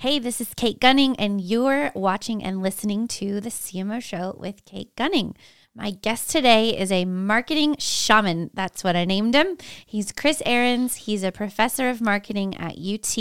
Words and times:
Hey, 0.00 0.18
this 0.18 0.40
is 0.40 0.54
Kate 0.56 0.80
Gunning, 0.80 1.14
and 1.18 1.42
you're 1.42 1.92
watching 1.94 2.42
and 2.42 2.62
listening 2.62 3.06
to 3.08 3.38
the 3.38 3.50
CMO 3.50 4.02
Show 4.02 4.34
with 4.38 4.64
Kate 4.64 4.96
Gunning. 4.96 5.36
My 5.74 5.90
guest 5.90 6.30
today 6.30 6.70
is 6.70 6.90
a 6.90 7.04
marketing 7.04 7.76
shaman. 7.78 8.48
That's 8.54 8.82
what 8.82 8.96
I 8.96 9.04
named 9.04 9.34
him. 9.34 9.58
He's 9.84 10.10
Chris 10.10 10.40
Aarons. 10.46 10.94
He's 11.04 11.22
a 11.22 11.30
professor 11.30 11.90
of 11.90 12.00
marketing 12.00 12.56
at 12.56 12.78
UT. 12.78 13.14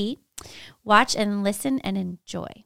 Watch 0.85 1.17
and 1.17 1.43
listen 1.43 1.79
and 1.79 1.97
enjoy. 1.97 2.63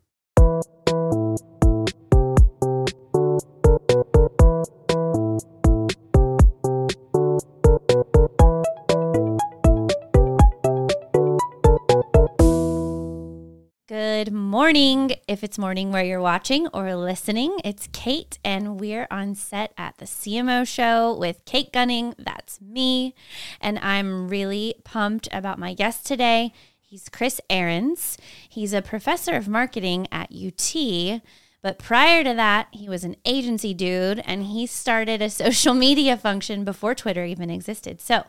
Morning. 14.73 15.11
If 15.27 15.43
it's 15.43 15.59
morning 15.59 15.91
where 15.91 16.04
you're 16.04 16.19
watching 16.19 16.68
or 16.69 16.95
listening, 16.95 17.59
it's 17.64 17.87
Kate, 17.93 18.39
and 18.43 18.79
we're 18.79 19.05
on 19.11 19.36
set 19.36 19.71
at 19.77 20.00
the 20.00 20.05
CMO 20.05 20.68
show 20.68 21.15
with 21.15 21.45
Kate 21.45 21.71
Gunning. 21.71 22.15
That's 22.18 22.59
me. 22.59 23.14
And 23.61 23.78
I'm 23.78 24.29
really 24.29 24.73
pumped 24.83 25.29
about 25.31 25.59
my 25.59 25.75
guest 25.75 26.07
today. 26.07 26.54
He's 26.79 27.07
Chris 27.07 27.39
Aarons. 27.51 28.17
He's 28.50 28.73
a 28.73 28.81
professor 28.81 29.36
of 29.36 29.47
marketing 29.47 30.07
at 30.11 30.31
UT. 30.33 31.21
But 31.61 31.78
prior 31.78 32.23
to 32.23 32.33
that, 32.33 32.69
he 32.72 32.89
was 32.89 33.03
an 33.03 33.16
agency 33.25 33.75
dude 33.75 34.23
and 34.25 34.42
he 34.42 34.66
started 34.66 35.22
a 35.22 35.30
social 35.44 35.75
media 35.75 36.17
function 36.17 36.64
before 36.64 36.95
Twitter 36.95 37.25
even 37.25 37.52
existed. 37.52 38.02
So 38.02 38.25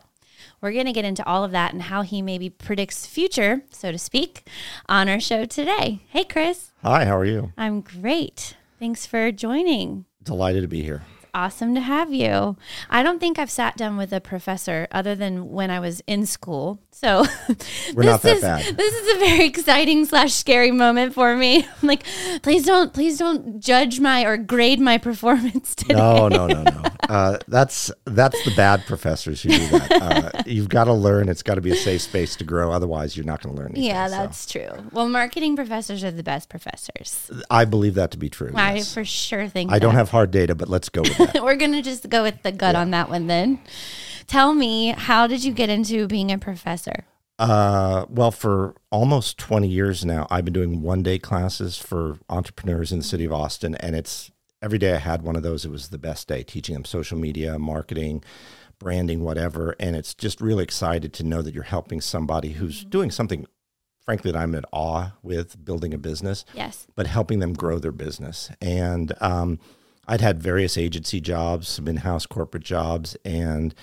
we're 0.61 0.71
going 0.71 0.85
to 0.85 0.91
get 0.91 1.05
into 1.05 1.25
all 1.25 1.43
of 1.43 1.51
that 1.51 1.73
and 1.73 1.83
how 1.83 2.01
he 2.01 2.21
maybe 2.21 2.49
predicts 2.49 3.05
future, 3.05 3.63
so 3.69 3.91
to 3.91 3.97
speak, 3.97 4.47
on 4.87 5.09
our 5.09 5.19
show 5.19 5.45
today. 5.45 6.01
Hey, 6.09 6.23
Chris. 6.23 6.71
Hi, 6.83 7.05
how 7.05 7.17
are 7.17 7.25
you? 7.25 7.51
I'm 7.57 7.81
great. 7.81 8.55
Thanks 8.79 9.05
for 9.05 9.31
joining. 9.31 10.05
Delighted 10.23 10.61
to 10.63 10.67
be 10.67 10.81
here. 10.83 11.03
Awesome 11.35 11.75
to 11.75 11.81
have 11.81 12.13
you. 12.13 12.55
I 12.89 13.03
don't 13.03 13.19
think 13.19 13.37
I've 13.37 13.51
sat 13.51 13.75
down 13.75 13.97
with 13.97 14.13
a 14.13 14.21
professor 14.21 14.87
other 14.89 15.15
than 15.15 15.49
when 15.49 15.69
I 15.69 15.81
was 15.81 16.01
in 16.07 16.25
school. 16.25 16.79
So 16.91 17.25
We're 17.93 18.03
not 18.03 18.21
that 18.21 18.37
is, 18.37 18.41
bad. 18.41 18.77
This 18.77 18.93
is 18.93 19.15
a 19.17 19.19
very 19.19 19.45
exciting 19.45 20.05
slash 20.05 20.31
scary 20.31 20.71
moment 20.71 21.13
for 21.13 21.35
me. 21.35 21.67
I'm 21.81 21.87
like, 21.89 22.05
please 22.41 22.65
don't, 22.65 22.93
please 22.93 23.17
don't 23.17 23.59
judge 23.59 23.99
my 23.99 24.23
or 24.23 24.37
grade 24.37 24.79
my 24.79 24.97
performance 24.97 25.75
today. 25.75 25.95
No, 25.95 26.29
no, 26.29 26.47
no, 26.47 26.63
no. 26.63 26.81
Uh, 27.09 27.37
that's 27.49 27.91
that's 28.05 28.41
the 28.45 28.51
bad 28.55 28.85
professors 28.85 29.41
who 29.43 29.49
do 29.49 29.67
that. 29.67 29.91
Uh, 29.91 30.43
you've 30.45 30.69
got 30.69 30.85
to 30.85 30.93
learn. 30.93 31.27
It's 31.27 31.43
got 31.43 31.55
to 31.55 31.61
be 31.61 31.71
a 31.71 31.75
safe 31.75 32.01
space 32.01 32.37
to 32.37 32.45
grow. 32.45 32.71
Otherwise, 32.71 33.17
you're 33.17 33.25
not 33.25 33.41
going 33.41 33.53
to 33.53 33.61
learn. 33.61 33.71
Anything, 33.71 33.89
Yeah, 33.89 34.07
so. 34.07 34.11
that's 34.11 34.45
true. 34.49 34.69
Well, 34.93 35.09
marketing 35.09 35.57
professors 35.57 36.01
are 36.05 36.11
the 36.11 36.23
best 36.23 36.47
professors. 36.47 37.29
I 37.49 37.65
believe 37.65 37.95
that 37.95 38.11
to 38.11 38.17
be 38.17 38.29
true. 38.29 38.53
I 38.55 38.75
yes. 38.75 38.93
for 38.93 39.03
sure 39.03 39.49
think 39.49 39.73
I 39.73 39.79
don't 39.79 39.95
have 39.95 40.11
hard 40.11 40.31
data, 40.31 40.55
but 40.55 40.69
let's 40.69 40.87
go 40.87 41.01
with 41.01 41.24
We're 41.41 41.55
gonna 41.55 41.81
just 41.81 42.09
go 42.09 42.23
with 42.23 42.41
the 42.43 42.51
gut 42.51 42.75
on 42.75 42.91
that 42.91 43.09
one 43.09 43.27
then. 43.27 43.59
Tell 44.27 44.53
me, 44.53 44.89
how 44.89 45.27
did 45.27 45.43
you 45.43 45.53
get 45.53 45.69
into 45.69 46.07
being 46.07 46.31
a 46.31 46.37
professor? 46.37 47.05
Uh, 47.37 48.05
well, 48.09 48.31
for 48.31 48.75
almost 48.91 49.37
20 49.37 49.67
years 49.67 50.05
now, 50.05 50.25
I've 50.31 50.45
been 50.45 50.53
doing 50.53 50.81
one 50.81 51.03
day 51.03 51.19
classes 51.19 51.77
for 51.77 52.17
entrepreneurs 52.29 52.91
in 52.91 52.99
the 52.99 53.03
city 53.03 53.25
of 53.25 53.33
Austin. 53.33 53.75
And 53.75 53.95
it's 53.95 54.31
every 54.61 54.77
day 54.79 54.93
I 54.93 54.99
had 54.99 55.21
one 55.21 55.35
of 55.35 55.43
those, 55.43 55.65
it 55.65 55.69
was 55.69 55.89
the 55.89 55.97
best 55.97 56.27
day 56.27 56.43
teaching 56.43 56.73
them 56.73 56.85
social 56.85 57.17
media, 57.17 57.59
marketing, 57.59 58.23
branding, 58.79 59.21
whatever. 59.23 59.75
And 59.79 59.95
it's 59.97 60.13
just 60.13 60.39
really 60.41 60.63
excited 60.63 61.13
to 61.13 61.23
know 61.23 61.41
that 61.41 61.53
you're 61.53 61.63
helping 61.63 61.99
somebody 62.01 62.53
who's 62.53 62.85
doing 62.85 63.11
something, 63.11 63.45
frankly, 64.05 64.31
that 64.31 64.39
I'm 64.39 64.55
at 64.55 64.65
awe 64.71 65.11
with 65.21 65.63
building 65.63 65.93
a 65.93 65.97
business 65.97 66.45
Yes. 66.53 66.87
but 66.95 67.05
helping 67.05 67.39
them 67.39 67.51
grow 67.53 67.79
their 67.79 67.91
business. 67.91 68.49
And 68.61 69.11
um, 69.21 69.59
I'd 70.07 70.21
had 70.21 70.41
various 70.41 70.77
agency 70.77 71.19
jobs, 71.19 71.67
some 71.67 71.87
in-house 71.87 72.25
corporate 72.25 72.63
jobs, 72.63 73.17
and 73.25 73.73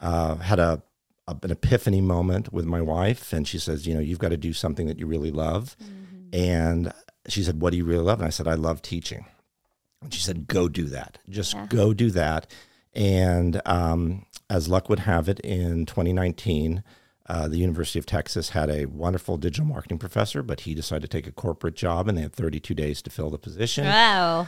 uh, 0.00 0.36
had 0.36 0.58
a, 0.58 0.82
a 1.28 1.36
an 1.42 1.50
epiphany 1.50 2.00
moment 2.00 2.52
with 2.52 2.64
my 2.64 2.80
wife. 2.80 3.32
And 3.32 3.46
she 3.46 3.58
says, 3.58 3.86
you 3.86 3.94
know, 3.94 4.00
you've 4.00 4.18
got 4.18 4.30
to 4.30 4.36
do 4.36 4.52
something 4.52 4.86
that 4.86 4.98
you 4.98 5.06
really 5.06 5.30
love. 5.30 5.76
And 6.32 6.92
she 7.28 7.42
said, 7.42 7.60
what 7.60 7.70
do 7.70 7.76
you 7.76 7.84
really 7.84 8.04
love? 8.04 8.20
And 8.20 8.26
I 8.26 8.30
said, 8.30 8.48
I 8.48 8.54
love 8.54 8.82
teaching. 8.82 9.26
And 10.02 10.12
she 10.12 10.20
said, 10.20 10.46
go 10.48 10.68
do 10.68 10.84
that. 10.86 11.18
Just 11.28 11.54
Yeah. 11.54 11.66
go 11.68 11.92
do 11.94 12.10
that. 12.10 12.50
And 12.94 13.60
um, 13.66 14.26
as 14.48 14.68
luck 14.68 14.88
would 14.88 15.00
have 15.00 15.28
it, 15.28 15.40
in 15.40 15.84
2019, 15.86 16.82
uh, 17.28 17.48
the 17.48 17.58
University 17.58 17.98
of 17.98 18.06
Texas 18.06 18.50
had 18.50 18.70
a 18.70 18.86
wonderful 18.86 19.36
digital 19.36 19.66
marketing 19.66 19.98
professor, 19.98 20.42
but 20.42 20.60
he 20.60 20.74
decided 20.74 21.02
to 21.10 21.16
take 21.18 21.26
a 21.26 21.32
corporate 21.32 21.74
job, 21.74 22.06
and 22.08 22.16
they 22.16 22.22
had 22.22 22.32
32 22.32 22.72
days 22.74 23.02
to 23.02 23.10
fill 23.10 23.30
the 23.30 23.38
position. 23.38 23.84
Wow. 23.84 24.46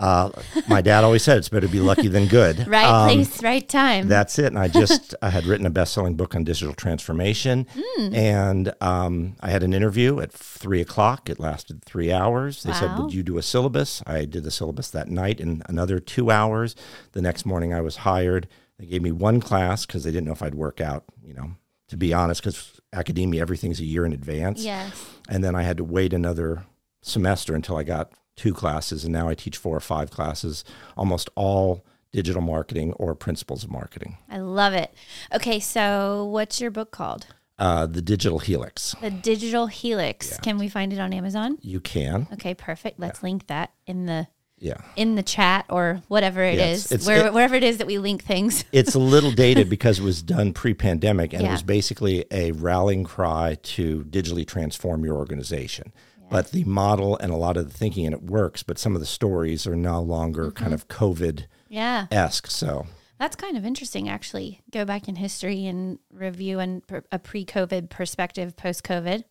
Uh, 0.00 0.30
my 0.66 0.80
dad 0.80 1.04
always 1.04 1.22
said 1.22 1.36
it's 1.38 1.48
better 1.50 1.66
to 1.66 1.72
be 1.72 1.78
lucky 1.78 2.08
than 2.08 2.26
good. 2.26 2.66
Right 2.66 2.84
Um, 2.86 3.08
place, 3.08 3.42
right 3.42 3.68
time. 3.68 4.08
that's 4.08 4.38
it. 4.38 4.46
And 4.46 4.58
I 4.58 4.66
just 4.68 5.14
I 5.20 5.28
had 5.30 5.44
written 5.44 5.66
a 5.66 5.70
best-selling 5.70 6.14
book 6.16 6.34
on 6.34 6.42
digital 6.42 6.74
transformation, 6.74 7.66
Hmm. 7.74 8.14
and 8.14 8.72
um, 8.80 9.36
I 9.40 9.50
had 9.50 9.62
an 9.62 9.74
interview 9.74 10.18
at 10.20 10.32
three 10.32 10.80
o'clock. 10.80 11.28
It 11.28 11.38
lasted 11.38 11.84
three 11.84 12.10
hours. 12.10 12.62
They 12.62 12.72
said, 12.72 12.98
"Would 12.98 13.12
you 13.12 13.22
do 13.22 13.36
a 13.38 13.42
syllabus?" 13.42 14.02
I 14.06 14.24
did 14.24 14.42
the 14.44 14.50
syllabus 14.50 14.90
that 14.90 15.08
night 15.08 15.38
in 15.38 15.62
another 15.68 16.00
two 16.00 16.30
hours. 16.30 16.74
The 17.12 17.20
next 17.22 17.44
morning, 17.44 17.74
I 17.74 17.80
was 17.82 17.96
hired. 17.98 18.48
They 18.78 18.86
gave 18.86 19.02
me 19.02 19.12
one 19.12 19.40
class 19.40 19.84
because 19.84 20.04
they 20.04 20.10
didn't 20.10 20.26
know 20.26 20.32
if 20.32 20.42
I'd 20.42 20.54
work 20.54 20.80
out. 20.80 21.04
You 21.22 21.34
know, 21.34 21.50
to 21.88 21.96
be 21.98 22.14
honest, 22.14 22.40
because 22.42 22.80
academia 22.92 23.42
everything's 23.42 23.80
a 23.80 23.84
year 23.84 24.06
in 24.06 24.12
advance. 24.14 24.62
yes. 24.64 24.90
And 25.28 25.44
then 25.44 25.54
I 25.54 25.62
had 25.62 25.76
to 25.76 25.84
wait 25.84 26.12
another 26.14 26.64
semester 27.02 27.54
until 27.54 27.76
I 27.76 27.82
got 27.82 28.12
two 28.36 28.54
classes. 28.54 29.04
And 29.04 29.12
now 29.12 29.28
I 29.28 29.34
teach 29.34 29.56
four 29.56 29.76
or 29.76 29.80
five 29.80 30.10
classes, 30.10 30.64
almost 30.96 31.28
all 31.34 31.84
digital 32.12 32.42
marketing 32.42 32.92
or 32.94 33.14
principles 33.14 33.62
of 33.64 33.70
marketing. 33.70 34.16
I 34.28 34.38
love 34.38 34.72
it. 34.72 34.92
Okay, 35.34 35.60
so 35.60 36.24
what's 36.24 36.60
your 36.60 36.70
book 36.70 36.90
called? 36.90 37.26
Uh, 37.58 37.86
the 37.86 38.00
Digital 38.02 38.38
Helix. 38.38 38.94
The 39.02 39.10
Digital 39.10 39.66
Helix. 39.66 40.38
Can 40.38 40.56
we 40.58 40.68
find 40.68 40.92
it 40.92 40.98
on 40.98 41.12
Amazon? 41.12 41.58
You 41.60 41.78
can. 41.78 42.26
Okay, 42.32 42.54
perfect. 42.54 42.98
Let's 42.98 43.22
link 43.22 43.46
that 43.48 43.70
in 43.86 44.06
the 44.06 44.28
Yeah. 44.58 44.78
in 44.96 45.14
the 45.14 45.22
chat 45.22 45.66
or 45.68 46.02
whatever 46.08 46.42
it 46.42 46.54
Yes, 46.56 46.90
is, 46.90 47.06
where, 47.06 47.26
it- 47.26 47.34
wherever 47.34 47.54
it 47.54 47.62
is 47.62 47.76
that 47.78 47.86
we 47.86 47.98
link 47.98 48.24
things. 48.24 48.64
It's 48.72 48.94
a 48.94 48.98
little 48.98 49.30
dated 49.46 49.68
because 49.68 49.98
it 49.98 50.02
was 50.04 50.22
done 50.22 50.54
pre 50.54 50.72
pandemic 50.72 51.34
and 51.34 51.42
Yeah. 51.42 51.48
it 51.50 51.52
was 51.52 51.62
basically 51.62 52.24
a 52.30 52.52
rallying 52.52 53.04
cry 53.04 53.58
to 53.62 54.04
digitally 54.04 54.46
transform 54.46 55.04
your 55.04 55.16
organization. 55.16 55.92
But 56.30 56.52
the 56.52 56.64
model 56.64 57.16
and 57.18 57.32
a 57.32 57.36
lot 57.36 57.56
of 57.56 57.70
the 57.70 57.76
thinking 57.76 58.04
in 58.04 58.12
it 58.12 58.22
works, 58.22 58.62
but 58.62 58.78
some 58.78 58.94
of 58.94 59.00
the 59.00 59.06
stories 59.06 59.66
are 59.66 59.76
no 59.76 60.00
longer 60.00 60.46
Mm-hmm. 60.46 60.62
kind 60.64 60.74
of 60.74 60.88
COVID 60.88 61.46
Yeah, 61.68 62.06
esque. 62.10 62.46
So 62.48 62.86
that's 63.18 63.36
kind 63.36 63.56
of 63.56 63.64
interesting, 63.66 64.08
actually. 64.08 64.60
Go 64.70 64.84
back 64.84 65.08
in 65.08 65.16
history 65.16 65.66
and 65.66 65.98
review 66.12 66.58
and 66.60 66.82
a 67.12 67.18
pre-COVID 67.18 67.90
perspective, 67.90 68.56
post-COVID. 68.56 69.24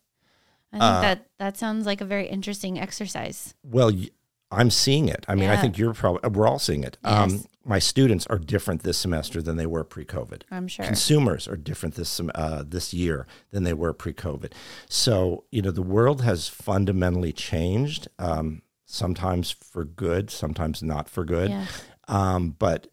I 0.72 0.78
think 0.78 0.82
Uh, 0.82 1.00
that 1.00 1.26
that 1.38 1.56
sounds 1.56 1.84
like 1.86 2.00
a 2.00 2.04
very 2.04 2.28
interesting 2.28 2.78
exercise. 2.78 3.54
Well, 3.64 3.90
y- 3.92 4.10
I'm 4.52 4.70
seeing 4.70 5.08
it. 5.08 5.24
I 5.28 5.34
mean, 5.36 5.48
I 5.50 5.56
think 5.56 5.78
you're 5.78 5.94
probably, 5.94 6.28
we're 6.30 6.46
all 6.46 6.58
seeing 6.58 6.84
it. 6.84 6.96
Yes. 7.04 7.32
Um, 7.32 7.44
my 7.70 7.78
students 7.78 8.26
are 8.26 8.36
different 8.36 8.82
this 8.82 8.98
semester 8.98 9.40
than 9.40 9.56
they 9.56 9.64
were 9.64 9.84
pre 9.84 10.04
COVID. 10.04 10.42
I'm 10.50 10.66
sure. 10.66 10.84
Consumers 10.84 11.46
are 11.46 11.56
different 11.56 11.94
this, 11.94 12.20
uh, 12.34 12.64
this 12.66 12.92
year 12.92 13.28
than 13.52 13.62
they 13.62 13.72
were 13.72 13.92
pre 13.92 14.12
COVID. 14.12 14.52
So, 14.88 15.44
you 15.52 15.62
know, 15.62 15.70
the 15.70 15.80
world 15.80 16.20
has 16.22 16.48
fundamentally 16.48 17.32
changed, 17.32 18.08
um, 18.18 18.62
sometimes 18.86 19.52
for 19.52 19.84
good, 19.84 20.30
sometimes 20.30 20.82
not 20.82 21.08
for 21.08 21.24
good. 21.24 21.50
Yeah. 21.50 21.66
Um, 22.08 22.56
but 22.58 22.88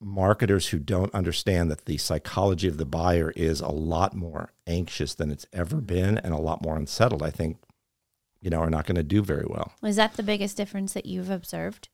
marketers 0.00 0.68
who 0.68 0.80
don't 0.80 1.14
understand 1.14 1.70
that 1.70 1.84
the 1.84 1.96
psychology 1.96 2.66
of 2.66 2.78
the 2.78 2.84
buyer 2.84 3.32
is 3.36 3.60
a 3.60 3.68
lot 3.68 4.16
more 4.16 4.50
anxious 4.66 5.14
than 5.14 5.30
it's 5.30 5.46
ever 5.52 5.76
been 5.76 6.18
and 6.18 6.34
a 6.34 6.38
lot 6.38 6.62
more 6.62 6.76
unsettled, 6.76 7.22
I 7.22 7.30
think, 7.30 7.58
you 8.40 8.50
know, 8.50 8.58
are 8.58 8.70
not 8.70 8.86
going 8.86 8.96
to 8.96 9.04
do 9.04 9.22
very 9.22 9.46
well. 9.46 9.72
Is 9.84 9.94
that 9.94 10.14
the 10.14 10.24
biggest 10.24 10.56
difference 10.56 10.94
that 10.94 11.06
you've 11.06 11.30
observed? 11.30 11.90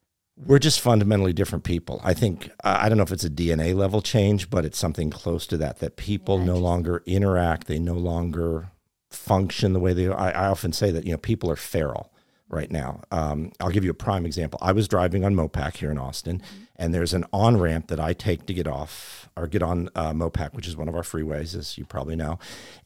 We're 0.46 0.58
just 0.58 0.80
fundamentally 0.80 1.32
different 1.32 1.64
people. 1.64 2.00
I 2.04 2.14
think 2.14 2.50
I 2.64 2.88
don't 2.88 2.98
know 2.98 3.04
if 3.04 3.12
it's 3.12 3.24
a 3.24 3.30
DNA 3.30 3.74
level 3.74 4.02
change, 4.02 4.50
but 4.50 4.64
it's 4.64 4.78
something 4.78 5.10
close 5.10 5.46
to 5.48 5.56
that. 5.58 5.78
That 5.78 5.96
people 5.96 6.38
no 6.38 6.56
longer 6.56 7.02
interact. 7.06 7.66
They 7.66 7.78
no 7.78 7.94
longer 7.94 8.70
function 9.10 9.72
the 9.72 9.80
way 9.80 9.92
they. 9.92 10.08
I, 10.08 10.30
I 10.30 10.48
often 10.48 10.72
say 10.72 10.90
that 10.90 11.04
you 11.04 11.12
know 11.12 11.18
people 11.18 11.50
are 11.50 11.56
feral 11.56 12.12
right 12.48 12.70
now. 12.70 13.00
Um, 13.10 13.52
I'll 13.60 13.70
give 13.70 13.84
you 13.84 13.90
a 13.90 13.94
prime 13.94 14.26
example. 14.26 14.58
I 14.62 14.72
was 14.72 14.86
driving 14.88 15.24
on 15.24 15.34
Mopac 15.34 15.76
here 15.76 15.90
in 15.90 15.98
Austin, 15.98 16.38
Mm-hmm. 16.40 16.62
and 16.76 16.94
there's 16.94 17.14
an 17.14 17.24
on 17.32 17.58
ramp 17.58 17.88
that 17.88 18.00
I 18.00 18.12
take 18.12 18.46
to 18.46 18.54
get 18.54 18.66
off 18.66 19.28
or 19.36 19.46
get 19.46 19.62
on 19.62 19.88
uh, 19.94 20.12
Mopac, 20.12 20.52
which 20.54 20.66
is 20.66 20.76
one 20.76 20.88
of 20.88 20.94
our 20.94 21.02
freeways, 21.02 21.56
as 21.56 21.78
you 21.78 21.84
probably 21.84 22.16
know, 22.16 22.38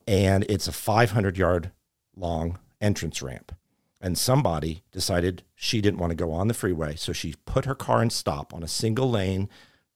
and 0.07 0.45
it's 0.49 0.69
a 0.69 0.73
500 0.73 1.37
yard 1.37 1.73
long 2.17 2.59
entrance 2.81 3.23
ramp. 3.23 3.53
And 4.01 4.19
somebody 4.19 4.83
decided 4.93 5.43
she 5.55 5.81
didn't 5.81 5.99
want 5.99 6.11
to 6.11 6.15
go 6.17 6.31
on 6.31 6.49
the 6.49 6.55
freeway. 6.55 6.97
So 6.97 7.13
she 7.13 7.35
put 7.47 7.65
her 7.65 7.75
car 7.75 8.03
in 8.03 8.11
stop 8.11 8.53
on 8.53 8.63
a 8.63 8.69
single 8.69 9.11
lane 9.11 9.49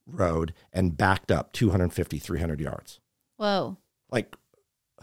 road 0.06 0.54
and 0.72 0.96
backed 0.96 1.30
up 1.30 1.52
250, 1.52 2.18
300 2.18 2.60
yards. 2.60 2.98
Whoa. 3.36 3.76
Like, 4.10 4.34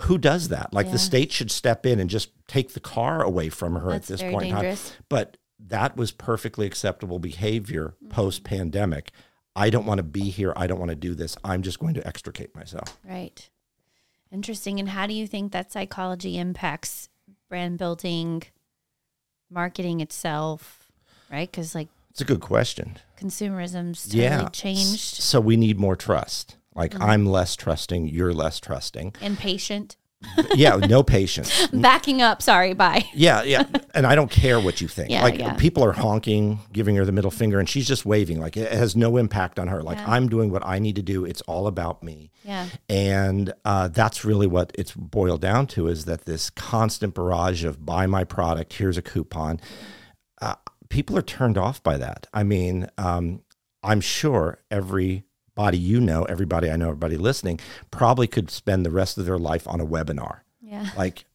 who 0.02 0.18
does 0.18 0.50
that? 0.50 0.74
Like 0.74 0.88
Yeah. 0.88 0.94
the 0.94 1.00
state 1.00 1.32
should 1.32 1.52
step 1.52 1.86
in 1.86 2.00
and 2.00 2.10
just 2.10 2.32
take 2.48 2.74
the 2.74 2.80
car 2.80 3.22
away 3.24 3.50
from 3.50 3.76
her 3.76 3.92
That's 3.92 4.10
at 4.12 4.20
this 4.20 4.32
point 4.32 4.48
in 4.50 4.56
time. 4.56 4.78
But 5.10 5.38
that 5.60 5.96
was 5.96 6.12
perfectly 6.12 6.66
acceptable 6.66 7.20
behavior 7.20 7.94
Mm-hmm. 8.04 8.10
post 8.10 8.44
pandemic. 8.44 9.12
I 9.56 9.70
don't 9.72 9.86
want 9.86 9.98
to 10.00 10.04
be 10.04 10.30
here. 10.30 10.54
I 10.56 10.68
don't 10.68 10.78
want 10.80 10.90
to 10.90 10.96
do 10.96 11.16
this. 11.16 11.36
I'm 11.44 11.62
just 11.64 11.80
going 11.80 11.94
to 11.96 12.06
extricate 12.08 12.56
myself. 12.56 12.98
Right. 13.04 13.50
Interesting. 14.32 14.80
And 14.80 14.90
how 14.90 15.08
do 15.08 15.14
you 15.14 15.26
think 15.26 15.52
that 15.52 15.72
psychology 15.72 16.38
impacts 16.38 17.10
brand 17.50 17.78
building, 17.80 18.44
marketing 19.50 20.02
itself? 20.02 20.88
Right? 21.32 21.50
Because 21.50 21.76
like 21.76 21.88
It's 22.12 22.22
a 22.22 22.26
good 22.26 22.42
question. 22.42 22.98
consumerism's 23.20 24.04
totally 24.06 24.24
yeah. 24.24 24.50
changed 24.50 25.22
So 25.22 25.40
we 25.42 25.58
need 25.58 25.80
more 25.80 25.96
trust. 25.96 26.58
Like 26.76 26.92
Mm-hmm. 26.92 27.04
I'm 27.04 27.26
less 27.26 27.56
trusting, 27.56 28.08
you're 28.08 28.34
less 28.34 28.60
trusting. 28.60 29.14
and 29.22 29.38
patient. 29.38 29.98
Yeah, 30.56 30.78
no 30.78 31.04
patience. 31.04 31.68
Backing 31.74 32.22
up. 32.22 32.42
Sorry. 32.42 32.74
Bye. 32.74 33.08
Yeah, 33.14 33.44
yeah. 33.44 33.66
And 33.94 34.06
I 34.06 34.16
don't 34.16 34.31
care 34.31 34.60
what 34.60 34.81
you 34.81 34.88
think. 34.88 35.12
Yeah, 35.12 35.22
like 35.22 35.38
yeah. 35.38 35.54
people 35.56 35.84
are 35.84 35.92
honking, 35.92 36.60
giving 36.74 36.96
her 36.96 37.06
the 37.06 37.12
middle 37.12 37.31
finger, 37.31 37.60
and 37.60 37.69
she's 37.69 37.88
just 37.88 38.06
waving. 38.06 38.40
Like 38.40 38.58
it 38.58 38.72
has 38.72 38.96
no 38.96 39.18
impact 39.18 39.60
on 39.60 39.68
her. 39.68 39.84
Like 39.84 39.98
Yeah. 39.98 40.12
I'm 40.12 40.28
doing 40.28 40.52
what 40.52 40.66
I 40.66 40.80
need 40.80 40.96
to 40.96 41.02
do. 41.04 41.24
It's 41.24 41.42
all 41.42 41.68
about 41.68 42.02
me. 42.04 42.31
Yeah. 42.44 42.68
And 42.90 43.54
uh, 43.64 43.90
that's 43.90 44.25
really 44.25 44.48
what 44.48 44.72
it's 44.75 44.94
boiled 44.94 45.42
down 45.42 45.68
to 45.68 45.88
is 45.88 46.06
that 46.06 46.25
this 46.25 46.50
constant 46.50 47.14
barrage 47.14 47.64
of 47.64 47.86
buy 47.86 48.08
my 48.08 48.24
product, 48.24 48.74
here's 48.74 48.98
a 48.98 49.04
coupon. 49.04 49.60
Uh, 50.42 50.56
people 50.90 51.18
are 51.18 51.24
turned 51.24 51.58
off 51.58 51.81
by 51.84 51.98
that. 51.98 52.28
I 52.34 52.44
mean, 52.44 52.90
um, 52.98 53.42
I'm 53.84 54.02
sure 54.02 54.62
everybody 55.57 55.77
you 55.77 56.00
know, 56.00 56.24
everybody 56.25 56.69
I 56.69 56.75
know, 56.75 56.89
everybody 56.89 57.18
listening, 57.18 57.59
probably 57.89 58.27
could 58.27 58.51
spend 58.51 58.86
the 58.86 58.92
rest 58.92 59.18
of 59.18 59.25
their 59.25 59.39
life 59.39 59.68
on 59.68 59.81
a 59.81 59.86
webinar. 59.86 60.42
Yeah. 60.62 60.89
Like, 60.98 61.25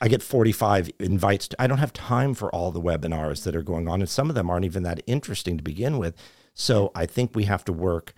I 0.00 0.08
get 0.08 0.20
45 0.20 0.90
invites. 0.98 1.48
To, 1.48 1.62
I 1.62 1.68
don't 1.68 1.78
have 1.78 1.92
time 1.92 2.34
for 2.34 2.52
all 2.52 2.72
the 2.72 2.80
webinars 2.80 3.44
that 3.44 3.54
are 3.54 3.62
going 3.62 3.88
on, 3.88 4.00
and 4.00 4.08
some 4.08 4.28
of 4.28 4.34
them 4.34 4.50
aren't 4.50 4.64
even 4.64 4.82
that 4.82 5.00
interesting 5.06 5.56
to 5.56 5.62
begin 5.62 5.96
with. 5.96 6.16
So 6.54 6.90
I 6.94 7.06
think 7.06 7.34
we 7.34 7.44
have 7.44 7.64
to 7.66 7.72
work 7.72 8.12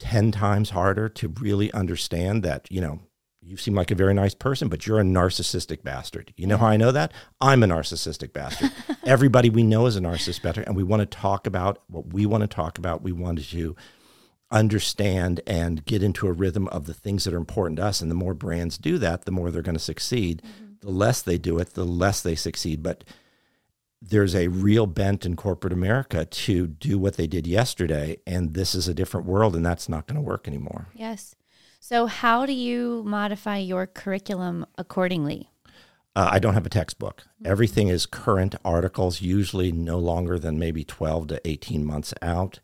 10 0.00 0.32
times 0.32 0.70
harder 0.70 1.08
to 1.08 1.28
really 1.40 1.72
understand 1.72 2.42
that, 2.42 2.66
you 2.70 2.80
know, 2.80 3.00
you 3.40 3.56
seem 3.56 3.74
like 3.74 3.90
a 3.92 3.94
very 3.94 4.12
nice 4.12 4.34
person, 4.34 4.68
but 4.68 4.86
you're 4.86 4.98
a 4.98 5.04
narcissistic 5.04 5.82
bastard. 5.82 6.34
You 6.36 6.46
know 6.46 6.56
how 6.56 6.66
I 6.66 6.76
know 6.76 6.92
that? 6.92 7.12
I'm 7.40 7.62
a 7.62 7.66
narcissistic 7.66 8.32
bastard. 8.32 8.72
Everybody 9.06 9.48
we 9.48 9.62
know 9.62 9.86
is 9.86 9.96
a 9.96 10.00
narcissist 10.00 10.42
bastard, 10.42 10.66
and 10.66 10.76
we 10.76 10.82
want 10.82 11.00
to 11.00 11.06
talk 11.06 11.46
about 11.46 11.82
what 11.88 12.12
we 12.12 12.26
want 12.26 12.42
to 12.42 12.48
talk 12.48 12.76
about. 12.76 13.02
We 13.02 13.12
want 13.12 13.38
to 13.38 13.76
understand 14.50 15.40
and 15.46 15.84
get 15.84 16.02
into 16.02 16.26
a 16.26 16.32
rhythm 16.32 16.68
of 16.68 16.86
the 16.86 16.94
things 16.94 17.24
that 17.24 17.34
are 17.34 17.38
important 17.38 17.76
to 17.78 17.84
us. 17.84 18.00
And 18.00 18.10
the 18.10 18.14
more 18.14 18.34
brands 18.34 18.78
do 18.78 18.98
that, 18.98 19.24
the 19.24 19.30
more 19.30 19.50
they're 19.50 19.62
going 19.62 19.74
to 19.74 19.80
succeed. 19.80 20.42
The 20.80 20.90
less 20.90 21.22
they 21.22 21.38
do 21.38 21.58
it, 21.58 21.74
the 21.74 21.84
less 21.84 22.22
they 22.22 22.34
succeed. 22.34 22.82
But 22.82 23.04
there's 24.00 24.34
a 24.34 24.48
real 24.48 24.86
bent 24.86 25.26
in 25.26 25.36
corporate 25.36 25.72
America 25.72 26.24
to 26.24 26.66
do 26.66 26.98
what 26.98 27.16
they 27.16 27.26
did 27.26 27.46
yesterday. 27.46 28.18
And 28.26 28.54
this 28.54 28.74
is 28.74 28.88
a 28.88 28.94
different 28.94 29.26
world, 29.26 29.56
and 29.56 29.66
that's 29.66 29.88
not 29.88 30.06
going 30.06 30.16
to 30.16 30.22
work 30.22 30.46
anymore. 30.46 30.88
Yes. 30.94 31.34
So 31.80 32.06
how 32.06 32.46
do 32.46 32.52
you 32.52 33.02
modify 33.06 33.58
your 33.58 33.86
curriculum 33.86 34.66
accordingly? 34.76 35.50
Uh, 36.16 36.30
I 36.32 36.38
don't 36.38 36.54
have 36.54 36.66
a 36.66 36.70
textbook. 36.70 37.24
Everything 37.44 37.88
is 37.88 38.04
current 38.04 38.56
articles, 38.64 39.22
usually 39.22 39.70
no 39.70 39.98
longer 39.98 40.38
than 40.38 40.58
maybe 40.58 40.82
12 40.82 41.28
to 41.28 41.48
18 41.48 41.84
months 41.84 42.12
out. 42.20 42.58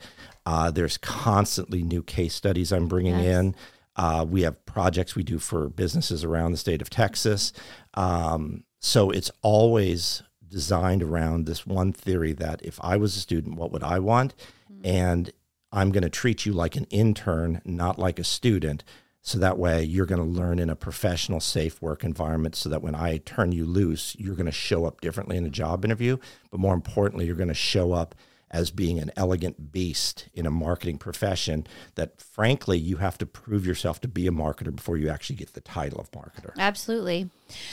Uh, 0.46 0.70
there's 0.70 0.98
constantly 0.98 1.82
new 1.82 2.02
case 2.02 2.34
studies 2.34 2.72
I'm 2.72 2.88
bringing 2.88 3.18
Yes. 3.18 3.38
in. 3.38 3.54
Uh, 3.96 4.26
we 4.28 4.42
have 4.42 4.64
projects 4.66 5.14
we 5.14 5.22
do 5.22 5.38
for 5.38 5.68
businesses 5.68 6.24
around 6.24 6.52
the 6.52 6.58
state 6.58 6.82
of 6.82 6.90
Texas. 6.90 7.52
Um, 7.94 8.64
so 8.80 9.10
it's 9.10 9.30
always 9.42 10.22
designed 10.46 11.02
around 11.02 11.46
this 11.46 11.66
one 11.66 11.92
theory 11.92 12.32
that 12.32 12.60
if 12.62 12.78
I 12.82 12.96
was 12.96 13.16
a 13.16 13.20
student, 13.20 13.56
what 13.56 13.72
would 13.72 13.82
I 13.82 13.98
want? 13.98 14.34
And 14.82 15.30
I'm 15.72 15.90
going 15.90 16.02
to 16.02 16.10
treat 16.10 16.44
you 16.44 16.52
like 16.52 16.76
an 16.76 16.86
intern, 16.90 17.62
not 17.64 17.98
like 17.98 18.18
a 18.18 18.24
student. 18.24 18.84
So 19.22 19.38
that 19.38 19.58
way 19.58 19.82
you're 19.82 20.04
going 20.06 20.20
to 20.20 20.40
learn 20.40 20.58
in 20.58 20.68
a 20.68 20.76
professional, 20.76 21.40
safe 21.40 21.80
work 21.80 22.04
environment 22.04 22.54
so 22.54 22.68
that 22.68 22.82
when 22.82 22.94
I 22.94 23.18
turn 23.18 23.52
you 23.52 23.64
loose, 23.64 24.14
you're 24.18 24.34
going 24.36 24.44
to 24.46 24.52
show 24.52 24.84
up 24.84 25.00
differently 25.00 25.36
in 25.38 25.46
a 25.46 25.50
job 25.50 25.84
interview. 25.84 26.18
But 26.50 26.60
more 26.60 26.74
importantly, 26.74 27.24
you're 27.26 27.34
going 27.34 27.48
to 27.48 27.54
show 27.54 27.92
up 27.92 28.14
as 28.54 28.70
being 28.70 29.00
an 29.00 29.10
elegant 29.16 29.72
beast 29.72 30.28
in 30.32 30.46
a 30.46 30.50
marketing 30.50 30.96
profession 30.96 31.66
that 31.96 32.20
frankly 32.20 32.78
you 32.78 32.98
have 32.98 33.18
to 33.18 33.26
prove 33.26 33.66
yourself 33.66 34.00
to 34.00 34.06
be 34.06 34.28
a 34.28 34.30
marketer 34.30 34.74
before 34.74 34.96
you 34.96 35.08
actually 35.08 35.34
get 35.34 35.52
the 35.54 35.60
title 35.60 36.00
of 36.00 36.08
marketer. 36.12 36.52
Absolutely. 36.56 37.28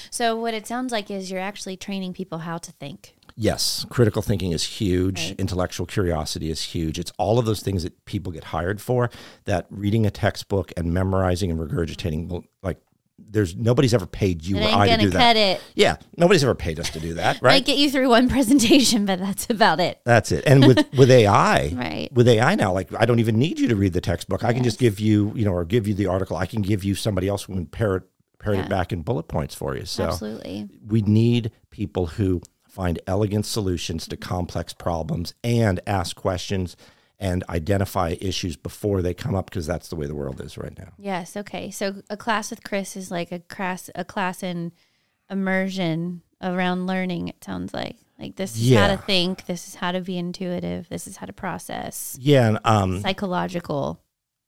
So 0.10 0.36
what 0.36 0.56
it 0.56 0.66
sounds 0.66 0.92
like 0.92 1.12
is 1.12 1.30
you're 1.30 1.40
actually 1.40 1.78
training 1.78 2.14
people 2.14 2.40
how 2.40 2.58
to 2.58 2.72
think. 2.72 3.16
Yes, 3.38 3.86
critical 3.90 4.24
thinking 4.24 4.52
is 4.52 4.64
huge. 4.64 5.30
Right. 5.30 5.40
Intellectual 5.40 5.86
curiosity 5.86 6.50
is 6.50 6.64
huge. 6.64 6.98
It's 6.98 7.14
all 7.18 7.38
of 7.38 7.46
those 7.46 7.62
things 7.62 7.84
that 7.84 8.04
people 8.06 8.32
get 8.32 8.46
hired 8.46 8.82
for. 8.82 9.12
That 9.46 9.68
reading 9.70 10.06
a 10.08 10.12
textbook 10.12 10.74
and 10.76 10.92
memorizing 10.94 11.52
and 11.52 11.60
regurgitating, 11.60 12.28
will, 12.28 12.44
like, 12.64 12.82
there's 13.30 13.56
nobody's 13.56 13.94
ever 13.94 14.06
paid 14.06 14.44
you 14.46 14.58
It 14.58 14.74
or 14.74 14.76
I 14.78 14.90
to 14.90 14.98
do 14.98 15.12
cut 15.12 15.18
that. 15.20 15.36
it. 15.38 15.62
Yeah, 15.76 15.98
nobody's 16.18 16.44
ever 16.44 16.56
paid 16.56 16.80
us 16.80 16.90
to 16.92 17.00
do 17.00 17.14
that, 17.16 17.42
right? 17.42 17.64
get 17.64 17.78
you 17.78 17.90
through 17.92 18.10
one 18.10 18.30
presentation, 18.36 19.06
but 19.06 19.20
that's 19.20 19.50
about 19.50 19.80
it. 19.80 20.00
That's 20.06 20.32
it. 20.32 20.44
And 20.48 20.66
with 20.68 20.86
with 20.98 21.10
AI, 21.22 21.70
Right. 21.76 22.10
with 22.14 22.28
AI 22.28 22.56
now, 22.56 22.74
like 22.74 22.90
I 23.00 23.06
don't 23.06 23.20
even 23.20 23.38
need 23.38 23.60
you 23.60 23.68
to 23.70 23.76
read 23.76 23.94
the 23.94 24.02
textbook. 24.02 24.44
I 24.44 24.54
can 24.54 24.64
just 24.64 24.80
give 24.80 25.00
you, 25.00 25.32
you 25.36 25.46
know, 25.46 25.54
or 25.54 25.66
give 25.66 25.88
you 25.88 25.94
the 25.94 26.08
article. 26.08 26.38
I 26.38 26.46
can 26.46 26.62
give 26.62 26.84
you 26.84 26.96
somebody 26.96 27.28
else 27.28 27.44
who 27.44 27.54
can 27.54 27.66
pair 27.66 27.98
it, 27.98 28.04
pair 28.40 28.54
Yeah. 28.54 28.62
it 28.64 28.70
back 28.70 28.92
in 28.92 29.02
bullet 29.02 29.28
points 29.28 29.54
for 29.56 29.76
you. 29.76 29.86
So 29.86 30.06
Absolutely. 30.06 30.70
we 30.88 31.02
need 31.02 31.52
people 31.70 32.08
who 32.08 32.42
find 32.68 33.00
elegant 33.06 33.46
solutions 33.46 34.08
to 34.08 34.16
complex 34.16 34.72
problems 34.74 35.34
and 35.44 35.80
ask 35.86 36.16
questions 36.16 36.78
and 37.22 37.44
identify 37.48 38.16
issues 38.20 38.58
before 38.58 39.02
they 39.02 39.14
come 39.14 39.36
up 39.36 39.50
because 39.50 39.66
that's 39.66 39.88
the 39.88 39.96
way 39.96 40.08
the 40.08 40.16
world 40.16 40.42
is 40.42 40.58
right 40.58 40.78
now. 40.78 40.92
Yes. 40.98 41.38
Okay. 41.38 41.72
So 41.72 42.02
a 42.10 42.18
class 42.18 42.50
with 42.50 42.64
Chris 42.64 42.98
is 42.98 43.10
like 43.12 43.32
a 43.32 43.40
class, 43.40 43.90
a 43.96 44.04
class 44.04 44.44
in 44.44 44.74
immersion 45.30 46.22
around 46.42 46.88
learning. 46.88 47.28
It 47.30 47.44
sounds 47.44 47.74
like 47.74 47.96
like 48.20 48.36
this 48.36 48.56
is 48.60 48.76
how 48.76 48.88
to 48.88 48.98
think. 48.98 49.46
This 49.46 49.68
is 49.68 49.76
how 49.76 49.92
to 49.92 50.02
be 50.02 50.18
intuitive. 50.18 50.90
This 50.90 51.08
is 51.08 51.18
how 51.18 51.26
to 51.26 51.34
process. 51.34 52.18
Yeah, 52.20 52.48
and 52.50 52.60
um, 52.66 53.02
Psychological. 53.02 54.00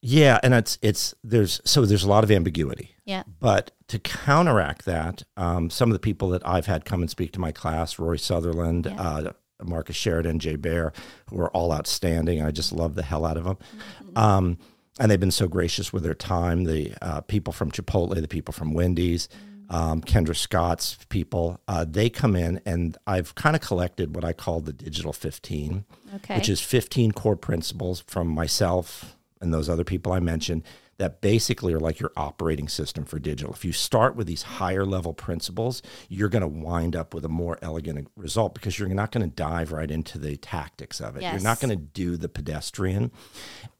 yeah, 0.02 0.38
and 0.42 0.54
it's 0.54 0.78
it's 0.82 1.14
there's 1.24 1.60
so 1.64 1.84
there's 1.84 2.04
a 2.04 2.08
lot 2.08 2.22
of 2.24 2.30
ambiguity. 2.30 2.94
Yeah. 3.04 3.24
But 3.40 3.72
to 3.88 3.98
counteract 3.98 4.84
that, 4.86 5.22
um, 5.36 5.70
some 5.70 5.90
of 5.90 5.92
the 5.94 5.98
people 6.00 6.28
that 6.30 6.46
I've 6.46 6.66
had 6.66 6.84
come 6.84 7.02
and 7.02 7.10
speak 7.10 7.32
to 7.32 7.40
my 7.40 7.52
class, 7.52 7.98
Rory 7.98 8.18
Sutherland, 8.18 8.86
Yeah. 8.86 9.00
uh, 9.00 9.32
Marcus 9.62 9.96
Sheridan, 9.96 10.38
Jay 10.38 10.56
Baer, 10.56 10.92
who 11.30 11.40
are 11.40 11.50
all 11.50 11.72
outstanding. 11.72 12.42
I 12.42 12.50
just 12.50 12.72
love 12.72 12.94
the 12.94 13.02
hell 13.02 13.24
out 13.24 13.36
of 13.36 13.44
them. 13.44 13.56
Mm-hmm. 13.56 14.18
Um, 14.18 14.58
and 15.00 15.10
they've 15.10 15.18
been 15.20 15.30
so 15.30 15.48
gracious 15.48 15.92
with 15.92 16.02
their 16.02 16.14
time. 16.14 16.64
The 16.64 16.94
uh, 17.02 17.20
people 17.22 17.52
from 17.52 17.70
Chipotle, 17.70 18.14
the 18.20 18.28
people 18.28 18.52
from 18.52 18.72
Wendy's, 18.74 19.28
Mm-hmm. 19.70 19.74
um, 19.74 20.00
Kendra 20.02 20.36
Scott's 20.36 20.98
people, 21.08 21.58
uh, 21.68 21.86
they 21.88 22.10
come 22.10 22.36
in 22.36 22.60
and 22.66 22.98
I've 23.06 23.34
kind 23.34 23.56
of 23.56 23.62
collected 23.62 24.14
what 24.14 24.22
I 24.22 24.34
call 24.34 24.60
the 24.60 24.74
Digital 24.74 25.14
15 25.14 25.86
Okay. 26.16 26.36
which 26.36 26.50
is 26.50 26.60
15 26.60 27.12
core 27.12 27.34
principles 27.34 28.04
from 28.06 28.28
myself 28.28 29.16
and 29.40 29.54
those 29.54 29.70
other 29.70 29.82
people 29.82 30.12
I 30.12 30.20
mentioned 30.20 30.64
that 30.98 31.20
basically 31.20 31.72
are 31.72 31.80
like 31.80 31.98
your 32.00 32.12
operating 32.16 32.68
system 32.68 33.04
for 33.04 33.18
digital. 33.18 33.52
If 33.52 33.64
you 33.64 33.72
start 33.72 34.16
with 34.16 34.26
these 34.26 34.42
higher 34.42 34.84
level 34.84 35.12
principles, 35.12 35.82
you're 36.08 36.28
going 36.28 36.42
to 36.42 36.48
wind 36.48 36.94
up 36.94 37.14
with 37.14 37.24
a 37.24 37.28
more 37.28 37.58
elegant 37.62 38.08
result 38.16 38.54
because 38.54 38.78
you're 38.78 38.88
not 38.88 39.10
going 39.12 39.28
to 39.28 39.34
dive 39.34 39.72
right 39.72 39.90
into 39.90 40.18
the 40.18 40.36
tactics 40.36 41.00
of 41.00 41.16
it. 41.16 41.22
You're 41.22 41.42
not 41.42 41.60
going 41.60 41.70
to 41.70 41.84
do 41.84 42.16
the 42.16 42.28
pedestrian 42.28 43.10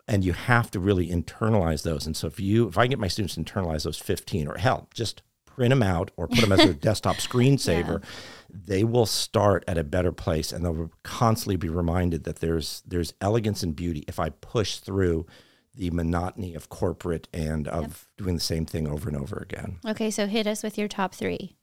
and 0.06 0.24
you 0.24 0.32
have 0.32 0.70
to 0.72 0.80
really 0.80 1.08
internalize 1.08 1.82
those. 1.82 2.06
And 2.06 2.16
so 2.16 2.26
if 2.26 2.38
you 2.38 2.68
if 2.68 2.76
I 2.76 2.86
get 2.86 2.98
my 2.98 3.08
students 3.08 3.34
to 3.34 3.42
internalize 3.42 3.84
those 3.84 3.98
15 3.98 4.48
or 4.48 4.58
hell, 4.58 4.88
just 4.92 5.22
print 5.46 5.70
them 5.70 5.82
out 5.82 6.10
or 6.16 6.28
put 6.28 6.40
them 6.40 6.52
as 6.52 6.60
a 6.60 6.74
desktop 6.74 7.16
screensaver, 7.16 8.02
they 8.50 8.84
will 8.84 9.06
start 9.06 9.64
at 9.66 9.78
a 9.78 9.84
better 9.84 10.12
place 10.12 10.52
and 10.52 10.64
they'll 10.64 10.90
constantly 11.02 11.56
be 11.56 11.68
reminded 11.68 12.24
that 12.24 12.36
there's 12.36 12.82
there's 12.86 13.14
elegance 13.20 13.62
and 13.62 13.74
beauty 13.74 14.04
if 14.06 14.18
I 14.18 14.30
push 14.30 14.76
through 14.76 15.26
the 15.74 15.90
monotony 15.90 16.54
of 16.54 16.68
corporate 16.68 17.26
and 17.32 17.66
of 17.68 18.06
doing 18.16 18.34
the 18.34 18.40
same 18.40 18.64
thing 18.66 18.86
over 18.86 19.08
and 19.08 19.16
over 19.18 19.36
again. 19.36 19.78
okay. 19.86 20.10
So 20.10 20.26
hit 20.26 20.46
us 20.46 20.62
with 20.62 20.78
your 20.78 20.88
top 20.88 21.14
three. 21.14 21.56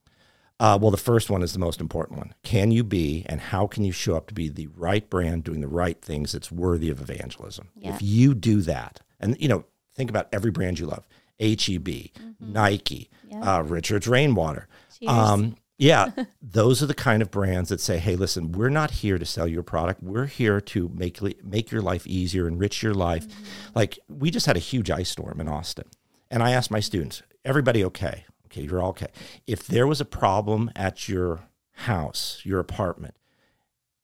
Uh, 0.60 0.77
well, 0.80 0.91
the 0.91 0.98
first 0.98 1.30
one 1.32 1.41
is 1.41 1.53
the 1.53 1.60
most 1.60 1.82
important 1.82 2.20
one. 2.20 2.34
Can 2.44 2.70
you 2.72 2.84
be 2.84 3.25
and 3.27 3.41
how 3.41 3.65
can 3.65 3.84
you 3.84 3.91
show 3.91 4.15
up 4.15 4.27
to 4.27 4.34
be 4.34 4.48
the 4.48 4.68
right 4.75 5.10
brand 5.10 5.44
doing 5.44 5.60
the 5.62 5.68
right 5.68 6.00
things 6.01 6.34
that's 6.34 6.51
worthy 6.51 6.89
of 6.89 7.01
evangelism? 7.01 7.70
Yeah. 7.75 7.96
If 7.96 8.01
you 8.03 8.36
do 8.36 8.62
that, 8.62 9.00
and 9.20 9.36
you 9.39 9.48
know, 9.48 9.65
think 9.96 10.10
about 10.12 10.27
every 10.32 10.51
brand 10.51 10.77
you 10.77 10.86
love 10.86 11.08
HEB, 11.39 12.12
Nike, 12.39 13.10
Yeah. 13.27 13.58
uh, 13.60 13.62
Richard's 13.63 14.08
Rainwater. 14.08 14.68
Um, 15.08 15.56
yeah, 15.81 16.11
those 16.41 16.83
are 16.83 16.85
the 16.85 16.93
kind 16.93 17.21
of 17.21 17.31
brands 17.31 17.69
that 17.69 17.81
say, 17.81 17.97
"Hey, 17.97 18.15
listen, 18.15 18.51
we're 18.51 18.69
not 18.69 18.91
here 18.91 19.17
to 19.17 19.25
sell 19.25 19.47
your 19.47 19.63
product. 19.63 20.03
We're 20.03 20.27
here 20.27 20.61
to 20.61 20.89
make 20.93 21.21
make 21.43 21.71
your 21.71 21.81
life 21.81 22.05
easier, 22.05 22.47
enrich 22.47 22.83
your 22.83 22.93
life." 22.93 23.27
Mm-hmm. 23.27 23.71
Like 23.75 24.00
we 24.07 24.29
just 24.29 24.45
had 24.45 24.55
a 24.55 24.59
huge 24.59 24.91
ice 24.91 25.09
storm 25.09 25.41
in 25.41 25.47
Austin, 25.47 25.88
and 26.29 26.43
I 26.43 26.51
asked 26.51 26.69
my 26.69 26.79
students, 26.79 27.23
"Everybody 27.43 27.83
okay?" 27.85 28.25
Okay, 28.45 28.61
you're 28.63 28.81
all 28.81 28.89
okay. 28.89 29.07
If 29.47 29.65
there 29.65 29.88
was 29.88 30.01
a 30.01 30.05
problem 30.05 30.71
at 30.75 31.07
your 31.07 31.47
house, 31.71 32.41
your 32.43 32.59
apartment, 32.59 33.15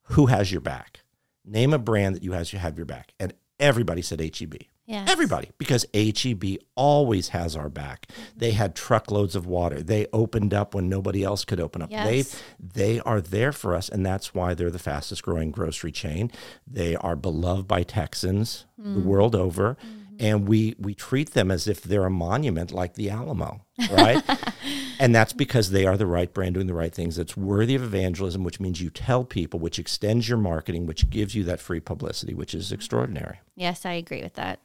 who 0.04 0.28
has 0.28 0.52
your 0.52 0.62
back? 0.62 1.02
Name 1.46 1.74
a 1.74 1.78
brand 1.78 2.16
that 2.16 2.24
you 2.24 2.32
has 2.32 2.54
you 2.54 2.60
have 2.60 2.78
your 2.78 2.86
back. 2.86 3.14
And 3.20 3.34
everybody 3.60 4.02
said 4.02 4.20
HEB. 4.20 4.56
Yes. 4.88 5.10
Everybody, 5.12 5.52
because 5.58 5.86
HEB 5.94 6.60
always 6.76 7.30
has 7.30 7.58
our 7.58 7.68
back. 7.68 8.08
Mm-hmm. 8.08 8.40
They 8.40 8.52
had 8.52 8.74
truckloads 8.74 9.36
of 9.36 9.46
water. 9.46 9.84
They 9.84 10.08
opened 10.14 10.54
up 10.54 10.74
when 10.74 10.88
nobody 10.88 11.26
else 11.26 11.44
could 11.44 11.60
open 11.60 11.82
up. 11.82 11.92
Yes. 11.92 12.32
They 12.58 12.96
they 12.96 13.00
are 13.02 13.20
there 13.20 13.52
for 13.52 13.76
us, 13.76 13.90
and 13.90 14.06
that's 14.06 14.34
why 14.34 14.54
they're 14.54 14.72
the 14.72 14.80
fastest 14.80 15.24
growing 15.24 15.52
grocery 15.52 15.92
chain. 15.92 16.32
They 16.66 16.96
are 16.96 17.18
beloved 17.18 17.68
by 17.68 17.84
Texans 17.84 18.66
mm. 18.82 18.94
the 18.94 19.02
world 19.02 19.36
over, 19.36 19.76
mm-hmm. 19.76 20.16
and 20.22 20.48
we 20.48 20.74
we 20.80 20.94
treat 20.94 21.32
them 21.32 21.52
as 21.52 21.68
if 21.68 21.82
they're 21.82 22.06
a 22.06 22.10
monument 22.10 22.72
like 22.72 22.94
the 22.94 23.10
Alamo, 23.10 23.66
right? 23.92 24.24
and 25.00 25.14
that's 25.14 25.34
because 25.34 25.72
they 25.72 25.86
are 25.86 25.98
the 25.98 26.08
right 26.08 26.34
brand 26.34 26.54
doing 26.54 26.68
the 26.68 26.74
right 26.74 26.96
things. 26.96 27.18
That's 27.18 27.36
worthy 27.36 27.76
of 27.76 27.84
evangelism, 27.84 28.46
which 28.46 28.62
means 28.62 28.80
you 28.80 28.90
tell 28.90 29.26
people, 29.26 29.60
which 29.60 29.80
extends 29.80 30.30
your 30.30 30.38
marketing, 30.38 30.86
which 30.86 31.10
gives 31.10 31.36
you 31.36 31.44
that 31.44 31.60
free 31.60 31.82
publicity, 31.82 32.34
which 32.34 32.54
is 32.56 32.68
mm-hmm. 32.68 32.76
extraordinary. 32.76 33.42
Yes, 33.54 33.86
I 33.86 33.92
agree 33.92 34.24
with 34.24 34.36
that. 34.36 34.62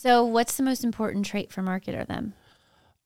So, 0.00 0.24
what's 0.24 0.56
the 0.56 0.62
most 0.62 0.84
important 0.84 1.26
trait 1.26 1.50
for 1.50 1.60
marketer 1.60 2.06
then? 2.06 2.32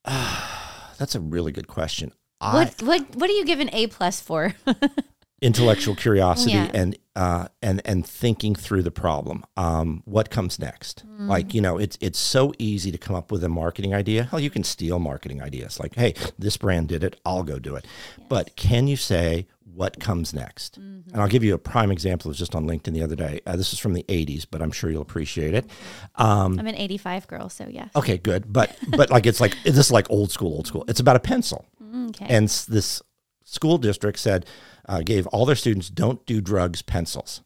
That's 0.99 1.15
a 1.15 1.21
really 1.21 1.51
good 1.51 1.67
question. 1.67 2.13
I, 2.39 2.53
What 2.55 2.83
what 2.83 3.17
what 3.17 3.27
do 3.29 3.33
you 3.33 3.47
give 3.47 3.61
an 3.61 3.71
A 3.73 3.87
plus 3.87 4.21
for? 4.21 4.55
intellectual 5.41 5.97
curiosity 5.97 6.53
Yeah. 6.53 6.71
and 6.75 6.99
uh, 7.17 7.49
and 7.63 7.81
and 7.87 8.07
thinking 8.07 8.55
through 8.55 8.83
the 8.83 8.91
problem. 8.91 9.43
Um, 9.57 10.03
what 10.05 10.29
comes 10.29 10.59
next? 10.59 11.07
Mm. 11.09 11.29
Like 11.29 11.55
you 11.55 11.63
know, 11.63 11.79
it's 11.79 11.97
it's 12.03 12.19
so 12.19 12.53
easy 12.59 12.93
to 12.93 12.99
come 12.99 13.17
up 13.17 13.33
with 13.33 13.43
a 13.43 13.49
marketing 13.49 13.95
idea. 13.95 14.25
Hell, 14.25 14.39
you 14.41 14.51
can 14.51 14.63
steal 14.63 14.99
marketing 14.99 15.41
ideas. 15.41 15.81
Like, 15.81 15.95
hey, 15.95 16.13
this 16.39 16.59
brand 16.59 16.89
did 16.89 17.03
it, 17.03 17.19
I'll 17.25 17.43
go 17.43 17.59
do 17.59 17.75
it. 17.75 17.87
But 18.29 18.55
can 18.57 18.87
you 18.87 18.97
say 18.97 19.47
what 19.75 20.01
comes 20.01 20.35
next? 20.35 20.81
Mm-hmm. 20.81 21.11
And 21.13 21.23
I'll 21.23 21.29
give 21.29 21.45
you 21.45 21.55
a 21.55 21.59
prime 21.59 21.91
example. 21.91 22.29
It 22.29 22.33
was 22.33 22.39
just 22.39 22.55
on 22.55 22.67
LinkedIn 22.67 22.93
the 22.93 23.03
other 23.03 23.17
day. 23.17 23.41
Uh, 23.47 23.57
this 23.57 23.73
is 23.73 23.79
from 23.79 23.93
the 23.93 24.05
'80s, 24.05 24.47
but 24.51 24.63
I'm 24.63 24.71
sure 24.71 24.91
you'll 24.91 25.03
appreciate 25.03 25.55
it. 25.55 25.69
Um, 26.17 26.59
I'm 26.59 26.67
an 26.67 26.77
85 26.77 27.27
girl, 27.27 27.49
so 27.49 27.67
yes. 27.69 27.91
okay, 27.97 28.19
good. 28.19 28.53
But 28.53 28.77
but 28.89 29.11
like 29.11 29.27
it's 29.27 29.41
like 29.41 29.57
this 29.65 29.77
is 29.77 29.93
like 29.93 30.11
old 30.11 30.31
school, 30.31 30.53
old 30.55 30.67
school. 30.67 30.85
It's 30.89 31.01
about 31.01 31.17
a 31.17 31.21
pencil. 31.21 31.67
Okay. 32.09 32.27
And 32.29 32.49
this 32.49 33.03
school 33.45 33.79
district 33.79 34.19
said, 34.19 34.47
uh, 34.89 35.01
gave 35.03 35.27
all 35.29 35.45
their 35.45 35.57
students 35.57 35.91
don't 35.91 36.25
do 36.27 36.41
drugs 36.41 36.83
pencils. 36.83 37.43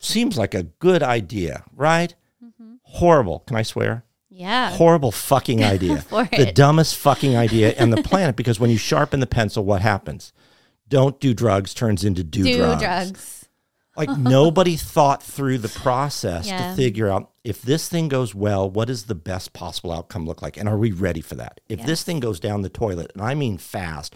Seems 0.00 0.36
like 0.36 0.54
a 0.54 0.64
good 0.64 1.02
idea, 1.02 1.64
right? 1.74 2.14
Mm-hmm. 2.44 2.74
Horrible. 2.82 3.40
Can 3.40 3.56
I 3.56 3.62
swear? 3.62 4.04
yeah. 4.38 4.70
Horrible 4.70 5.10
fucking 5.10 5.64
idea. 5.74 6.04
the 6.10 6.52
dumbest 6.54 6.96
fucking 6.96 7.36
idea 7.36 7.74
on 7.80 7.90
the 7.90 8.02
planet 8.02 8.36
because 8.36 8.60
when 8.60 8.70
you 8.70 8.78
sharpen 8.78 9.20
the 9.20 9.26
pencil, 9.26 9.64
what 9.64 9.82
happens? 9.82 10.32
Don't 10.88 11.20
do 11.20 11.34
drugs 11.34 11.74
turns 11.74 12.04
into 12.04 12.24
do, 12.24 12.42
Do 12.44 12.56
drugs. 12.56 12.82
drugs. 12.82 13.48
Like 13.96 14.10
nobody 14.16 14.76
thought 14.76 15.22
through 15.22 15.58
the 15.58 15.68
process 15.68 16.46
Yeah. 16.46 16.70
to 16.70 16.76
figure 16.76 17.08
out 17.08 17.30
if 17.44 17.62
this 17.62 17.88
thing 17.88 18.08
goes 18.08 18.34
well, 18.34 18.70
what 18.70 18.86
does 18.88 19.04
the 19.06 19.14
best 19.14 19.52
possible 19.52 19.92
outcome 19.92 20.24
look 20.26 20.40
like? 20.42 20.56
And 20.56 20.68
are 20.68 20.78
we 20.78 20.92
ready 20.92 21.20
for 21.20 21.34
that? 21.34 21.60
If 21.68 21.84
this 21.84 22.02
thing 22.04 22.20
goes 22.20 22.38
down 22.40 22.62
the 22.62 22.68
toilet, 22.68 23.10
and 23.14 23.22
I 23.22 23.34
mean 23.34 23.58
fast, 23.58 24.14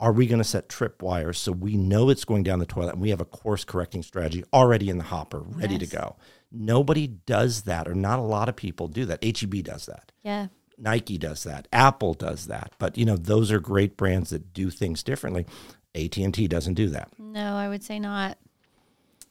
are 0.00 0.12
we 0.12 0.26
going 0.26 0.38
to 0.38 0.44
set 0.44 0.68
tripwires 0.68 1.36
so 1.36 1.50
we 1.52 1.76
know 1.76 2.08
it's 2.08 2.24
going 2.24 2.44
down 2.44 2.58
the 2.60 2.66
toilet 2.66 2.92
and 2.94 3.02
we 3.02 3.10
have 3.10 3.20
a 3.20 3.24
course 3.26 3.64
correcting 3.64 4.02
strategy 4.02 4.44
already 4.52 4.88
in 4.88 4.96
the 4.98 5.04
hopper, 5.04 5.40
ready 5.40 5.76
to 5.76 5.86
go? 5.86 6.16
Nobody 6.50 7.06
does 7.08 7.62
that, 7.62 7.86
or 7.88 7.94
not 7.94 8.18
a 8.18 8.22
lot 8.22 8.48
of 8.48 8.56
people 8.56 8.88
do 8.88 9.04
that. 9.06 9.22
HEB 9.22 9.62
does 9.64 9.86
that. 9.86 10.12
Yeah. 10.22 10.46
Nike 10.78 11.18
does 11.18 11.42
that. 11.42 11.66
Apple 11.72 12.14
does 12.14 12.46
that. 12.46 12.72
But 12.78 12.96
you 12.96 13.04
know, 13.04 13.16
those 13.16 13.50
are 13.50 13.58
great 13.58 13.96
brands 13.96 14.30
that 14.30 14.52
do 14.54 14.70
things 14.70 15.02
differently. 15.02 15.44
AT&T 15.94 16.46
doesn't 16.48 16.74
do 16.74 16.88
that. 16.90 17.08
No, 17.18 17.56
I 17.56 17.68
would 17.68 17.82
say 17.82 17.98
not. 17.98 18.38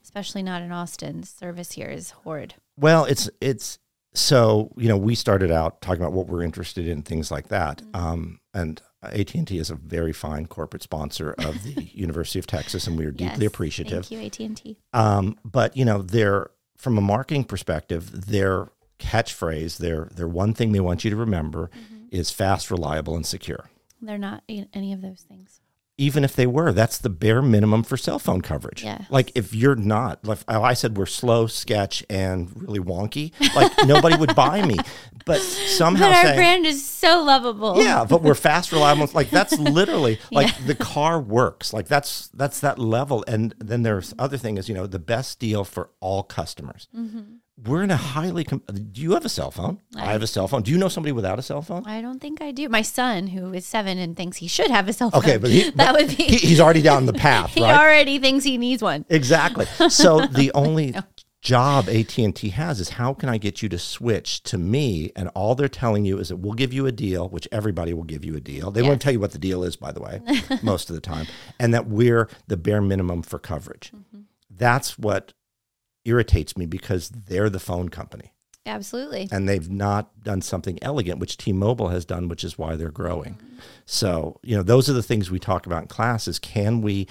Especially 0.04 0.42
not 0.44 0.62
in 0.62 0.72
Austin. 0.72 1.24
Service 1.24 1.74
here 1.74 1.90
is 1.90 2.12
horrid. 2.12 2.56
Well, 2.78 3.06
it's 3.06 3.30
it's 3.42 3.78
so 4.14 4.72
you 4.78 4.88
know 4.88 4.98
we 4.98 5.16
started 5.16 5.52
out 5.52 5.82
talking 5.82 6.02
about 6.02 6.14
what 6.14 6.28
we're 6.28 6.44
interested 6.44 6.88
in, 6.88 7.02
things 7.04 7.30
like 7.30 7.50
that. 7.50 7.82
Um, 7.94 8.40
and 8.54 8.82
AT 9.04 9.36
and 9.36 9.48
T 9.48 9.60
is 9.60 9.70
a 9.70 9.76
very 9.76 10.14
fine 10.14 10.46
corporate 10.48 10.82
sponsor 10.82 11.34
of 11.40 11.62
the 11.64 11.84
University 11.94 12.40
of 12.40 12.48
Texas, 12.48 12.88
and 12.88 12.98
we 12.98 13.06
are 13.06 13.12
deeply 13.12 13.44
Yes. 13.44 13.48
appreciative. 13.54 14.06
Thank 14.08 14.40
you, 14.40 14.46
AT&T. 14.48 14.78
Um, 14.94 15.38
but 15.44 15.76
you 15.76 15.84
know, 15.86 16.02
they're 16.02 16.52
from 16.78 16.98
a 16.98 17.02
marketing 17.02 17.44
perspective, 17.44 18.28
their 18.28 18.70
catchphrase, 19.00 19.78
their 19.78 20.06
their 20.16 20.28
one 20.28 20.54
thing 20.54 20.72
they 20.72 20.80
want 20.80 21.04
you 21.04 21.10
to 21.10 21.18
remember 21.18 21.70
is 22.12 22.32
fast, 22.32 22.72
reliable, 22.72 23.16
and 23.16 23.26
secure. 23.26 23.70
They're 24.02 24.18
not 24.18 24.44
any 24.48 24.94
of 24.94 25.02
those 25.02 25.26
things. 25.28 25.60
Even 26.00 26.24
if 26.24 26.36
they 26.36 26.46
were, 26.46 26.72
that's 26.72 27.00
the 27.00 27.10
bare 27.10 27.42
minimum 27.42 27.82
for 27.84 27.98
cell 27.98 28.20
phone 28.20 28.42
coverage. 28.42 28.84
Yes. 28.84 29.04
Like 29.10 29.32
if 29.36 29.54
you're 29.56 29.76
not, 29.76 30.26
like 30.26 30.40
I 30.48 30.74
said, 30.76 30.96
we're 30.96 31.08
slow, 31.08 31.48
sketch, 31.48 32.06
and 32.10 32.52
really 32.62 32.80
wonky. 32.80 33.34
Like 33.56 33.72
nobody 33.88 34.16
would 34.16 34.36
buy 34.36 34.62
me, 34.64 34.78
but 35.26 35.42
somehow 35.42 36.10
But 36.10 36.16
our 36.16 36.24
saying, 36.24 36.38
brand 36.38 36.66
is 36.68 36.88
so 36.88 37.24
lovable. 37.24 37.82
yeah, 37.84 38.06
but 38.06 38.22
we're 38.22 38.36
fast, 38.36 38.72
reliable. 38.72 39.10
Like 39.14 39.32
that's 39.32 39.58
literally 39.60 40.20
like 40.32 40.56
the 40.68 40.76
car 40.76 41.20
works. 41.20 41.74
Like 41.74 41.88
that's 41.88 42.28
that's 42.30 42.60
that 42.60 42.78
level. 42.78 43.24
And 43.28 43.56
then 43.58 43.82
there's 43.82 44.14
other 44.20 44.38
thing 44.38 44.58
is 44.58 44.70
you 44.70 44.76
know 44.76 44.86
the 44.86 45.00
best 45.00 45.40
deal 45.40 45.64
for 45.64 45.90
all 46.00 46.22
customers. 46.22 46.88
Mm-hmm. 46.96 47.38
We're 47.66 47.82
in 47.84 47.90
a 47.92 47.98
highly. 47.98 48.44
Com- 48.44 48.62
Do 48.92 49.02
you 49.02 49.14
have 49.14 49.26
a 49.26 49.30
cell 49.30 49.50
phone? 49.50 49.82
I 49.96 50.12
have 50.12 50.22
a 50.22 50.28
cell 50.28 50.48
phone. 50.48 50.62
Do 50.62 50.72
you 50.72 50.78
know 50.78 50.90
somebody 50.90 51.12
without 51.12 51.40
a 51.40 51.42
cell 51.42 51.62
phone? 51.64 51.84
I 51.88 52.02
don't 52.02 52.20
think 52.20 52.40
I 52.42 52.52
do. 52.52 52.70
My 52.70 52.84
son, 52.84 53.28
who 53.28 53.52
is 53.54 53.66
seven 53.66 53.98
and 53.98 54.16
thinks 54.16 54.38
he 54.38 54.48
should 54.48 54.70
have 54.70 54.88
a 54.88 54.94
cell 54.94 55.10
phone. 55.10 55.20
Okay, 55.22 55.38
but 55.38 55.50
he, 55.50 55.70
that 55.76 55.94
but 55.94 55.96
would 56.08 56.18
be. 56.18 56.24
he, 56.24 56.38
he's 56.38 56.60
already 56.60 56.84
down 56.84 57.08
the 57.08 57.14
path, 57.14 57.50
he 57.56 57.64
right? 57.64 57.76
already 57.80 58.20
thinks 58.20 58.44
he 58.44 58.58
needs 58.60 58.84
one. 58.84 59.06
Exactly. 59.10 59.66
So 59.90 60.20
the 60.28 60.52
only 60.54 60.94
job 61.42 61.88
AT&T 61.90 62.50
has 62.50 62.80
is 62.80 62.90
how 62.90 63.14
can 63.14 63.30
I 63.30 63.38
get 63.40 63.62
you 63.64 63.70
to 63.70 63.80
switch 63.80 64.44
to 64.44 64.58
me 64.58 65.12
and 65.16 65.30
all 65.30 65.56
they're 65.56 65.68
telling 65.70 66.04
you 66.06 66.20
is 66.20 66.30
that 66.30 66.38
we'll 66.38 66.54
give 66.54 66.74
you 66.74 66.86
a 66.86 66.92
deal, 66.92 67.28
which 67.30 67.48
everybody 67.52 67.94
will 67.94 68.04
give 68.04 68.24
you 68.24 68.36
a 68.36 68.40
deal. 68.42 68.70
They 68.70 68.82
won't 68.84 69.02
tell 69.02 69.14
you 69.14 69.20
what 69.20 69.32
the 69.32 69.38
deal 69.40 69.64
is 69.64 69.76
by 69.76 69.92
the 69.92 70.02
way, 70.02 70.22
most 70.62 70.90
of 70.90 70.96
the 70.96 71.02
time, 71.02 71.26
and 71.60 71.74
that 71.74 71.88
we're 71.88 72.30
the 72.48 72.58
bare 72.58 72.82
minimum 72.82 73.24
for 73.24 73.40
coverage. 73.40 73.92
Mm-hmm. 73.96 74.22
That's 74.52 74.98
what 75.00 75.34
irritates 76.08 76.58
me 76.58 76.66
because 76.66 77.10
they're 77.10 77.50
the 77.50 77.60
phone 77.60 77.90
company 77.90 78.34
Absolutely. 78.66 79.28
and 79.32 79.48
they've 79.48 79.70
not 79.70 80.24
done 80.24 80.42
something 80.42 80.80
elegant, 80.82 81.20
which 81.20 81.38
T-Mobile 81.38 81.90
has 81.90 82.06
done, 82.06 82.28
which 82.28 82.44
is 82.44 82.58
why 82.58 82.76
they're 82.76 82.92
growing. 82.92 83.38
So, 83.86 84.40
you 84.44 84.56
know, 84.56 84.64
those 84.64 84.90
are 84.90 84.94
the 84.94 85.04
things 85.04 85.32
we 85.32 85.40
talk 85.40 85.66
about 85.66 85.84
in 85.84 85.88
class 85.88 86.28
is 86.28 86.40
can 86.40 86.82
we 86.82 87.08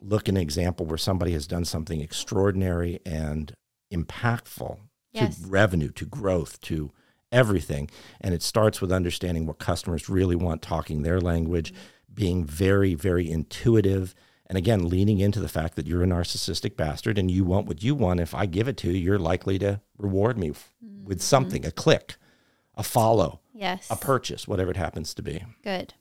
look 0.00 0.28
at 0.28 0.34
an 0.34 0.36
example 0.36 0.86
where 0.86 0.98
somebody 0.98 1.32
has 1.32 1.46
done 1.46 1.64
something 1.64 2.00
extraordinary 2.00 3.00
and 3.04 3.54
impactful 3.92 4.78
Yes. 5.16 5.40
to 5.40 5.48
revenue, 5.48 5.90
to 5.92 6.04
growth, 6.04 6.60
to 6.62 6.92
everything. 7.32 7.90
And 8.20 8.34
it 8.34 8.42
starts 8.42 8.80
with 8.80 8.92
understanding 8.92 9.46
what 9.46 9.58
customers 9.58 10.08
really 10.08 10.36
want, 10.36 10.62
talking 10.62 11.02
their 11.02 11.20
language, 11.20 11.72
mm-hmm. 11.72 12.14
being 12.14 12.44
very, 12.44 12.94
very 12.94 13.30
intuitive. 13.30 14.14
And 14.48 14.56
again, 14.56 14.88
leaning 14.88 15.18
into 15.18 15.40
the 15.40 15.48
fact 15.48 15.74
that 15.76 15.86
you're 15.86 16.04
a 16.04 16.06
narcissistic 16.06 16.76
bastard 16.76 17.18
and 17.18 17.30
you 17.30 17.44
want 17.44 17.66
what 17.66 17.82
you 17.82 17.94
want. 17.94 18.20
If 18.20 18.34
I 18.34 18.46
give 18.46 18.68
it 18.68 18.76
to 18.78 18.90
you, 18.92 18.98
you're 18.98 19.18
likely 19.18 19.58
to 19.58 19.80
reward 19.98 20.38
me 20.38 20.50
f- 20.50 20.72
with 21.04 21.20
something 21.20 21.66
a 21.66 21.72
click, 21.72 22.14
a 22.76 22.82
follow, 22.84 23.40
Yes. 23.52 23.88
a 23.90 23.96
purchase, 23.96 24.46
whatever 24.46 24.70
it 24.70 24.76
happens 24.76 25.14
to 25.14 25.22
be. 25.22 25.44
Good. 25.64 25.94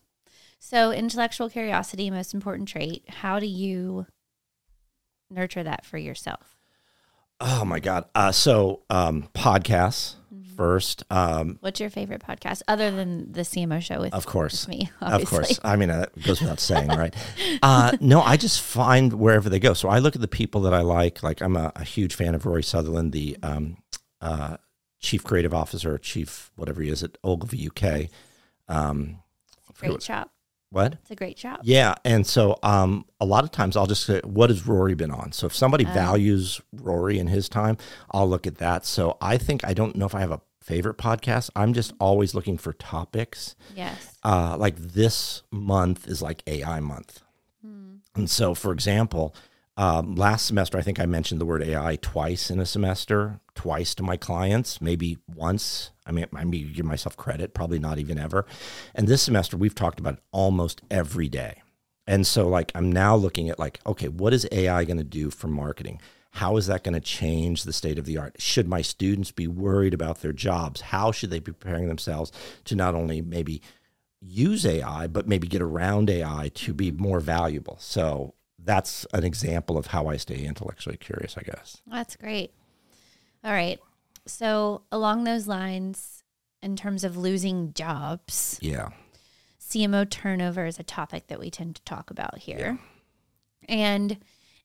So, 0.59 0.91
intellectual 0.91 1.49
curiosity, 1.49 2.09
most 2.11 2.33
important 2.33 2.67
trait. 2.67 3.03
How 3.09 3.39
do 3.39 3.45
you 3.47 4.05
nurture 5.29 5.63
that 5.63 5.85
for 5.85 5.97
yourself? 5.97 6.55
Oh 7.39 7.65
my 7.65 7.79
God. 7.79 8.05
Uh, 8.15 8.31
so, 8.31 8.83
um, 8.89 9.29
podcasts 9.33 10.15
Mm-hmm. 10.15 10.24
First. 10.55 11.03
Um, 11.09 11.57
What's 11.61 11.79
your 11.79 11.89
favorite 11.89 12.21
podcast 12.21 12.61
other 12.67 12.91
than 12.91 13.31
the 13.31 13.41
CMO 13.41 13.81
show 13.81 14.01
with, 14.01 14.13
Of 14.13 14.25
course. 14.25 14.67
with 14.67 14.77
me? 14.77 14.89
Of 15.01 15.25
course. 15.25 15.59
I 15.63 15.75
mean, 15.75 15.89
uh, 15.89 15.99
that 16.01 16.23
goes 16.23 16.41
without 16.41 16.59
saying, 16.59 16.89
right? 16.89 17.13
Uh, 17.61 17.95
no, 17.99 18.21
I 18.21 18.37
just 18.37 18.61
find 18.61 19.13
wherever 19.13 19.49
they 19.49 19.59
go. 19.59 19.73
So 19.73 19.89
I 19.89 19.99
look 19.99 20.15
at 20.15 20.21
the 20.21 20.27
people 20.27 20.61
that 20.61 20.73
I 20.73 20.81
like. 20.81 21.23
Like, 21.23 21.41
I'm 21.41 21.55
a, 21.55 21.71
a 21.75 21.83
huge 21.83 22.13
fan 22.15 22.35
of 22.35 22.45
Rory 22.45 22.63
Sutherland, 22.63 23.11
the 23.11 23.37
um, 23.41 23.77
uh, 24.21 24.57
chief 24.99 25.23
creative 25.23 25.53
officer, 25.53 25.97
chief 25.97 26.51
whatever 26.55 26.81
he 26.81 26.89
is 26.89 27.01
at 27.01 27.17
Ogilvy 27.23 27.69
UK. 27.69 28.09
Um, 28.67 29.19
Great 29.79 30.01
shop. 30.03 30.31
What? 30.75 30.93
It's 31.01 31.11
a 31.11 31.15
great 31.15 31.39
shop. 31.39 31.61
Yeah, 31.63 31.95
and 32.03 32.27
so 32.27 32.59
um, 32.61 33.05
a 33.21 33.25
lot 33.25 33.45
of 33.45 33.51
times 33.51 33.77
I'll 33.77 33.87
just 33.87 34.05
say, 34.05 34.19
"What 34.25 34.49
has 34.49 34.67
Rory 34.67 34.93
been 34.93 35.09
on?" 35.09 35.31
So 35.31 35.47
if 35.47 35.55
somebody 35.55 35.85
values 35.85 36.59
Rory 36.73 37.17
and 37.17 37.29
his 37.29 37.47
time, 37.47 37.77
I'll 38.11 38.29
look 38.29 38.45
at 38.45 38.57
that. 38.57 38.85
So 38.85 39.17
I 39.21 39.37
think 39.37 39.63
I 39.63 39.73
don't 39.73 39.95
know 39.95 40.05
if 40.05 40.13
I 40.13 40.19
have 40.19 40.31
a 40.31 40.41
favorite 40.61 40.97
podcast. 40.97 41.49
I'm 41.55 41.73
just 41.73 41.93
always 41.99 42.35
looking 42.35 42.57
for 42.57 42.73
topics. 42.73 43.55
Yes. 43.73 44.17
Uh, 44.23 44.57
like 44.59 44.75
this 44.75 45.43
month 45.49 46.09
is 46.09 46.21
like 46.21 46.43
AI 46.45 46.81
month, 46.81 47.21
and 48.15 48.29
so 48.29 48.53
for 48.53 48.73
example, 48.73 49.33
Um, 49.77 50.15
last 50.15 50.45
semester, 50.45 50.77
I 50.77 50.81
think 50.81 50.99
I 50.99 51.05
mentioned 51.05 51.41
the 51.41 51.45
word 51.45 51.61
AI 51.61 51.97
twice 51.97 52.49
in 52.49 52.59
a 52.59 52.65
semester, 52.65 53.41
twice 53.55 53.93
to 53.95 54.03
my 54.03 54.15
clients, 54.15 54.79
maybe 54.79 55.17
once. 55.27 55.91
I 56.05 56.11
mean, 56.11 56.25
I 56.33 56.45
mean, 56.45 56.71
give 56.73 56.85
myself 56.85 57.17
credit, 57.17 57.53
probably 57.53 57.79
not 57.79 57.99
even 57.99 58.17
ever. 58.17 58.45
And 58.93 59.07
this 59.07 59.21
semester, 59.21 59.57
we've 59.57 59.75
talked 59.75 59.99
about 59.99 60.13
it 60.13 60.23
almost 60.31 60.81
every 60.89 61.27
day. 61.27 61.61
And 62.07 62.25
so, 62.25 62.47
like, 62.47 62.71
I'm 62.73 62.91
now 62.91 63.15
looking 63.15 63.49
at 63.49 63.59
like, 63.59 63.81
okay, 63.85 64.07
what 64.07 64.33
is 64.33 64.47
AI 64.51 64.85
going 64.85 64.97
to 64.97 65.03
do 65.03 65.29
for 65.29 65.47
marketing? 65.47 65.99
How 66.31 66.55
is 66.57 66.67
that 66.67 66.83
going 66.83 66.93
to 66.93 66.99
change 67.01 67.63
the 67.63 67.73
state 67.73 67.97
of 67.97 68.05
the 68.05 68.17
art? 68.17 68.35
Should 68.39 68.67
my 68.67 68.81
students 68.81 69.31
be 69.31 69.47
worried 69.47 69.93
about 69.93 70.21
their 70.21 70.33
jobs? 70.33 70.81
How 70.81 71.11
should 71.11 71.31
they 71.31 71.39
be 71.39 71.51
preparing 71.51 71.87
themselves 71.87 72.31
to 72.65 72.75
not 72.75 72.95
only 72.95 73.21
maybe 73.21 73.61
use 74.21 74.65
AI, 74.65 75.07
but 75.07 75.27
maybe 75.27 75.47
get 75.47 75.61
around 75.61 76.09
AI 76.09 76.51
to 76.53 76.73
be 76.73 76.91
more 76.91 77.19
valuable? 77.19 77.77
So 77.79 78.35
that's 78.65 79.05
an 79.13 79.23
example 79.23 79.77
of 79.77 79.87
how 79.87 80.07
I 80.07 80.17
stay 80.17 80.43
intellectually 80.45 80.97
curious, 80.97 81.37
I 81.37 81.41
guess. 81.43 81.77
That's 81.87 82.15
great. 82.15 82.51
All 83.43 83.51
right. 83.51 83.79
So, 84.25 84.81
along 84.91 85.23
those 85.23 85.47
lines, 85.47 86.23
in 86.63 86.75
terms 86.75 87.03
of 87.03 87.15
losing 87.15 87.73
jobs, 87.73 88.57
Yeah. 88.61 88.89
CMO 89.59 90.09
turnover 90.09 90.65
is 90.65 90.79
a 90.79 90.83
topic 90.83 91.27
that 91.27 91.39
we 91.39 91.49
tend 91.51 91.75
to 91.75 91.81
talk 91.83 92.09
about 92.11 92.39
here. 92.39 92.79
And 93.67 94.17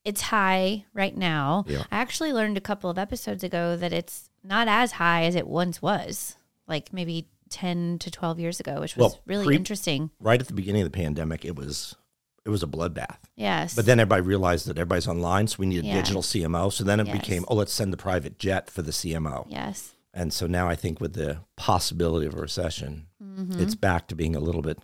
it's 0.05 0.21
high 0.23 0.85
right 0.95 1.17
now. 1.17 1.65
Yeah. 1.69 1.85
I 1.91 1.99
actually 1.99 2.33
learned 2.33 2.57
a 2.57 2.61
couple 2.63 2.89
of 2.91 2.99
episodes 2.99 3.43
ago 3.45 3.77
that 3.77 3.93
it's 3.93 4.31
not 4.43 4.69
as 4.69 4.93
high 4.93 5.25
as 5.25 5.35
it 5.35 5.47
once 5.47 5.83
was, 5.83 6.37
like 6.67 6.93
maybe 6.93 7.29
10 7.51 7.99
to 7.99 8.11
12 8.11 8.39
years 8.41 8.61
ago, 8.61 8.81
which 8.81 8.97
was 8.97 9.13
Well, 9.13 9.21
really 9.27 9.47
pre- 9.47 9.57
interesting. 9.57 10.11
Right 10.21 10.41
at 10.41 10.47
the 10.47 10.55
beginning 10.55 10.83
of 10.83 10.91
the 10.91 10.97
pandemic, 10.97 11.45
it 11.45 11.57
was 11.57 11.97
it 12.45 12.49
was 12.51 12.63
a 12.63 12.67
bloodbath. 12.67 13.17
Yes. 13.37 13.75
But 13.75 13.87
then 13.87 14.01
everybody 14.01 14.23
realized 14.23 14.67
that 14.67 14.79
everybody's 14.79 15.07
online, 15.09 15.47
so 15.47 15.57
we 15.59 15.67
need 15.67 15.85
a 15.85 15.87
Yeah. 15.87 15.95
digital 15.95 16.23
CMO. 16.23 16.71
So 16.73 16.85
then 16.85 16.99
it 17.01 17.07
Yes. 17.07 17.17
became, 17.19 17.45
oh, 17.49 17.55
let's 17.55 17.73
send 17.73 17.93
the 17.93 17.97
private 17.99 18.39
jet 18.39 18.71
for 18.71 18.83
the 18.83 18.93
CMO. 18.93 19.47
yes. 19.49 19.93
And 20.13 20.33
so 20.33 20.49
now 20.49 20.69
I 20.69 20.75
think 20.75 21.01
with 21.01 21.13
the 21.13 21.39
possibility 21.57 22.27
of 22.27 22.35
a 22.35 22.41
recession, 22.41 23.07
Mm-hmm. 23.23 23.61
it's 23.61 23.75
back 23.77 24.09
to 24.09 24.17
being 24.17 24.35
a 24.35 24.41
little 24.41 24.63
bit 24.63 24.79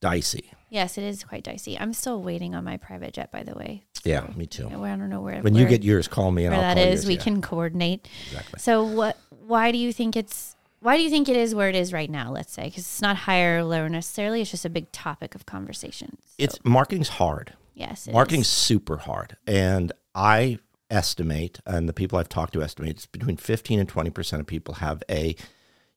dicey. 0.00 0.50
Yes, 0.70 0.96
it 0.98 1.04
is 1.04 1.22
quite 1.24 1.44
dicey. 1.44 1.78
I'm 1.78 1.92
still 1.92 2.22
waiting 2.22 2.54
on 2.54 2.64
my 2.64 2.76
private 2.76 3.12
jet, 3.14 3.30
by 3.30 3.42
the 3.42 3.54
way. 3.54 3.84
Yeah, 4.04 4.26
me 4.36 4.46
too. 4.46 4.66
I 4.68 4.70
don't 4.70 5.08
know 5.10 5.20
where 5.20 5.40
When 5.42 5.52
where, 5.54 5.62
you 5.62 5.68
get 5.68 5.82
yours, 5.84 6.08
call 6.08 6.30
me 6.30 6.46
and 6.46 6.56
where 6.56 6.64
I'll 6.64 6.74
that 6.74 6.80
is. 6.80 7.00
yours. 7.02 7.06
We 7.06 7.14
Yeah, 7.14 7.20
can 7.22 7.42
coordinate. 7.42 8.08
exactly. 8.28 8.58
So 8.60 8.82
what? 8.84 9.18
Why 9.30 9.72
do 9.72 9.78
you 9.78 9.92
think 9.92 10.16
it's? 10.16 10.56
Why 10.80 10.96
do 10.96 11.02
you 11.02 11.10
think 11.10 11.28
it 11.28 11.36
is 11.36 11.54
where 11.54 11.68
it 11.68 11.76
is 11.76 11.92
right 11.92 12.10
now? 12.10 12.30
Let's 12.30 12.52
say 12.52 12.64
because 12.64 12.84
it's 12.84 13.02
not 13.02 13.16
higher 13.16 13.58
or 13.58 13.64
lower 13.64 13.88
necessarily. 13.88 14.40
It's 14.40 14.50
just 14.50 14.64
a 14.64 14.70
big 14.70 14.90
topic 14.92 15.34
of 15.34 15.44
conversation. 15.46 16.16
So, 16.24 16.34
It's 16.38 16.58
marketing's 16.64 17.10
hard. 17.10 17.52
yes, 17.74 18.06
it 18.08 18.12
Marketing's 18.12 18.46
is. 18.46 18.52
super 18.52 18.96
hard. 18.96 19.36
And 19.46 19.92
I 20.14 20.58
estimate, 20.90 21.60
and 21.66 21.88
the 21.88 21.92
people 21.92 22.18
I've 22.18 22.30
talked 22.30 22.54
to 22.54 22.62
estimate, 22.62 22.90
it's 22.90 23.06
between 23.06 23.36
15 23.36 23.78
and 23.78 23.88
20% 23.88 24.40
of 24.40 24.46
people 24.46 24.74
have 24.74 25.02
a 25.10 25.36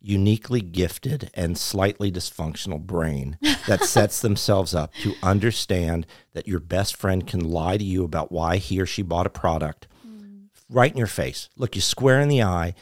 uniquely 0.01 0.59
gifted 0.59 1.31
and 1.33 1.57
slightly 1.57 2.11
dysfunctional 2.11 2.79
brain 2.79 3.37
that 3.67 3.85
sets 3.85 4.19
themselves 4.19 4.75
up 4.75 4.93
to 4.95 5.13
understand 5.23 6.05
that 6.33 6.45
your 6.45 6.59
best 6.59 6.97
friend 6.97 7.25
can 7.25 7.39
lie 7.39 7.77
to 7.77 7.83
you 7.85 8.03
about 8.03 8.31
why 8.31 8.57
he 8.57 8.81
or 8.81 8.85
she 8.85 9.01
bought 9.01 9.25
a 9.25 9.29
product 9.29 9.87
mm. 10.05 10.47
right 10.69 10.91
in 10.91 10.97
your 10.97 11.07
face, 11.07 11.47
look 11.55 11.73
you 11.75 11.81
square 11.81 12.19
in 12.19 12.27
the 12.27 12.43
eye, 12.43 12.75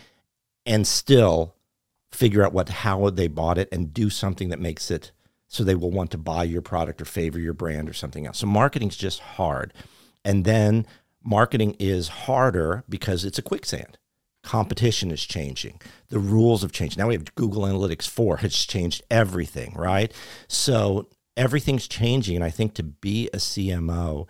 and 0.65 0.88
still 0.88 1.53
figure 2.12 2.44
out 2.44 2.53
what 2.53 2.70
how 2.70 3.10
they 3.10 3.27
bought 3.27 3.58
it 3.58 3.70
and 3.72 3.94
do 3.94 4.10
something 4.10 4.50
that 4.50 4.60
makes 4.60 4.91
it 4.91 5.12
so 5.48 5.63
they 5.63 5.75
will 5.75 5.91
want 5.91 6.12
to 6.12 6.18
buy 6.18 6.44
your 6.44 6.62
product 6.62 7.01
or 7.01 7.06
favor 7.06 7.38
your 7.38 7.53
brand 7.53 7.89
or 7.89 7.94
something 7.94 8.25
else. 8.25 8.38
So 8.38 8.48
marketing's 8.48 8.96
just 8.96 9.20
hard. 9.20 9.74
And 10.24 10.46
then 10.46 10.86
marketing 11.24 11.75
is 11.77 12.08
harder 12.08 12.86
because 12.88 13.25
it's 13.25 13.38
a 13.38 13.41
quicksand. 13.41 13.98
Competition 14.44 15.12
is 15.12 15.25
changing. 15.25 15.82
The 16.10 16.20
rules 16.20 16.62
have 16.62 16.72
changed. 16.72 16.98
Now 16.98 17.08
we 17.08 17.15
have 17.15 17.36
Google 17.36 17.63
Analytics 17.63 18.08
4 18.08 18.38
has 18.38 18.56
changed 18.56 19.03
everything, 19.12 19.74
right? 19.75 20.12
So 20.48 21.10
everything's 21.36 21.88
changing 21.88 22.38
and 22.38 22.46
I 22.46 22.50
think 22.50 22.74
to 22.75 22.84
be 22.84 23.27
a 23.34 23.38
CMO, 23.38 24.27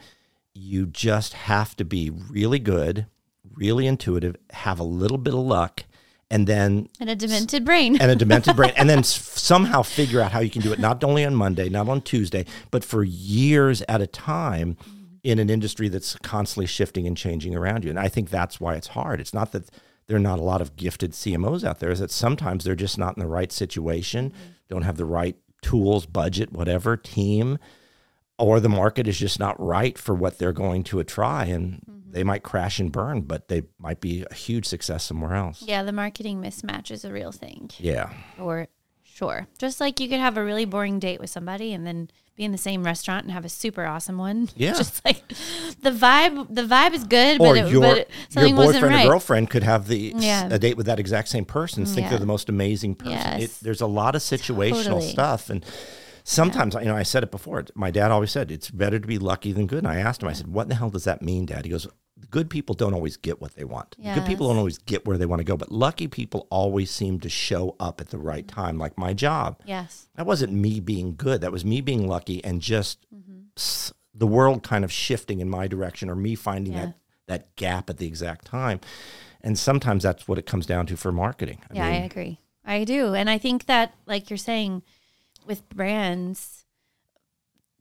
you 0.53 0.87
just 0.87 1.33
have 1.33 1.75
to 1.77 1.85
be 1.85 2.09
really 2.09 2.59
good, 2.59 3.05
really 3.53 3.85
intuitive, 3.85 4.37
have 4.51 4.79
a 4.79 4.83
little 4.83 5.19
bit 5.19 5.33
of 5.33 5.39
luck 5.39 5.83
and 6.31 6.47
then 6.47 6.87
and 6.99 7.09
a 7.09 7.15
demented 7.15 7.65
brain. 7.65 8.01
and 8.01 8.09
a 8.09 8.15
demented 8.15 8.55
brain, 8.55 8.73
and 8.77 8.89
then 8.89 8.99
s- 8.99 9.39
somehow 9.39 9.83
figure 9.83 10.21
out 10.21 10.31
how 10.31 10.39
you 10.39 10.49
can 10.49 10.61
do 10.61 10.71
it 10.71 10.79
not 10.79 11.03
only 11.03 11.25
on 11.25 11.35
Monday, 11.35 11.69
not 11.69 11.87
on 11.89 12.01
Tuesday, 12.01 12.45
but 12.71 12.83
for 12.83 13.03
years 13.03 13.83
at 13.89 14.01
a 14.01 14.07
time 14.07 14.77
in 15.23 15.37
an 15.37 15.49
industry 15.49 15.89
that's 15.89 16.15
constantly 16.23 16.65
shifting 16.65 17.05
and 17.05 17.15
changing 17.15 17.53
around 17.53 17.83
you. 17.83 17.89
And 17.89 17.99
I 17.99 18.07
think 18.07 18.29
that's 18.29 18.59
why 18.59 18.75
it's 18.75 18.87
hard. 18.87 19.19
It's 19.19 19.33
not 19.33 19.51
that 19.51 19.69
there 20.07 20.15
are 20.15 20.21
not 20.21 20.39
a 20.39 20.43
lot 20.43 20.61
of 20.61 20.75
gifted 20.77 21.11
CMOs 21.11 21.63
out 21.63 21.79
there, 21.79 21.91
is 21.91 21.99
that 21.99 22.11
sometimes 22.11 22.63
they're 22.63 22.75
just 22.75 22.97
not 22.97 23.15
in 23.17 23.21
the 23.21 23.29
right 23.29 23.51
situation, 23.51 24.31
mm-hmm. 24.31 24.51
don't 24.69 24.81
have 24.83 24.97
the 24.97 25.05
right 25.05 25.35
tools, 25.61 26.05
budget, 26.05 26.51
whatever, 26.51 26.97
team, 26.97 27.59
or 28.41 28.59
the 28.59 28.69
market 28.69 29.07
is 29.07 29.19
just 29.19 29.39
not 29.39 29.59
right 29.59 29.97
for 29.97 30.15
what 30.15 30.39
they're 30.39 30.51
going 30.51 30.83
to 30.85 31.03
try. 31.03 31.45
And 31.45 31.75
mm-hmm. 31.75 32.11
they 32.11 32.23
might 32.23 32.41
crash 32.41 32.79
and 32.79 32.91
burn, 32.91 33.21
but 33.21 33.47
they 33.49 33.63
might 33.77 34.01
be 34.01 34.25
a 34.29 34.33
huge 34.33 34.65
success 34.65 35.03
somewhere 35.03 35.35
else. 35.35 35.61
yeah, 35.61 35.83
the 35.83 35.91
marketing 35.91 36.41
mismatch 36.41 36.89
is 36.89 37.05
a 37.05 37.13
real 37.13 37.31
thing. 37.31 37.69
Yeah. 37.77 38.11
or 38.39 38.67
sure. 39.03 39.47
Just 39.59 39.79
like 39.79 39.99
you 39.99 40.09
could 40.09 40.19
have 40.19 40.37
a 40.37 40.43
really 40.43 40.65
boring 40.65 40.97
date 40.97 41.19
with 41.19 41.29
somebody 41.29 41.71
and 41.73 41.85
then 41.85 42.09
be 42.35 42.43
in 42.43 42.51
the 42.51 42.57
same 42.57 42.83
restaurant 42.83 43.25
and 43.25 43.31
have 43.31 43.45
a 43.45 43.49
super 43.49 43.85
awesome 43.85 44.17
one. 44.17 44.49
Yeah. 44.55 44.73
Just 44.73 45.05
like 45.05 45.27
the 45.81 45.91
vibe 45.91 46.47
the 46.49 46.63
vibe 46.63 46.93
is 46.93 47.03
good, 47.03 47.39
or 47.39 47.53
but, 47.53 47.57
it, 47.57 47.71
your, 47.71 47.81
but 47.81 47.97
your 47.97 48.05
something 48.29 48.55
wasn't 48.55 48.75
boyfriend 48.75 48.95
right. 48.95 49.05
or 49.05 49.09
girlfriend 49.09 49.49
could 49.51 49.63
have 49.63 49.87
the 49.87 50.13
Yeah. 50.17 50.47
a 50.49 50.57
date 50.57 50.77
with 50.77 50.87
that 50.87 50.99
exact 50.99 51.27
same 51.27 51.45
person 51.45 51.83
and 51.83 51.91
think 51.91 52.05
Yeah. 52.05 52.09
they're 52.11 52.19
the 52.19 52.25
most 52.25 52.49
amazing 52.49 52.95
person 52.95 53.11
Yes. 53.11 53.41
it, 53.43 53.51
there's 53.61 53.81
a 53.81 53.87
lot 53.87 54.15
of 54.15 54.21
situational 54.23 54.83
Totally. 54.85 55.09
stuff 55.09 55.49
and 55.51 55.63
sometimes 56.31 56.73
you 56.75 56.85
know 56.85 56.95
i 56.95 57.03
said 57.03 57.23
it 57.23 57.31
before 57.31 57.63
my 57.75 57.91
dad 57.91 58.11
always 58.11 58.31
said 58.31 58.51
it's 58.51 58.69
better 58.71 58.99
to 58.99 59.07
be 59.07 59.17
lucky 59.19 59.51
than 59.51 59.67
good 59.67 59.79
and 59.79 59.87
i 59.87 59.97
asked 59.97 60.21
him 60.23 60.29
i 60.29 60.33
said 60.33 60.47
what 60.47 60.67
the 60.69 60.75
hell 60.75 60.89
does 60.89 61.03
that 61.03 61.21
mean 61.21 61.45
dad 61.45 61.65
he 61.65 61.71
goes 61.71 61.87
good 62.29 62.49
people 62.49 62.75
don't 62.75 62.93
always 62.93 63.17
get 63.17 63.41
what 63.41 63.55
they 63.55 63.63
want 63.63 63.95
good 64.15 64.25
people 64.25 64.47
don't 64.47 64.57
always 64.57 64.77
get 64.77 65.05
where 65.05 65.17
they 65.17 65.25
want 65.25 65.39
to 65.39 65.43
go 65.43 65.57
but 65.57 65.71
lucky 65.71 66.07
people 66.07 66.47
always 66.49 66.89
seem 66.91 67.19
to 67.19 67.29
show 67.29 67.75
up 67.79 67.99
at 67.99 68.09
the 68.09 68.17
right 68.17 68.47
time 68.47 68.77
like 68.77 68.97
my 68.97 69.11
job 69.13 69.59
Yes. 69.65 70.07
that 70.15 70.25
wasn't 70.25 70.53
me 70.53 70.79
being 70.79 71.15
good. 71.15 71.41
That 71.41 71.51
was 71.51 71.65
me 71.65 71.81
being 71.81 72.07
lucky 72.07 72.43
and 72.45 72.61
just 72.61 73.05
Mm-hmm. 73.13 73.91
the 74.13 74.27
world 74.27 74.61
kind 74.63 74.83
of 74.85 74.91
shifting 74.91 75.39
in 75.41 75.49
my 75.49 75.67
direction 75.67 76.09
or 76.09 76.15
me 76.15 76.35
finding 76.35 76.73
Yeah. 76.73 76.85
that, 76.85 76.95
that 77.27 77.55
gap 77.55 77.89
at 77.89 77.97
the 77.97 78.05
exact 78.07 78.45
time. 78.45 78.79
And 79.41 79.57
sometimes 79.57 80.03
that's 80.03 80.27
what 80.27 80.37
it 80.37 80.45
comes 80.45 80.65
down 80.67 80.85
to 80.87 80.95
for 80.97 81.11
marketing. 81.11 81.59
I 81.71 81.75
yeah, 81.75 81.85
I 81.87 81.91
agree. 82.11 82.39
I 82.63 82.83
do. 82.83 83.15
And 83.15 83.29
I 83.29 83.37
think 83.39 83.65
that, 83.65 83.93
like 84.05 84.29
you're 84.29 84.37
saying, 84.37 84.83
with 85.45 85.67
brands, 85.69 86.65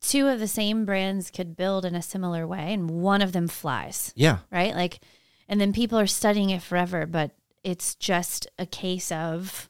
two 0.00 0.28
of 0.28 0.40
the 0.40 0.48
same 0.48 0.84
brands 0.84 1.30
could 1.30 1.56
build 1.56 1.84
in 1.84 1.94
a 1.94 2.02
similar 2.02 2.46
way 2.46 2.72
and 2.72 2.90
one 2.90 3.22
of 3.22 3.32
them 3.32 3.48
flies, 3.48 4.12
yeah. 4.16 4.38
right? 4.50 4.74
Like, 4.74 5.00
and 5.48 5.60
then 5.60 5.72
people 5.72 5.98
are 5.98 6.06
studying 6.06 6.50
it 6.50 6.62
forever, 6.62 7.06
but 7.06 7.32
it's 7.64 7.94
just 7.94 8.46
a 8.58 8.66
case 8.66 9.12
of 9.12 9.69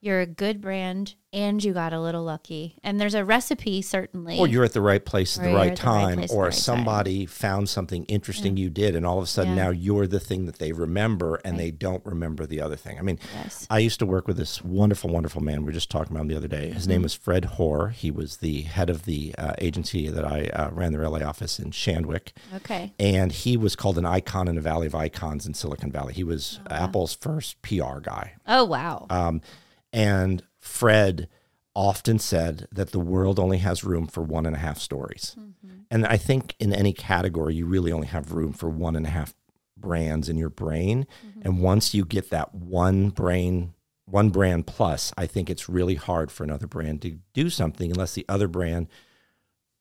you're 0.00 0.20
a 0.20 0.26
good 0.26 0.60
brand 0.60 1.14
and 1.32 1.62
you 1.62 1.72
got 1.74 1.92
a 1.92 2.00
little 2.00 2.22
lucky. 2.22 2.78
And 2.84 3.00
there's 3.00 3.14
a 3.14 3.24
recipe, 3.24 3.82
certainly. 3.82 4.38
Or 4.38 4.46
you're 4.46 4.64
at 4.64 4.72
the 4.72 4.80
right 4.80 5.04
place 5.04 5.36
at 5.38 5.44
Or 5.44 5.48
the 5.50 5.54
right 5.56 5.72
at 5.72 5.76
the 5.76 5.82
right 5.84 5.92
time, 5.92 6.14
place 6.18 6.24
at 6.24 6.28
the 6.30 6.36
or 6.36 6.44
right 6.44 6.52
time. 6.52 6.58
somebody 6.60 7.26
found 7.26 7.68
something 7.68 8.04
interesting 8.04 8.56
you 8.56 8.70
did, 8.70 8.94
and 8.96 9.04
all 9.04 9.18
of 9.18 9.24
a 9.24 9.26
sudden 9.26 9.54
Yeah. 9.56 9.64
now 9.64 9.70
you're 9.70 10.06
the 10.06 10.20
thing 10.20 10.46
that 10.46 10.58
they 10.58 10.72
remember, 10.72 11.40
and 11.44 11.58
they 11.58 11.70
don't 11.70 12.04
remember 12.06 12.46
the 12.46 12.60
other 12.62 12.76
thing. 12.76 12.98
I 12.98 13.02
mean, 13.02 13.18
Yes. 13.34 13.66
I 13.68 13.80
used 13.80 13.98
to 13.98 14.06
work 14.06 14.26
with 14.28 14.36
this 14.38 14.62
wonderful, 14.64 15.10
wonderful 15.10 15.42
man. 15.42 15.58
We 15.62 15.66
were 15.66 15.72
just 15.72 15.90
talking 15.90 16.12
about 16.12 16.22
him 16.22 16.28
the 16.28 16.36
other 16.36 16.48
day. 16.48 16.70
His 16.70 16.84
Mm-hmm. 16.84 16.90
name 16.92 17.02
was 17.02 17.14
Fred 17.14 17.44
Hoar. 17.56 17.88
He 17.90 18.10
was 18.10 18.38
the 18.38 18.62
head 18.62 18.88
of 18.88 19.04
the 19.04 19.34
uh, 19.36 19.52
agency 19.58 20.08
that 20.08 20.24
I 20.24 20.44
uh, 20.46 20.70
ran 20.70 20.92
their 20.92 21.02
LA 21.06 21.18
office 21.26 21.58
in 21.58 21.72
Shandwick. 21.72 22.28
Okay. 22.54 22.94
And 23.00 23.32
he 23.32 23.56
was 23.56 23.74
called 23.76 23.98
an 23.98 24.06
icon 24.06 24.48
in 24.48 24.54
the 24.54 24.60
Valley 24.62 24.86
of 24.86 24.94
Icons 24.94 25.44
in 25.44 25.52
Silicon 25.54 25.90
Valley. 25.92 26.14
He 26.14 26.24
was 26.24 26.60
Oh, 26.70 26.74
Apple's 26.74 27.14
first 27.14 27.60
PR 27.62 27.98
guy. 28.00 28.34
Oh, 28.46 28.64
wow. 28.64 29.06
Um, 29.10 29.42
and 29.92 30.42
Fred 30.58 31.28
often 31.74 32.18
said 32.18 32.66
that 32.72 32.90
the 32.90 32.98
world 32.98 33.38
only 33.38 33.58
has 33.58 33.84
room 33.84 34.06
for 34.06 34.22
one 34.22 34.46
and 34.46 34.56
a 34.56 34.58
half 34.58 34.78
stories. 34.78 35.36
Mm-hmm. 35.38 35.76
And 35.90 36.06
I 36.06 36.16
think 36.16 36.56
in 36.58 36.72
any 36.72 36.92
category, 36.92 37.54
you 37.54 37.66
really 37.66 37.92
only 37.92 38.08
have 38.08 38.32
room 38.32 38.52
for 38.52 38.68
one 38.68 38.96
and 38.96 39.06
a 39.06 39.10
half 39.10 39.34
brands 39.76 40.28
in 40.28 40.36
your 40.36 40.50
brain. 40.50 41.06
Mm-hmm. 41.24 41.40
And 41.44 41.62
once 41.62 41.94
you 41.94 42.04
get 42.04 42.30
that 42.30 42.52
one 42.54 43.10
brain, 43.10 43.74
one 44.06 44.30
brand 44.30 44.66
plus, 44.66 45.12
I 45.16 45.26
think 45.26 45.48
it's 45.48 45.68
really 45.68 45.94
hard 45.94 46.32
for 46.32 46.42
another 46.42 46.66
brand 46.66 47.02
to 47.02 47.18
do 47.32 47.48
something 47.48 47.90
unless 47.90 48.14
the 48.14 48.26
other 48.28 48.48
brand 48.48 48.88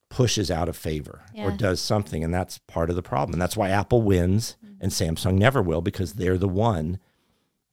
pushes 0.09 0.51
out 0.51 0.69
of 0.69 0.77
favor 0.77 1.23
or 1.35 1.51
does 1.51 1.81
something. 1.81 2.23
And 2.23 2.33
that's 2.33 2.59
part 2.59 2.89
of 2.89 2.95
the 2.95 3.01
problem. 3.01 3.33
And 3.33 3.41
that's 3.41 3.57
why 3.57 3.69
Apple 3.69 4.03
wins 4.03 4.55
mm-hmm. 4.63 4.75
and 4.81 4.91
Samsung 4.91 5.35
never 5.37 5.61
will 5.61 5.81
because 5.81 6.13
they're 6.13 6.37
the 6.37 6.47
one. 6.47 6.99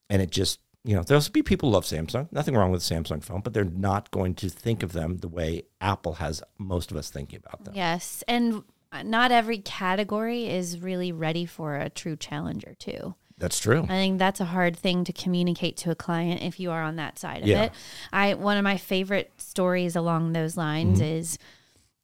And 0.09 0.20
it 0.23 0.31
just, 0.31 0.61
you 0.85 0.94
know, 0.94 1.03
there'll 1.03 1.25
be 1.33 1.42
people 1.42 1.68
who 1.70 1.75
love 1.75 1.85
Samsung. 1.85 2.31
Nothing 2.31 2.55
wrong 2.57 2.70
with 2.70 2.83
Samsung 2.83 3.23
phone, 3.25 3.40
but 3.40 3.55
they're 3.55 3.64
not 3.64 4.11
going 4.11 4.35
to 4.37 4.49
think 4.51 4.83
of 4.83 4.92
them 4.92 5.16
the 5.18 5.29
way 5.29 5.62
Apple 5.81 6.14
has 6.14 6.42
most 6.59 6.90
of 6.90 6.97
us 6.97 7.09
thinking 7.11 7.40
about 7.44 7.64
them. 7.64 7.75
Yes. 7.75 8.23
And 8.29 8.62
not 9.03 9.33
every 9.33 9.59
category 9.59 10.47
is 10.47 10.79
really 10.81 11.11
ready 11.11 11.47
for 11.47 11.77
a 11.77 11.88
true 11.90 12.16
challenger 12.16 12.75
too. 12.79 13.14
That's 13.38 13.59
true. 13.59 13.83
I 13.83 13.88
think 13.88 14.18
that's 14.20 14.40
a 14.40 14.44
hard 14.44 14.77
thing 14.77 15.03
to 15.05 15.12
communicate 15.12 15.77
to 15.79 15.90
a 15.90 15.97
client 15.97 16.42
if 16.42 16.61
you 16.61 16.70
are 16.70 16.83
on 16.83 16.97
that 16.97 17.18
side 17.18 17.42
of 17.42 17.49
Yeah. 17.49 17.64
it. 17.64 17.73
I 18.12 18.35
one 18.35 18.57
of 18.59 18.62
my 18.62 18.77
favorite 18.77 19.33
stories 19.38 19.97
along 19.97 20.33
those 20.35 20.57
lines 20.57 21.01
Mm-hmm. 21.01 21.16
is 21.18 21.38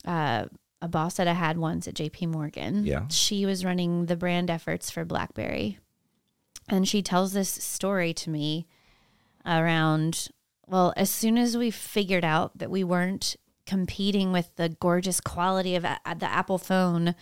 uh, 0.06 0.46
a 0.82 0.88
boss 0.88 1.14
that 1.18 1.28
I 1.28 1.34
had 1.34 1.58
once 1.58 1.86
at 1.86 1.94
JP 1.94 2.28
Morgan. 2.32 2.84
Yeah. 2.84 3.06
She 3.10 3.46
was 3.46 3.64
running 3.64 4.06
the 4.06 4.16
brand 4.16 4.50
efforts 4.50 4.90
for 4.90 5.04
BlackBerry. 5.04 5.78
And 6.70 6.87
she 6.88 7.02
tells 7.02 7.33
this 7.33 7.48
story 7.50 8.12
to 8.14 8.30
me 8.30 8.66
around 9.44 10.28
well, 10.66 10.92
as 10.96 11.11
soon 11.11 11.37
as 11.37 11.56
we 11.56 11.70
figured 11.72 12.24
out 12.24 12.56
that 12.59 12.70
we 12.70 12.85
weren't 12.85 13.35
competing 13.66 14.30
with 14.30 14.54
the 14.54 14.68
gorgeous 14.68 15.20
quality 15.20 15.74
of 15.74 15.85
a- 15.85 15.98
the 16.16 16.30
Apple 16.30 16.59
phone, 16.59 17.16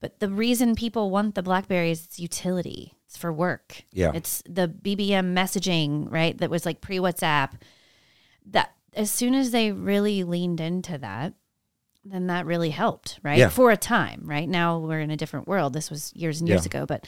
but 0.00 0.18
the 0.18 0.28
reason 0.28 0.74
people 0.74 1.08
want 1.10 1.36
the 1.36 1.42
BlackBerry 1.42 1.92
is 1.92 2.04
its 2.04 2.18
utility. 2.18 2.94
It's 3.06 3.16
for 3.16 3.32
work. 3.32 3.84
Yeah. 3.92 4.10
It's 4.14 4.42
the 4.48 4.66
BBM 4.68 5.32
messaging, 5.32 6.10
right? 6.10 6.36
That 6.38 6.50
was 6.50 6.66
like 6.66 6.80
pre 6.80 6.98
WhatsApp. 6.98 7.52
That 8.46 8.74
as 8.94 9.10
soon 9.12 9.34
as 9.34 9.52
they 9.52 9.70
really 9.70 10.24
leaned 10.24 10.60
into 10.60 10.98
that, 10.98 11.34
then 12.04 12.26
that 12.26 12.46
really 12.46 12.70
helped, 12.70 13.20
right? 13.22 13.38
Yeah. 13.38 13.48
For 13.48 13.70
a 13.70 13.76
time, 13.76 14.22
right? 14.24 14.48
Now 14.48 14.78
we're 14.78 15.00
in 15.00 15.10
a 15.12 15.16
different 15.16 15.46
world. 15.46 15.72
This 15.72 15.88
was 15.90 16.12
years 16.16 16.40
and 16.40 16.48
years 16.48 16.64
Yeah. 16.64 16.80
ago, 16.80 16.86
but 16.86 17.06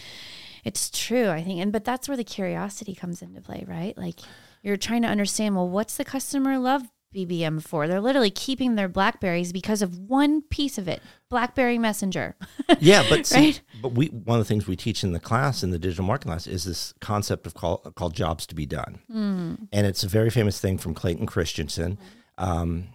it's 0.65 0.91
true, 0.91 1.29
I 1.31 1.43
think. 1.43 1.61
And 1.61 1.73
but 1.73 1.85
that's 1.85 2.09
where 2.09 2.17
the 2.17 2.25
curiosity 2.25 2.95
comes 2.95 3.23
into 3.23 3.41
play, 3.41 3.65
right? 3.67 3.97
Like 3.97 4.21
you're 4.63 4.77
trying 4.77 5.03
to 5.03 5.09
understand, 5.09 5.57
well, 5.57 5.69
what's 5.69 5.97
the 5.97 6.05
customer 6.05 6.59
love 6.59 6.83
BBM 7.15 7.63
for? 7.63 7.89
They're 7.89 8.01
literally 8.01 8.31
keeping 8.31 8.75
their 8.77 8.89
Blackberries 8.89 9.53
because 9.53 9.83
of 9.83 9.99
one 9.99 10.43
piece 10.43 10.79
of 10.79 10.87
it, 10.87 11.03
BlackBerry 11.29 11.79
Messenger. 11.79 12.37
Yeah, 12.79 13.05
but 13.09 13.27
see, 13.27 13.37
Right? 13.37 13.61
but 13.83 13.93
we 13.93 14.07
one 14.07 14.39
of 14.39 14.47
the 14.47 14.49
things 14.49 14.67
we 14.69 14.77
teach 14.77 15.03
in 15.03 15.13
the 15.13 15.19
class 15.21 15.63
in 15.65 15.71
the 15.71 15.79
digital 15.79 16.05
marketing 16.05 16.31
class 16.31 16.47
is 16.47 16.65
this 16.65 16.95
concept 17.01 17.47
of 17.47 17.55
call, 17.55 17.79
called 17.97 18.15
jobs 18.15 18.47
to 18.47 18.55
be 18.55 18.65
done, 18.65 19.01
Hmm. 19.11 19.55
and 19.73 19.87
it's 19.89 20.05
a 20.05 20.09
very 20.09 20.31
famous 20.31 20.61
thing 20.61 20.79
from 20.79 20.95
Clayton 20.95 21.27
Christensen. 21.27 21.99
Um, 22.39 22.89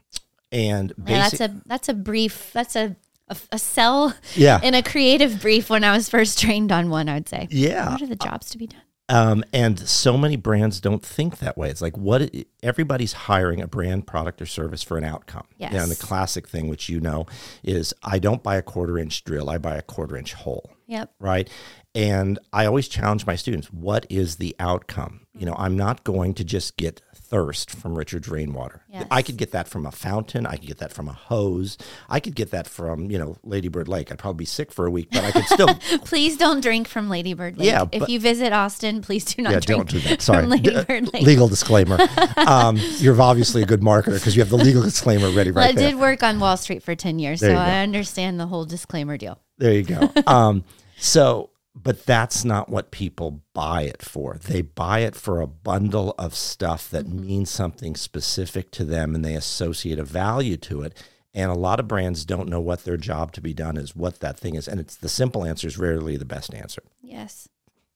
and 0.52 0.94
Yeah, 1.06 1.28
that's 1.30 1.42
a 1.42 1.62
that's 1.66 1.90
a 1.90 1.94
brief. 1.94 2.52
That's 2.54 2.76
a 2.78 2.96
a, 3.28 3.38
a 3.52 3.60
cell 3.60 4.14
yeah, 4.36 4.60
in 4.62 4.74
a 4.74 4.84
creative 4.84 5.42
brief 5.42 5.70
when 5.70 5.84
I 5.84 5.96
was 5.96 6.10
first 6.10 6.40
trained 6.40 6.72
on 6.72 6.90
one. 6.90 7.10
I 7.10 7.16
would 7.16 7.30
say. 7.30 7.48
yeah. 7.52 7.92
What 7.92 8.02
are 8.02 8.08
the 8.08 8.16
jobs 8.16 8.50
to 8.52 8.58
be 8.58 8.68
done? 8.68 8.82
Um, 9.08 9.44
and 9.54 9.80
so 9.80 10.18
many 10.18 10.36
brands 10.36 10.80
don't 10.80 11.06
think 11.06 11.38
that 11.38 11.58
way. 11.58 11.70
It's 11.70 11.82
like 11.82 11.96
what 11.96 12.34
everybody's 12.64 13.14
hiring 13.14 13.62
a 13.62 13.68
brand, 13.68 14.08
product, 14.08 14.42
or 14.42 14.48
service 14.48 14.82
for 14.82 14.98
an 14.98 15.04
outcome. 15.04 15.46
Yes. 15.58 15.72
You 15.72 15.78
know, 15.78 15.84
and 15.84 15.92
the 15.92 15.96
classic 15.96 16.48
thing, 16.48 16.70
which 16.70 16.90
you 16.90 17.00
know, 17.00 17.28
is 17.64 17.94
I 18.04 18.18
don't 18.18 18.42
buy 18.42 18.56
a 18.56 18.64
quarter 18.64 18.98
inch 18.98 19.24
drill; 19.24 19.50
I 19.50 19.60
buy 19.60 19.76
a 19.76 19.84
quarter 19.84 20.18
inch 20.18 20.34
hole. 20.34 20.72
Yep. 20.88 21.14
right? 21.20 21.50
And 21.96 22.38
I 22.54 22.66
always 22.66 22.88
challenge 22.88 23.26
my 23.26 23.36
students 23.36 23.72
what 23.72 24.06
is 24.10 24.36
the 24.36 24.56
outcome? 24.60 25.26
You 25.34 25.46
know, 25.46 25.56
I'm 25.58 25.76
not 25.78 26.04
going 26.04 26.34
to 26.36 26.44
just 26.44 26.78
get 26.78 27.02
thirst 27.30 27.72
from 27.72 27.98
Richard's 27.98 28.28
rainwater. 28.28 28.84
Yes. 28.90 29.08
I 29.10 29.22
could 29.22 29.38
get 29.38 29.52
that 29.52 29.68
from 29.68 29.86
a 29.86 29.92
fountain. 29.92 30.46
I 30.46 30.58
could 30.58 30.68
get 30.68 30.78
that 30.78 30.94
from 30.94 31.08
a 31.08 31.14
hose. 31.14 31.78
I 32.10 32.20
could 32.20 32.36
get 32.36 32.52
that 32.52 32.68
from, 32.68 33.10
you 33.10 33.18
know, 33.18 33.38
Ladybird 33.44 33.88
Lake. 33.88 34.12
I'd 34.12 34.20
probably 34.20 34.40
be 34.40 34.46
sick 34.46 34.72
for 34.72 34.86
a 34.86 34.92
week, 34.92 35.10
but 35.12 35.24
I 35.24 35.32
could 35.32 35.46
still. 35.46 35.68
Please 36.06 36.38
don't 36.38 36.62
drink 36.62 36.88
from 36.88 37.10
Ladybird 37.10 37.58
Lake. 37.58 37.68
Yeah, 37.68 37.86
if 37.92 38.08
you 38.08 38.20
visit 38.20 38.54
Austin, 38.54 39.02
please 39.02 39.26
do 39.26 39.42
not 39.42 39.54
yeah, 39.54 39.60
drink 39.60 39.90
don't 39.90 40.02
do 40.02 40.08
that. 40.10 40.22
Sorry. 40.22 40.46
Ladybird 40.46 41.14
Lake. 41.14 41.24
Legal 41.24 41.48
disclaimer. 41.48 41.98
Um, 42.38 42.78
you're 42.98 43.20
obviously 43.22 43.64
a 43.64 43.66
good 43.66 43.82
marketer 43.82 44.14
because 44.14 44.36
you 44.36 44.42
have 44.42 44.50
the 44.50 44.58
legal 44.58 44.84
disclaimer 44.84 45.30
ready 45.32 45.52
Well, 45.52 45.66
right 45.66 45.76
I 45.76 45.80
there. 45.80 45.92
did 45.92 46.00
work 46.00 46.24
on 46.24 46.40
Wall 46.40 46.58
Street 46.58 46.84
for 46.84 46.96
ten 46.96 47.20
years, 47.20 47.40
There 47.40 47.56
so. 47.56 47.60
I 47.60 47.80
understand 47.82 48.40
the 48.40 48.48
whole 48.48 48.66
disclaimer 48.66 49.18
deal. 49.18 49.40
There 49.58 49.74
you 49.74 49.84
go. 49.84 50.12
um, 50.28 50.64
so, 50.98 51.50
but 51.76 52.06
that's 52.06 52.46
not 52.46 52.70
what 52.70 52.92
people 52.92 53.42
buy 53.54 53.84
it 53.84 54.02
for. 54.02 54.38
They 54.38 54.62
buy 54.62 55.00
it 55.00 55.16
for 55.16 55.42
a 55.42 55.48
bundle 55.48 56.16
of 56.18 56.34
stuff 56.34 56.90
that 56.90 57.06
mm-hmm. 57.06 57.22
means 57.22 57.50
something 57.50 57.96
specific 57.96 58.72
to 58.72 58.86
them 58.86 59.14
and 59.14 59.24
they 59.24 59.36
associate 59.36 60.00
a 60.00 60.04
value 60.04 60.58
to 60.58 60.82
it. 60.82 60.98
And 61.34 61.52
a 61.52 61.56
lot 61.56 61.82
of 61.82 61.88
brands 61.88 62.24
don't 62.24 62.48
know 62.48 62.62
what 62.62 62.86
their 62.86 62.96
job 62.96 63.34
to 63.34 63.42
be 63.42 63.54
done 63.54 63.76
is, 63.76 63.94
what 63.94 64.22
that 64.22 64.40
thing 64.40 64.56
is. 64.56 64.70
And 64.70 64.80
it's 64.80 64.96
the 64.96 65.10
simple 65.10 65.44
answer 65.44 65.68
is 65.68 65.78
rarely 65.78 66.16
the 66.16 66.24
best 66.24 66.54
answer. 66.54 66.82
Yes. 67.02 67.50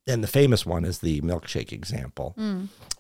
And 0.10 0.24
the 0.24 0.28
famous 0.28 0.66
one 0.66 0.84
is 0.86 1.00
the 1.00 1.22
milkshake 1.22 1.72
example, 1.72 2.36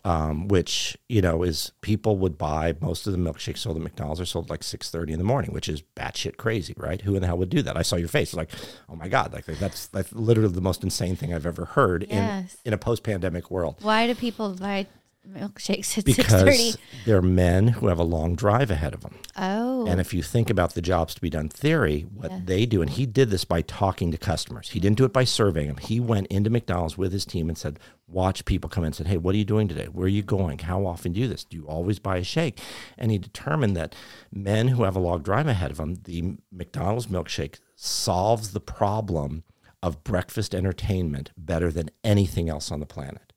um, 0.05 0.47
which 0.47 0.97
you 1.09 1.21
know 1.21 1.43
is 1.43 1.71
people 1.81 2.17
would 2.17 2.37
buy 2.37 2.75
most 2.79 3.05
of 3.07 3.13
the 3.13 3.19
milkshakes 3.19 3.57
sold 3.59 3.75
at 3.77 3.83
McDonald's 3.83 4.21
are 4.21 4.25
sold 4.25 4.49
like 4.49 4.63
six 4.63 4.89
thirty 4.89 5.11
in 5.11 5.19
the 5.19 5.25
morning, 5.25 5.51
which 5.51 5.67
is 5.67 5.81
batshit 5.95 6.37
crazy, 6.37 6.73
right? 6.77 7.01
Who 7.01 7.15
in 7.15 7.21
the 7.21 7.27
hell 7.27 7.37
would 7.37 7.49
do 7.49 7.61
that? 7.63 7.75
I 7.75 7.81
saw 7.81 7.95
your 7.97 8.07
face, 8.07 8.33
like, 8.33 8.51
oh 8.87 8.95
my 8.95 9.07
god, 9.09 9.33
like 9.33 9.45
that's 9.45 9.87
that's 9.87 10.13
literally 10.13 10.53
the 10.53 10.61
most 10.61 10.83
insane 10.83 11.15
thing 11.15 11.33
I've 11.33 11.45
ever 11.45 11.65
heard 11.65 12.05
Yes. 12.09 12.57
in 12.63 12.69
in 12.69 12.73
a 12.73 12.77
post 12.77 13.03
pandemic 13.03 13.49
world. 13.51 13.75
Why 13.81 14.07
do 14.07 14.15
people 14.15 14.53
buy 14.53 14.85
milkshakes 15.29 15.97
at? 15.97 16.05
Because 16.05 16.77
they're 17.05 17.21
men 17.21 17.69
who 17.69 17.87
have 17.87 17.99
a 17.99 18.03
long 18.03 18.35
drive 18.35 18.71
ahead 18.71 18.93
of 18.93 19.01
them. 19.01 19.15
Oh, 19.37 19.85
And 19.87 19.99
if 19.99 20.13
you 20.13 20.21
think 20.21 20.49
about 20.49 20.73
the 20.73 20.81
jobs 20.81 21.15
to 21.15 21.21
be 21.21 21.29
done 21.29 21.49
theory, 21.49 22.01
what 22.13 22.45
they 22.45 22.65
do, 22.65 22.81
and 22.81 22.89
he 22.89 23.05
did 23.05 23.29
this 23.29 23.45
by 23.45 23.61
talking 23.61 24.11
to 24.11 24.17
customers. 24.17 24.69
He 24.69 24.79
didn't 24.79 24.97
do 24.97 25.05
it 25.05 25.13
by 25.13 25.23
surveying 25.23 25.67
them. 25.67 25.77
He 25.77 25.99
went 25.99 26.27
into 26.27 26.49
McDonald's 26.49 26.97
with 26.97 27.11
his 27.11 27.25
team 27.25 27.49
and 27.49 27.57
said, 27.57 27.79
watch 28.07 28.45
people 28.45 28.69
come 28.69 28.83
in 28.83 28.87
and 28.87 28.95
said, 28.95 29.07
Hey, 29.07 29.17
what 29.17 29.35
are 29.35 29.37
you 29.37 29.45
doing 29.45 29.67
today? 29.67 29.85
Where 29.85 30.05
are 30.05 30.09
you 30.09 30.23
going? 30.23 30.59
How 30.59 30.85
often 30.85 31.13
do 31.13 31.19
you 31.19 31.27
do 31.27 31.33
this? 31.33 31.43
Do 31.43 31.57
you 31.57 31.67
always 31.67 31.99
buy 31.99 32.17
a 32.17 32.23
shake? 32.23 32.59
And 32.97 33.11
he 33.11 33.17
determined 33.17 33.75
that 33.77 33.95
men 34.31 34.69
who 34.69 34.83
have 34.83 34.95
a 34.95 34.99
long 34.99 35.21
drive 35.21 35.47
ahead 35.47 35.71
of 35.71 35.77
them, 35.77 35.95
the 36.03 36.37
McDonald's 36.51 37.07
milkshake 37.07 37.59
solves 37.75 38.51
the 38.51 38.59
problem 38.59 39.43
of 39.81 40.03
breakfast 40.03 40.53
entertainment 40.53 41.31
better 41.37 41.71
than 41.71 41.89
anything 42.03 42.49
else 42.49 42.71
on 42.71 42.79
the 42.79 42.85
planet. 42.85 43.28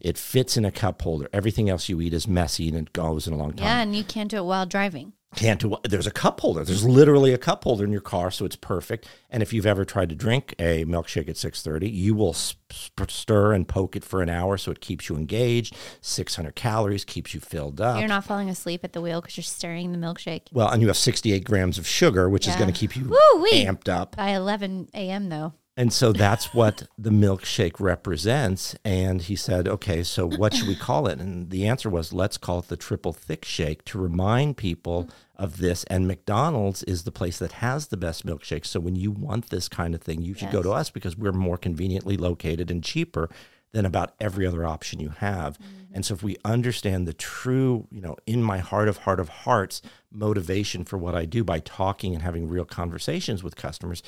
It 0.00 0.16
fits 0.18 0.56
in 0.56 0.64
a 0.64 0.70
cup 0.70 1.02
holder. 1.02 1.28
Everything 1.32 1.68
else 1.68 1.88
you 1.88 2.00
eat 2.00 2.12
is 2.14 2.26
messy 2.28 2.68
and 2.68 2.76
it 2.76 2.92
goes 2.92 3.26
in 3.26 3.32
a 3.32 3.36
long 3.36 3.52
time 3.54 3.66
yeah, 3.66 3.80
and 3.82 3.96
you 3.96 4.04
can't 4.04 4.30
do 4.30 4.36
it 4.38 4.44
while 4.44 4.66
driving. 4.66 5.12
can't 5.36 5.60
do 5.60 5.76
there's 5.84 6.06
a 6.06 6.10
cup 6.10 6.40
holder 6.40 6.64
there's 6.64 6.84
literally 6.86 7.34
a 7.34 7.38
cup 7.38 7.62
holder 7.64 7.84
in 7.84 7.92
your 7.92 8.00
car 8.00 8.30
so 8.30 8.46
it's 8.46 8.56
perfect 8.56 9.06
and 9.28 9.42
if 9.42 9.52
you've 9.52 9.66
ever 9.66 9.84
tried 9.84 10.08
to 10.08 10.14
drink 10.14 10.54
a 10.58 10.86
milkshake 10.86 11.28
at 11.28 11.34
6.30 11.36 11.92
you 11.92 12.14
will 12.14 12.32
sp- 12.32 12.64
stir 13.08 13.52
and 13.52 13.68
poke 13.68 13.94
it 13.94 14.04
for 14.04 14.22
an 14.22 14.30
hour 14.30 14.56
so 14.56 14.70
it 14.70 14.80
keeps 14.80 15.10
you 15.10 15.16
engaged 15.16 15.76
600 16.00 16.54
calories 16.54 17.04
keeps 17.04 17.34
you 17.34 17.40
filled 17.40 17.78
up 17.78 17.98
You're 17.98 18.08
not 18.08 18.24
falling 18.24 18.48
asleep 18.48 18.80
at 18.84 18.94
the 18.94 19.02
wheel 19.02 19.20
because 19.20 19.36
you're 19.36 19.44
stirring 19.44 19.92
the 19.92 19.98
milkshake. 19.98 20.44
well 20.50 20.70
and 20.70 20.80
you 20.80 20.88
have 20.88 20.96
68 20.96 21.44
grams 21.44 21.76
of 21.76 21.86
sugar 21.86 22.30
which 22.30 22.48
is 22.48 22.56
going 22.56 22.72
to 22.72 22.78
keep 22.78 22.96
you 22.96 23.04
Woo-wee. 23.04 23.64
amped 23.66 23.88
up 23.90 24.16
By 24.16 24.30
11 24.30 24.88
a.m. 24.94 25.28
though. 25.28 25.52
And 25.78 25.92
so 25.92 26.12
that's 26.12 26.52
what 26.52 26.88
the 26.98 27.10
milkshake 27.10 27.78
represents. 27.78 28.74
And 28.84 29.22
he 29.22 29.36
said, 29.36 29.68
okay, 29.68 30.02
so 30.02 30.28
what 30.28 30.52
should 30.52 30.66
we 30.66 30.74
call 30.88 31.06
it? 31.06 31.20
And 31.20 31.50
the 31.50 31.68
answer 31.68 31.88
was, 31.88 32.12
let's 32.12 32.36
call 32.36 32.58
it 32.58 32.66
the 32.66 32.76
triple 32.76 33.12
thick 33.12 33.44
shake 33.44 33.84
to 33.84 33.98
remind 33.98 34.56
people 34.56 35.04
mm-hmm. 35.04 35.12
of 35.44 35.58
this. 35.58 35.84
And 35.84 36.08
McDonald's 36.08 36.82
is 36.82 37.04
the 37.04 37.12
place 37.12 37.38
that 37.38 37.52
has 37.52 37.86
the 37.86 37.96
best 37.96 38.26
milkshakes. 38.26 38.66
So 38.66 38.80
when 38.80 38.96
you 38.96 39.12
want 39.12 39.50
this 39.50 39.68
kind 39.68 39.94
of 39.94 40.02
thing, 40.02 40.20
you 40.20 40.34
should 40.34 40.50
go 40.50 40.64
to 40.64 40.72
us 40.72 40.90
because 40.90 41.16
we're 41.16 41.30
more 41.30 41.56
conveniently 41.56 42.16
located 42.16 42.72
and 42.72 42.82
cheaper 42.82 43.30
than 43.70 43.86
about 43.86 44.14
every 44.18 44.46
other 44.46 44.64
option 44.64 44.98
you 44.98 45.10
have. 45.10 45.58
Mm-hmm. 45.58 45.94
And 45.94 46.04
so 46.04 46.14
if 46.14 46.24
we 46.24 46.38
understand 46.44 47.06
the 47.06 47.12
true, 47.12 47.86
you 47.92 48.00
know, 48.00 48.16
in 48.26 48.42
my 48.42 48.58
heart 48.58 48.88
of 48.88 48.98
heart 48.98 49.20
of 49.20 49.28
hearts 49.28 49.80
motivation 50.10 50.84
for 50.84 50.98
what 50.98 51.14
I 51.14 51.24
do 51.24 51.44
by 51.44 51.60
talking 51.60 52.14
and 52.14 52.22
having 52.22 52.48
real 52.48 52.64
conversations 52.64 53.44
with 53.44 53.54
customers, 53.54 54.02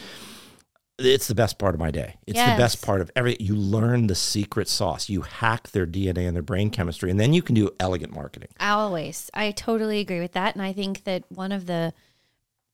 it's 1.06 1.26
the 1.28 1.34
best 1.34 1.58
part 1.58 1.74
of 1.74 1.80
my 1.80 1.90
day. 1.90 2.16
It's 2.26 2.38
the 2.38 2.56
best 2.56 2.82
part 2.82 3.00
of 3.00 3.10
every. 3.16 3.36
You 3.40 3.54
learn 3.56 4.06
the 4.06 4.14
secret 4.14 4.68
sauce. 4.68 5.08
You 5.08 5.22
hack 5.22 5.70
their 5.70 5.86
DNA 5.86 6.26
and 6.26 6.34
their 6.36 6.42
brain 6.42 6.70
chemistry, 6.70 7.10
and 7.10 7.18
then 7.18 7.32
you 7.32 7.42
can 7.42 7.54
do 7.54 7.70
elegant 7.80 8.14
marketing. 8.14 8.48
Always. 8.60 9.30
I 9.34 9.50
totally 9.52 10.00
agree 10.00 10.20
with 10.20 10.32
that. 10.32 10.54
And 10.54 10.62
I 10.62 10.72
think 10.72 11.04
that 11.04 11.24
one 11.30 11.52
of 11.52 11.66
the 11.66 11.92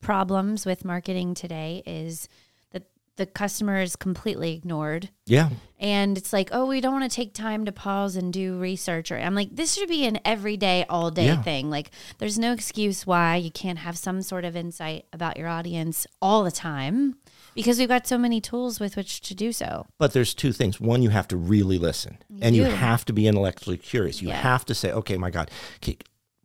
problems 0.00 0.66
with 0.66 0.84
marketing 0.84 1.34
today 1.34 1.82
is 1.86 2.28
that 2.72 2.84
the 3.16 3.26
customer 3.26 3.80
is 3.80 3.96
completely 3.96 4.52
ignored. 4.54 5.08
Yeah, 5.24 5.50
And 5.80 6.16
it's 6.16 6.32
like, 6.32 6.50
oh, 6.52 6.66
we 6.66 6.80
don't 6.80 6.92
want 6.92 7.10
to 7.10 7.14
take 7.14 7.34
time 7.34 7.64
to 7.64 7.72
pause 7.72 8.14
and 8.16 8.32
do 8.32 8.58
research. 8.58 9.10
Or 9.10 9.16
I'm 9.16 9.34
like, 9.34 9.54
this 9.56 9.74
should 9.74 9.88
be 9.88 10.06
an 10.06 10.20
everyday, 10.24 10.84
all 10.88 11.10
day 11.10 11.26
Yeah. 11.26 11.42
thing. 11.42 11.70
Like, 11.70 11.90
there's 12.18 12.38
no 12.38 12.52
excuse 12.52 13.06
why 13.06 13.36
you 13.36 13.50
can't 13.50 13.78
have 13.80 13.96
some 13.98 14.22
sort 14.22 14.44
of 14.44 14.54
insight 14.54 15.06
about 15.12 15.36
your 15.36 15.48
audience 15.48 16.06
all 16.20 16.44
the 16.44 16.50
time 16.52 17.16
because 17.57 17.79
we've 17.79 17.88
got 17.88 18.07
so 18.07 18.16
many 18.19 18.40
tools 18.40 18.79
with 18.79 18.95
which 18.97 19.21
to 19.23 19.35
do 19.35 19.51
so. 19.53 19.87
but 19.99 20.12
there's 20.12 20.33
two 20.35 20.53
things. 20.53 20.81
One, 20.81 21.03
you 21.03 21.11
have 21.11 21.27
to 21.29 21.37
really 21.37 21.79
listen, 21.79 22.19
and 22.40 22.55
you 22.55 22.64
have 22.64 23.05
to 23.07 23.12
be 23.12 23.27
intellectually 23.27 23.79
curious. 23.79 24.23
You 24.23 24.29
Yeah. 24.29 24.37
have 24.37 24.64
to 24.66 24.75
say, 24.75 24.92
"Okay, 24.92 25.16
my 25.16 25.31
God, 25.31 25.51
okay, 25.83 25.97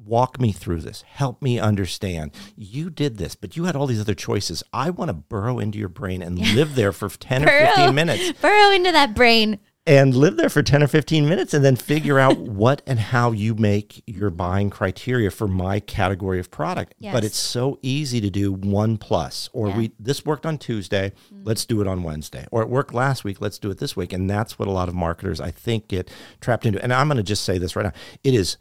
walk 0.04 0.40
me 0.40 0.52
through 0.52 0.82
this. 0.82 1.04
Help 1.08 1.44
me 1.44 1.60
understand. 1.60 2.32
You 2.58 2.90
did 2.90 3.18
this, 3.20 3.36
but 3.36 3.56
you 3.56 3.66
had 3.66 3.76
all 3.76 3.86
these 3.86 4.02
other 4.02 4.16
choices. 4.16 4.64
I 4.74 4.90
want 4.90 5.10
to 5.10 5.14
burrow 5.14 5.60
into 5.60 5.78
your 5.78 5.90
brain 5.90 6.24
and 6.24 6.40
live 6.56 6.74
there 6.76 6.92
for 6.92 7.08
ten 7.10 7.44
or 7.44 7.48
fifteen 7.68 7.94
minutes." 7.94 8.32
Burrow 8.42 8.72
into 8.72 8.92
that 8.92 9.14
brain. 9.14 9.60
And 9.88 10.16
live 10.16 10.38
there 10.38 10.50
for 10.50 10.62
10 10.62 10.84
or 10.84 10.88
15 10.88 11.28
minutes 11.28 11.54
and 11.54 11.66
then 11.66 11.76
figure 11.76 12.20
out 12.20 12.38
what 12.38 12.82
and 12.86 13.00
how 13.00 13.32
you 13.32 13.56
make 13.56 14.04
your 14.06 14.30
buying 14.30 14.70
criteria 14.70 15.32
for 15.32 15.48
my 15.48 15.80
category 15.80 16.40
of 16.40 16.52
product 16.52 16.94
Yes. 17.00 17.14
but 17.14 17.24
it's 17.24 17.38
so 17.38 17.80
easy 17.82 18.22
to 18.22 18.30
do 18.30 18.52
one 18.54 18.98
plus 18.98 19.50
or 19.54 19.70
Yeah. 19.70 19.78
we 19.78 19.92
this 20.00 20.26
worked 20.26 20.46
on 20.46 20.58
tuesday 20.58 21.12
mm-hmm. 21.34 21.44
let's 21.46 21.66
do 21.66 21.82
it 21.82 21.88
on 21.88 22.04
wednesday 22.04 22.46
or 22.52 22.62
it 22.62 22.70
worked 22.70 22.94
last 22.94 23.24
week 23.24 23.42
let's 23.42 23.58
do 23.58 23.72
it 23.72 23.80
this 23.80 23.96
week 23.96 24.14
and 24.14 24.30
that's 24.30 24.60
what 24.60 24.68
a 24.68 24.72
lot 24.72 24.88
of 24.88 24.94
marketers 24.96 25.42
i 25.42 25.50
think 25.52 25.88
get 25.88 26.12
trapped 26.42 26.66
into 26.66 26.82
and 26.84 26.94
i'm 26.94 27.08
going 27.08 27.18
to 27.18 27.24
just 27.24 27.44
say 27.44 27.58
this 27.58 27.76
right 27.76 27.86
now 27.86 27.94
it 28.24 28.34
is 28.34 28.58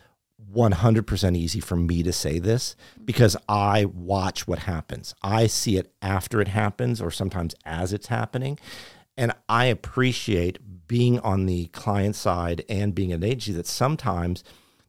100% 0.54 1.36
easy 1.36 1.60
for 1.60 1.76
me 1.76 2.02
to 2.02 2.12
say 2.12 2.38
this 2.38 2.74
mm-hmm. 2.94 3.04
because 3.04 3.36
I 3.48 3.84
watch 3.84 4.48
what 4.48 4.60
happens. 4.60 5.14
I 5.22 5.46
see 5.46 5.76
it 5.76 5.92
after 6.02 6.40
it 6.40 6.48
happens 6.48 7.00
or 7.00 7.10
sometimes 7.12 7.54
as 7.64 7.92
it's 7.92 8.08
happening. 8.08 8.58
And 9.16 9.32
I 9.48 9.66
appreciate 9.66 10.58
being 10.90 11.20
on 11.20 11.46
the 11.46 11.66
client 11.66 12.16
side 12.16 12.64
and 12.68 12.96
being 12.96 13.12
an 13.12 13.22
agency 13.22 13.52
that 13.52 13.64
sometimes 13.64 14.42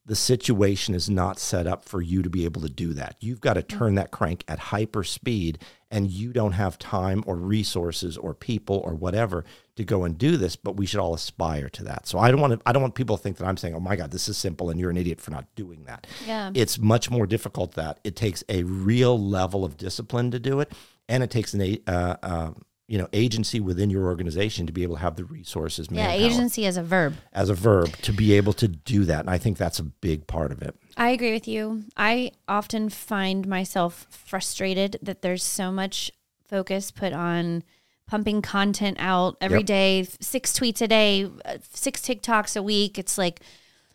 the 0.03 0.15
situation 0.15 0.95
is 0.95 1.07
not 1.11 1.37
set 1.37 1.67
up 1.67 1.85
for 1.85 2.01
you 2.01 2.23
to 2.23 2.29
be 2.29 2.43
able 2.43 2.59
to 2.59 2.69
do 2.69 2.91
that. 2.91 3.15
You've 3.19 3.39
got 3.39 3.53
to 3.53 3.61
turn 3.61 3.93
that 3.95 4.09
crank 4.09 4.43
at 4.47 4.57
hyper 4.57 5.03
speed 5.03 5.59
and 5.91 6.09
you 6.09 6.33
don't 6.33 6.53
have 6.53 6.79
time 6.79 7.23
or 7.27 7.35
resources 7.35 8.17
or 8.17 8.33
people 8.33 8.81
or 8.83 8.95
whatever 8.95 9.45
to 9.75 9.83
go 9.83 10.03
and 10.03 10.17
do 10.17 10.37
this, 10.37 10.55
but 10.55 10.75
we 10.75 10.87
should 10.87 10.99
all 10.99 11.13
aspire 11.13 11.69
to 11.69 11.83
that. 11.83 12.07
So 12.07 12.17
I 12.17 12.31
don't 12.31 12.41
want 12.41 12.53
to 12.53 12.61
I 12.65 12.71
don't 12.71 12.81
want 12.81 12.95
people 12.95 13.15
to 13.15 13.21
think 13.21 13.37
that 13.37 13.45
I'm 13.45 13.57
saying, 13.57 13.75
"Oh 13.75 13.79
my 13.79 13.95
god, 13.95 14.09
this 14.09 14.27
is 14.27 14.37
simple 14.37 14.71
and 14.71 14.79
you're 14.79 14.89
an 14.89 14.97
idiot 14.97 15.21
for 15.21 15.29
not 15.29 15.45
doing 15.53 15.83
that." 15.83 16.07
Yeah. 16.25 16.49
It's 16.55 16.79
much 16.79 17.11
more 17.11 17.27
difficult 17.27 17.75
that 17.75 17.99
it 18.03 18.15
takes 18.15 18.43
a 18.49 18.63
real 18.63 19.23
level 19.23 19.63
of 19.63 19.77
discipline 19.77 20.31
to 20.31 20.39
do 20.39 20.61
it 20.61 20.73
and 21.07 21.21
it 21.21 21.29
takes 21.29 21.53
an 21.53 21.77
uh, 21.85 22.15
uh, 22.23 22.51
you 22.91 22.97
know 22.97 23.08
agency 23.13 23.60
within 23.60 23.89
your 23.89 24.04
organization 24.06 24.65
to 24.67 24.73
be 24.73 24.84
able 24.84 24.95
to 24.95 25.01
have 25.01 25.15
the 25.15 25.23
resources 25.23 25.88
Yeah, 25.89 26.08
manpower 26.08 26.30
agency 26.30 26.65
as 26.65 26.75
a 26.77 26.84
verb. 26.84 27.15
as 27.32 27.49
a 27.49 27.54
verb 27.54 27.89
to 28.01 28.12
be 28.12 28.34
able 28.34 28.54
to 28.54 28.67
do 28.67 29.06
that 29.06 29.21
and 29.21 29.30
i 29.30 29.38
think 29.38 29.58
that's 29.58 29.80
a 29.80 29.84
big 29.84 30.27
part 30.27 30.51
of 30.51 30.62
it 30.62 30.75
I 30.97 31.12
agree 31.12 31.32
with 31.32 31.47
you. 31.47 31.86
I 31.95 32.32
often 32.49 32.89
find 32.89 33.47
myself 33.47 34.06
frustrated 34.10 34.99
that 35.01 35.21
there's 35.21 35.41
so 35.43 35.71
much 35.71 36.12
focus 36.49 36.91
put 36.91 37.13
on 37.13 37.63
pumping 38.08 38.41
content 38.41 38.97
out 38.99 39.38
every 39.39 39.60
Yep. 39.60 39.65
day, 39.67 40.04
six 40.19 40.51
tweets 40.51 40.82
a 40.82 40.88
day, 40.89 41.32
uh, 41.45 41.58
six 41.73 42.01
TikToks 42.01 42.58
a 42.58 42.62
week. 42.62 42.99
It's 42.99 43.17
like 43.17 43.39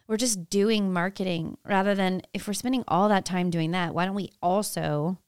we're 0.09 0.17
just 0.17 0.49
doing 0.49 0.91
marketing 0.91 1.59
rather 1.67 1.95
than 1.95 2.23
if 2.33 2.49
we're 2.49 2.55
spending 2.55 2.83
all 2.89 3.11
that 3.11 3.27
time 3.27 3.51
doing 3.51 3.73
that, 3.73 3.95
why 3.95 4.07
don't 4.07 4.15
we 4.15 4.31
also 4.43 5.19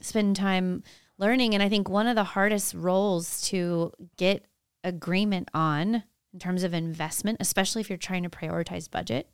spend 0.00 0.36
time 0.36 0.82
learning? 1.20 1.54
And 1.54 1.62
I 1.62 1.68
think 1.68 1.88
one 1.88 2.06
of 2.06 2.16
the 2.16 2.24
hardest 2.24 2.74
roles 2.74 3.42
to 3.48 3.92
get 4.16 4.46
agreement 4.82 5.48
on 5.54 6.02
in 6.32 6.38
terms 6.38 6.62
of 6.62 6.74
investment, 6.74 7.36
especially 7.40 7.80
if 7.80 7.88
you're 7.90 7.98
trying 7.98 8.22
to 8.22 8.30
prioritize 8.30 8.90
budget, 8.90 9.28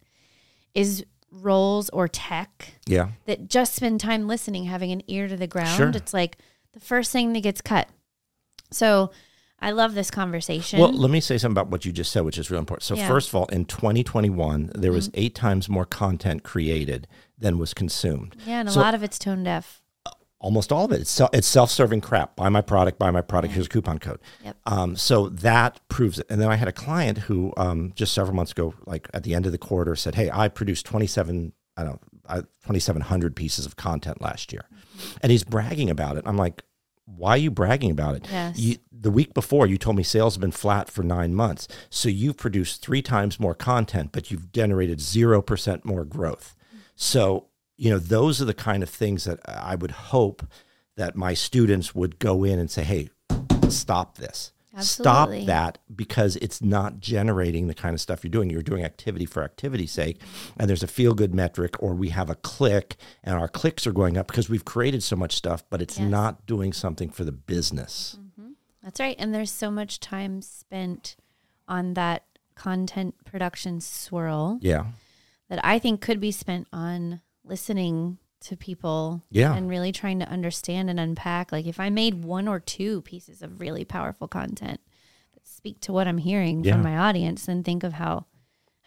is 0.75 1.05
roles 1.33 1.89
or 1.91 2.07
tech 2.09 2.75
yeah 2.87 3.09
that 3.27 3.49
just 3.49 3.75
spend 3.75 4.01
time 4.01 4.27
listening, 4.27 4.65
having 4.65 4.93
an 4.93 5.03
ear 5.07 5.29
to 5.29 5.37
the 5.37 5.47
ground. 5.47 5.77
Sure. 5.77 5.89
It's 5.95 6.15
like 6.15 6.39
the 6.73 6.81
first 6.81 7.13
thing 7.13 7.33
that 7.33 7.41
gets 7.41 7.61
cut. 7.61 7.89
So 8.71 9.11
I 9.61 9.71
love 9.71 9.95
this 9.95 10.11
conversation. 10.11 10.79
well 10.79 10.93
let 10.93 11.11
me 11.11 11.21
say 11.21 11.39
something 11.39 11.55
about 11.55 11.71
what 11.71 11.85
you 11.85 11.93
just 11.93 12.13
said 12.13 12.23
which 12.25 12.37
is 12.39 12.51
really 12.51 12.61
important 12.61 12.85
so 12.85 12.95
Yeah. 12.95 13.03
Mm-hmm. 13.05 13.13
first 13.13 13.29
of 13.31 13.35
all 13.35 13.47
in 13.47 13.65
2021 13.65 14.71
there 14.75 14.93
was 14.93 15.11
eight 15.15 15.35
times 15.35 15.69
more 15.69 15.87
content 15.87 16.43
created 16.43 17.09
than 17.39 17.57
was 17.59 17.73
consumed 17.75 18.37
yeah, 18.47 18.61
and 18.61 18.69
a 18.69 18.73
lot 18.73 18.95
of 18.95 19.03
it's 19.03 19.19
tone 19.19 19.45
deaf. 19.45 19.83
Almost 20.39 20.73
all 20.73 20.85
of 20.85 20.93
it. 20.93 21.01
It's, 21.01 21.21
it's 21.33 21.47
self-serving 21.47 22.01
crap. 22.01 22.37
Buy 22.37 22.49
my 22.49 22.61
product, 22.61 22.99
buy 22.99 23.11
my 23.11 23.21
product. 23.21 23.55
Here's 23.55 23.67
a 23.67 23.69
coupon 23.69 23.99
code. 23.99 24.21
Yep. 24.45 24.57
Um, 24.67 24.97
so 24.97 25.29
that 25.31 25.81
proves 25.89 26.19
it. 26.19 26.27
And 26.29 26.41
then 26.41 26.49
I 26.49 26.57
had 26.57 26.69
a 26.69 26.73
client 26.73 27.19
who 27.19 27.53
um, 27.57 27.93
just 27.95 28.13
several 28.13 28.35
months 28.37 28.53
ago, 28.53 28.75
like 28.87 29.09
at 29.15 29.23
the 29.23 29.35
end 29.35 29.47
of 29.47 29.53
the 29.53 29.59
quarter, 29.59 29.97
said, 29.97 30.15
"Hey, 30.15 30.31
I 30.31 30.49
produced 30.49 30.87
27, 30.87 31.53
I 31.77 31.85
don't 31.85 32.01
know, 32.29 32.41
2,700 32.65 33.37
pieces 33.37 33.67
of 33.67 33.77
content 33.77 34.21
last 34.21 34.53
year," 34.53 34.67
and 35.23 35.33
he's 35.33 35.45
bragging 35.45 35.91
about 35.91 36.17
it. 36.17 36.25
I'm 36.27 36.37
like, 36.37 36.63
"Why 37.05 37.31
are 37.31 37.39
you 37.39 37.51
bragging 37.51 37.91
about 37.91 38.17
it? 38.17 38.27
Yes. 38.31 38.59
You, 38.59 38.77
the 38.93 39.11
week 39.11 39.35
before, 39.35 39.67
you 39.67 39.79
told 39.79 39.97
me 39.97 40.03
sales 40.03 40.35
have 40.35 40.41
been 40.41 40.51
flat 40.51 40.91
for 40.91 41.03
nine 41.03 41.35
months. 41.35 41.69
So 41.91 42.09
you've 42.09 42.37
produced 42.37 42.83
three 42.83 43.03
times 43.03 43.39
more 43.41 43.55
content, 43.55 44.11
but 44.13 44.31
you've 44.31 44.53
generated 44.53 45.01
zero 45.01 45.41
percent 45.43 45.85
more 45.85 46.05
growth. 46.05 46.55
So 46.95 47.49
you 47.77 47.91
know, 47.91 47.99
those 47.99 48.41
are 48.41 48.47
the 48.47 48.55
kind 48.55 48.83
of 48.83 48.89
things 48.91 49.25
that 49.25 49.41
I 49.49 49.75
would 49.75 49.91
hope 49.91 50.47
that 50.97 51.15
my 51.17 51.35
students 51.35 51.95
would 51.95 52.19
go 52.19 52.43
in 52.45 52.59
and 52.59 52.71
say, 52.71 52.83
"Hey, 52.85 53.11
stop 53.69 54.19
this." 54.19 54.53
Absolutely. 54.75 55.45
Stop 55.45 55.47
that 55.47 55.79
because 55.95 56.37
it's 56.37 56.61
not 56.61 57.01
generating 57.01 57.67
the 57.67 57.75
kind 57.75 57.95
of 57.95 58.01
stuff 58.01 58.23
you're 58.23 58.31
doing. 58.31 58.51
You're 58.51 58.61
doing 58.63 58.85
activity 58.85 59.25
for 59.25 59.43
activity's 59.43 59.91
sake, 59.93 60.21
and 60.59 60.69
there's 60.69 60.83
a 60.83 60.87
feel 60.87 61.15
good 61.15 61.35
metric, 61.35 61.83
or 61.83 61.95
we 61.95 62.11
have 62.11 62.29
a 62.29 62.35
click, 62.35 62.97
and 63.25 63.37
our 63.39 63.49
clicks 63.49 63.87
are 63.87 63.93
going 63.93 64.19
up 64.19 64.27
because 64.27 64.51
we've 64.51 64.67
created 64.67 65.03
so 65.03 65.17
much 65.17 65.35
stuff, 65.35 65.65
but 65.71 65.81
it's 65.81 65.99
Yes. 65.99 66.11
not 66.11 66.45
doing 66.45 66.75
something 66.75 67.09
for 67.09 67.25
the 67.25 67.33
business. 67.33 68.19
Mm-hmm. 68.21 68.51
That's 68.83 69.01
right. 69.01 69.17
And 69.19 69.35
there's 69.35 69.51
so 69.51 69.71
much 69.71 69.99
time 69.99 70.43
spent 70.43 71.17
on 71.67 71.95
that 71.95 72.25
content 72.55 73.15
production 73.25 73.81
swirl 73.81 74.59
Yeah. 74.61 74.87
that 75.49 75.65
I 75.65 75.79
think 75.79 76.03
could 76.03 76.21
be 76.21 76.33
spent 76.33 76.69
on 76.71 77.23
listening 77.47 78.19
to 78.41 78.57
people 78.57 79.23
Yeah. 79.31 79.55
and 79.55 79.69
really 79.69 79.93
trying 79.93 80.19
to 80.21 80.29
understand 80.29 80.91
and 80.91 81.01
unpack. 81.01 81.53
Like 81.53 81.67
if 81.67 81.81
I 81.81 81.89
made 81.91 82.23
one 82.25 82.47
or 82.49 82.61
two 82.61 83.01
pieces 83.03 83.43
of 83.43 83.61
really 83.61 83.85
powerful 83.85 84.29
content 84.29 84.81
that 85.35 85.47
speak 85.49 85.81
to 85.81 85.93
what 85.93 86.07
I'm 86.07 86.19
hearing 86.19 86.63
Yeah. 86.65 86.73
from 86.75 86.83
my 86.83 86.97
audience, 86.99 87.47
then 87.47 87.63
think 87.63 87.83
of 87.83 87.95
how 87.95 88.27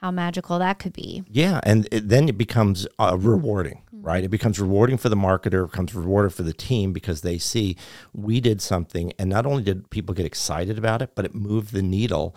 how 0.02 0.12
magical 0.12 0.60
that 0.60 0.80
could 0.80 0.94
be. 0.94 1.24
Yeah, 1.30 1.60
and 1.64 1.86
it, 1.92 2.08
then 2.08 2.30
it 2.30 2.38
becomes 2.38 2.88
uh, 3.00 3.18
rewarding, 3.20 3.82
Mm-hmm. 3.94 4.02
right? 4.08 4.24
It 4.24 4.30
becomes 4.30 4.58
rewarding 4.58 4.96
for 4.98 5.10
the 5.10 5.18
marketer, 5.18 5.66
it 5.66 5.72
becomes 5.72 5.94
rewarding 5.94 6.30
for 6.30 6.44
the 6.44 6.54
team 6.54 6.94
because 6.94 7.20
they 7.20 7.38
see 7.38 7.76
we 8.14 8.40
did 8.40 8.62
something, 8.62 9.12
and 9.20 9.30
not 9.30 9.46
only 9.46 9.62
did 9.62 9.90
people 9.90 10.16
get 10.16 10.26
excited 10.26 10.78
about 10.78 11.02
it, 11.02 11.16
but 11.16 11.26
it 11.26 11.36
moved 11.36 11.74
the 11.74 11.82
needle. 11.82 12.34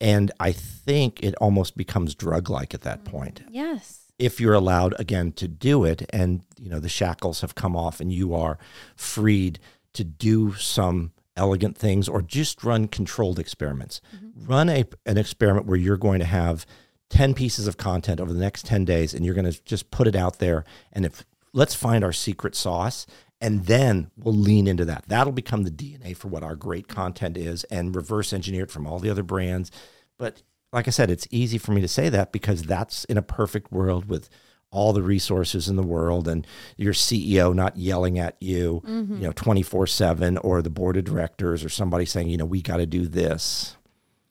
And 0.00 0.32
I 0.40 0.50
think 0.50 1.22
it 1.22 1.36
almost 1.36 1.76
becomes 1.76 2.16
drug-like 2.16 2.74
at 2.74 2.80
that 2.80 3.04
point 3.04 3.44
Yes. 3.48 4.03
If 4.18 4.40
you're 4.40 4.54
allowed 4.54 4.94
again 4.98 5.32
to 5.32 5.48
do 5.48 5.84
it, 5.84 6.08
and 6.10 6.42
you 6.60 6.70
know 6.70 6.80
the 6.80 6.88
shackles 6.88 7.40
have 7.40 7.54
come 7.54 7.76
off, 7.76 8.00
and 8.00 8.12
you 8.12 8.34
are 8.34 8.58
freed 8.96 9.58
to 9.94 10.04
do 10.04 10.54
some 10.54 11.12
elegant 11.36 11.76
things 11.76 12.08
or 12.08 12.22
just 12.22 12.62
run 12.62 12.86
controlled 12.86 13.38
experiments. 13.38 14.00
Mm-hmm. 14.14 14.46
Run 14.46 14.68
a 14.68 14.84
an 15.06 15.18
experiment 15.18 15.66
where 15.66 15.76
you're 15.76 15.96
going 15.96 16.20
to 16.20 16.26
have 16.26 16.66
10 17.10 17.34
pieces 17.34 17.66
of 17.66 17.76
content 17.76 18.20
over 18.20 18.32
the 18.32 18.40
next 18.40 18.66
10 18.66 18.84
days 18.84 19.14
and 19.14 19.24
you're 19.24 19.34
going 19.34 19.50
to 19.50 19.64
just 19.64 19.90
put 19.90 20.06
it 20.06 20.16
out 20.16 20.38
there 20.38 20.64
and 20.92 21.04
if 21.04 21.24
let's 21.52 21.74
find 21.74 22.02
our 22.02 22.12
secret 22.12 22.54
sauce 22.54 23.06
and 23.40 23.66
then 23.66 24.10
we'll 24.16 24.34
lean 24.34 24.66
into 24.66 24.84
that. 24.86 25.04
That'll 25.06 25.32
become 25.32 25.64
the 25.64 25.70
DNA 25.70 26.16
for 26.16 26.28
what 26.28 26.42
our 26.42 26.56
great 26.56 26.88
content 26.88 27.36
is 27.36 27.64
and 27.64 27.94
reverse 27.94 28.32
engineer 28.32 28.64
it 28.64 28.70
from 28.70 28.86
all 28.86 28.98
the 28.98 29.10
other 29.10 29.22
brands. 29.22 29.70
But 30.18 30.42
like 30.74 30.88
I 30.88 30.90
said, 30.90 31.08
it's 31.08 31.28
easy 31.30 31.56
for 31.56 31.72
me 31.72 31.80
to 31.80 31.88
say 31.88 32.08
that 32.08 32.32
because 32.32 32.64
that's 32.64 33.04
in 33.04 33.16
a 33.16 33.22
perfect 33.22 33.70
world 33.70 34.06
with 34.06 34.28
all 34.72 34.92
the 34.92 35.02
resources 35.02 35.68
in 35.68 35.76
the 35.76 35.84
world 35.84 36.26
and 36.26 36.44
your 36.76 36.92
CEO 36.92 37.54
not 37.54 37.76
yelling 37.76 38.18
at 38.18 38.36
you, 38.40 38.82
mm-hmm. 38.84 39.14
you 39.14 39.22
know, 39.22 39.32
24 39.32 39.86
7 39.86 40.36
or 40.38 40.60
the 40.60 40.70
board 40.70 40.96
of 40.96 41.04
directors 41.04 41.64
or 41.64 41.68
somebody 41.68 42.04
saying, 42.04 42.28
you 42.28 42.36
know, 42.36 42.44
we 42.44 42.60
got 42.60 42.78
to 42.78 42.86
do 42.86 43.06
this. 43.06 43.76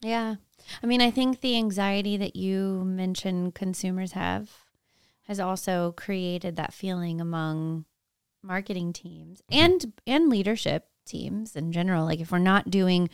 Yeah. 0.02 0.34
I 0.82 0.86
mean, 0.86 1.00
I 1.00 1.10
think 1.10 1.40
the 1.40 1.56
anxiety 1.56 2.18
that 2.18 2.36
you 2.36 2.84
mentioned 2.84 3.54
consumers 3.54 4.12
have 4.12 4.50
has 5.22 5.40
also 5.40 5.94
created 5.96 6.56
that 6.56 6.74
feeling 6.74 7.22
among 7.22 7.86
marketing 8.42 8.92
teams 8.92 9.42
and 9.50 9.94
and 10.06 10.28
leadership 10.28 10.88
teams 11.06 11.56
in 11.56 11.72
general. 11.72 12.04
Like 12.04 12.20
if 12.20 12.30
we're 12.30 12.38
not 12.38 12.70
doing 12.70 13.08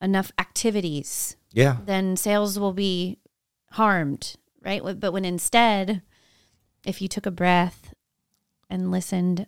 enough 0.00 0.30
activities, 0.38 1.36
Yeah. 1.52 1.78
then 1.84 2.16
sales 2.16 2.58
will 2.58 2.72
be 2.72 3.18
harmed, 3.72 4.36
right? 4.62 4.82
But 4.82 5.12
when 5.12 5.24
instead, 5.24 6.02
if 6.86 7.02
you 7.02 7.08
took 7.08 7.26
a 7.26 7.30
breath 7.30 7.92
and 8.70 8.90
listened 8.90 9.40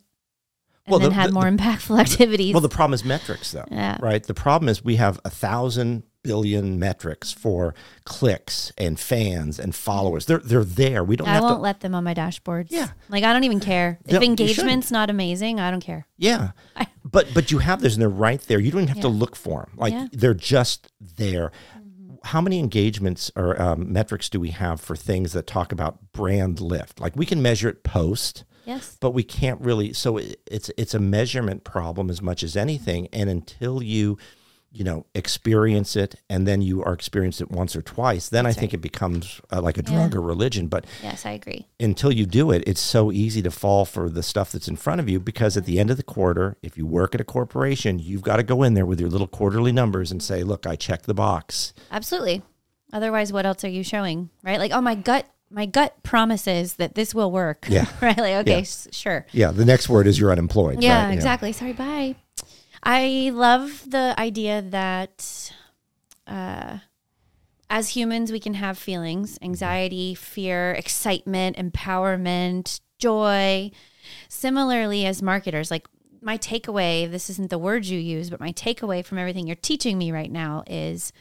and 0.86 0.90
Well, 0.92 0.98
then 1.00 1.10
the- 1.10 1.14
had 1.14 1.28
the- 1.30 1.34
more 1.34 1.44
impactful 1.44 1.98
activities, 2.06 2.52
Well, 2.54 2.60
the 2.62 2.68
problem 2.68 2.94
is 2.94 3.04
metrics, 3.04 3.52
though, 3.52 3.66
Yeah. 3.70 3.96
right? 4.00 4.22
The 4.22 4.34
problem 4.34 4.68
is 4.68 4.82
we 4.84 4.96
have 4.96 5.20
a 5.24 5.30
thousand 5.30 6.02
billion 6.22 6.78
metrics 6.78 7.32
for 7.32 7.74
clicks 8.04 8.72
and 8.76 9.00
fans 9.00 9.58
and 9.58 9.74
followers. 9.74 10.26
They're 10.26 10.38
they're 10.44 10.64
there. 10.64 11.02
We 11.02 11.16
don't 11.16 11.26
I 11.28 11.40
won't 11.40 11.56
to. 11.58 11.62
let 11.62 11.80
them 11.80 11.94
on 11.94 12.04
my 12.04 12.12
dashboards. 12.12 12.66
Yeah. 12.70 12.88
Like 13.08 13.24
I 13.24 13.32
don't 13.32 13.44
even 13.44 13.58
care. 13.60 13.98
If 14.06 14.22
engagement's 14.22 14.90
not 14.90 15.08
amazing, 15.08 15.60
I 15.60 15.70
don't 15.70 15.80
care. 15.80 16.06
Yeah, 16.18 16.50
I- 16.76 16.88
but 17.11 17.33
but 17.35 17.51
you 17.51 17.59
have 17.59 17.81
those 17.83 17.94
and 17.94 18.03
they're 18.03 18.09
right 18.09 18.40
there. 18.42 18.61
You 18.61 18.70
don't 18.70 18.83
even 18.83 18.94
have 18.94 19.03
to 19.03 19.09
look 19.09 19.37
for 19.37 19.62
them. 19.68 19.73
Like 19.77 19.92
Yeah. 19.92 20.09
they're 20.12 20.35
just 20.35 20.92
there. 21.01 21.51
How 22.25 22.40
many 22.40 22.59
engagements 22.59 23.31
or 23.35 23.61
um, 23.61 23.92
metrics 23.92 24.29
do 24.29 24.38
we 24.40 24.51
have 24.51 24.81
for 24.81 24.94
things 24.94 25.33
that 25.33 25.46
talk 25.46 25.73
about 25.73 26.12
brand 26.12 26.61
lift? 26.61 27.01
Like 27.01 27.16
we 27.16 27.25
can 27.25 27.40
measure 27.40 27.68
it 27.70 27.83
post, 27.83 28.44
Yes. 28.66 28.99
but 29.01 29.12
we 29.12 29.23
can't 29.23 29.61
really. 29.61 29.92
So 29.94 30.18
it, 30.18 30.38
it's 30.46 30.70
it's 30.77 30.92
a 30.94 30.99
measurement 31.01 31.64
problem 31.64 32.11
as 32.11 32.20
much 32.20 32.42
as 32.42 32.57
anything. 32.57 33.09
And 33.12 33.31
until 33.31 33.83
you 33.83 34.18
you 34.72 34.85
know, 34.85 35.04
experience 35.16 35.96
it, 35.96 36.14
and 36.28 36.46
then 36.46 36.62
you 36.62 36.83
are 36.85 36.92
experienced 36.92 37.40
it 37.40 37.50
once 37.50 37.74
or 37.74 37.83
twice, 37.83 38.28
then 38.28 38.46
I 38.46 38.52
think 38.52 38.72
it 38.72 38.78
becomes 38.80 39.40
uh, 39.52 39.61
like 39.61 39.78
a 39.78 39.83
drug 39.83 40.14
or 40.14 40.20
religion. 40.20 40.68
But 40.68 40.87
Yes, 41.02 41.26
I 41.26 41.33
agree. 41.33 41.66
until 41.80 42.12
you 42.12 42.24
do 42.24 42.52
it, 42.52 42.62
it's 42.66 42.80
so 42.80 43.11
easy 43.11 43.42
to 43.42 43.50
fall 43.50 43.85
for 43.85 44.09
the 44.09 44.22
stuff 44.22 44.52
that's 44.52 44.68
in 44.68 44.76
front 44.76 45.00
of 45.00 45.09
you 45.09 45.18
because 45.18 45.56
at 45.56 45.64
the 45.64 45.80
end 45.80 45.90
of 45.90 45.96
the 45.96 46.02
quarter, 46.04 46.56
if 46.62 46.78
you 46.78 46.87
work 46.87 47.14
at 47.16 47.20
a 47.20 47.24
corporation, 47.24 47.98
you've 47.98 48.22
got 48.22 48.37
to 48.37 48.42
go 48.44 48.62
in 48.62 48.74
there 48.74 48.87
with 48.87 49.00
your 49.00 49.11
little 49.11 49.26
quarterly 49.26 49.72
numbers 49.72 50.12
and 50.12 50.22
say, 50.22 50.44
look, 50.44 50.66
I 50.66 50.76
checked 50.76 51.06
the 51.06 51.14
box. 51.14 51.72
Absolutely. 51.90 52.42
Otherwise, 52.92 53.33
what 53.33 53.46
else 53.46 53.64
are 53.64 53.68
you 53.68 53.83
showing? 53.83 54.30
Right? 54.44 54.59
Like, 54.59 54.70
oh, 54.72 54.80
my 54.80 54.94
gut, 54.94 55.26
my 55.50 55.66
gut 55.66 56.00
promises 56.04 56.74
that 56.74 56.94
this 56.94 57.12
will 57.14 57.33
work. 57.33 57.66
Yeah. 57.68 57.87
right? 58.00 58.16
Like, 58.18 58.35
okay, 58.46 58.50
Yeah. 58.52 58.59
s- 58.59 58.87
sure. 58.92 59.26
Yeah, 59.33 59.50
the 59.50 59.64
next 59.64 59.88
word 59.88 60.06
is 60.06 60.18
you're 60.18 60.30
unemployed. 60.30 60.80
Yeah, 60.83 61.06
right? 61.06 61.12
exactly. 61.14 61.50
Sorry, 61.52 61.72
bye. 61.72 62.14
I 62.83 63.31
love 63.35 63.90
the 63.90 64.14
idea 64.19 64.62
that 64.62 65.53
uh, 66.27 66.79
as 67.69 67.90
humans, 67.90 68.33
we 68.33 68.40
can 68.40 68.55
have 68.55 68.79
feelings 68.79 69.38
anxiety, 69.43 70.14
fear, 70.14 70.73
excitement, 70.73 71.57
empowerment, 71.57 72.81
joy. 72.99 73.71
Similarly, 74.29 75.07
as 75.07 75.23
marketers, 75.23 75.71
like 75.71 75.87
my 76.23 76.37
takeaway 76.37 77.11
this 77.11 77.31
isn't 77.31 77.51
the 77.51 77.59
words 77.59 77.90
you 77.90 77.99
use, 77.99 78.31
but 78.31 78.40
my 78.40 78.53
takeaway 78.53 79.05
from 79.05 79.19
everything 79.19 79.47
you're 79.47 79.57
teaching 79.57 79.99
me 79.99 80.12
right 80.12 80.31
now 80.31 80.64
is 80.66 81.12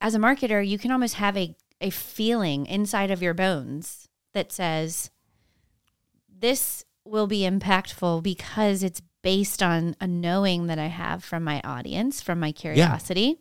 as 0.00 0.14
a 0.14 0.18
marketer, 0.18 0.66
you 0.66 0.78
can 0.78 0.90
almost 0.90 1.14
have 1.14 1.36
a, 1.36 1.56
a 1.80 1.90
feeling 1.90 2.66
inside 2.66 3.10
of 3.10 3.22
your 3.22 3.34
bones 3.34 4.08
that 4.32 4.52
says, 4.52 5.10
this 6.28 6.84
will 7.04 7.26
be 7.26 7.40
impactful 7.40 8.22
because 8.22 8.82
it's 8.82 9.00
based 9.24 9.62
on 9.62 9.96
a 10.00 10.06
knowing 10.06 10.66
that 10.66 10.78
I 10.78 10.86
have 10.86 11.24
from 11.24 11.42
my 11.42 11.60
audience, 11.64 12.20
from 12.20 12.38
my 12.38 12.52
curiosity. 12.52 13.38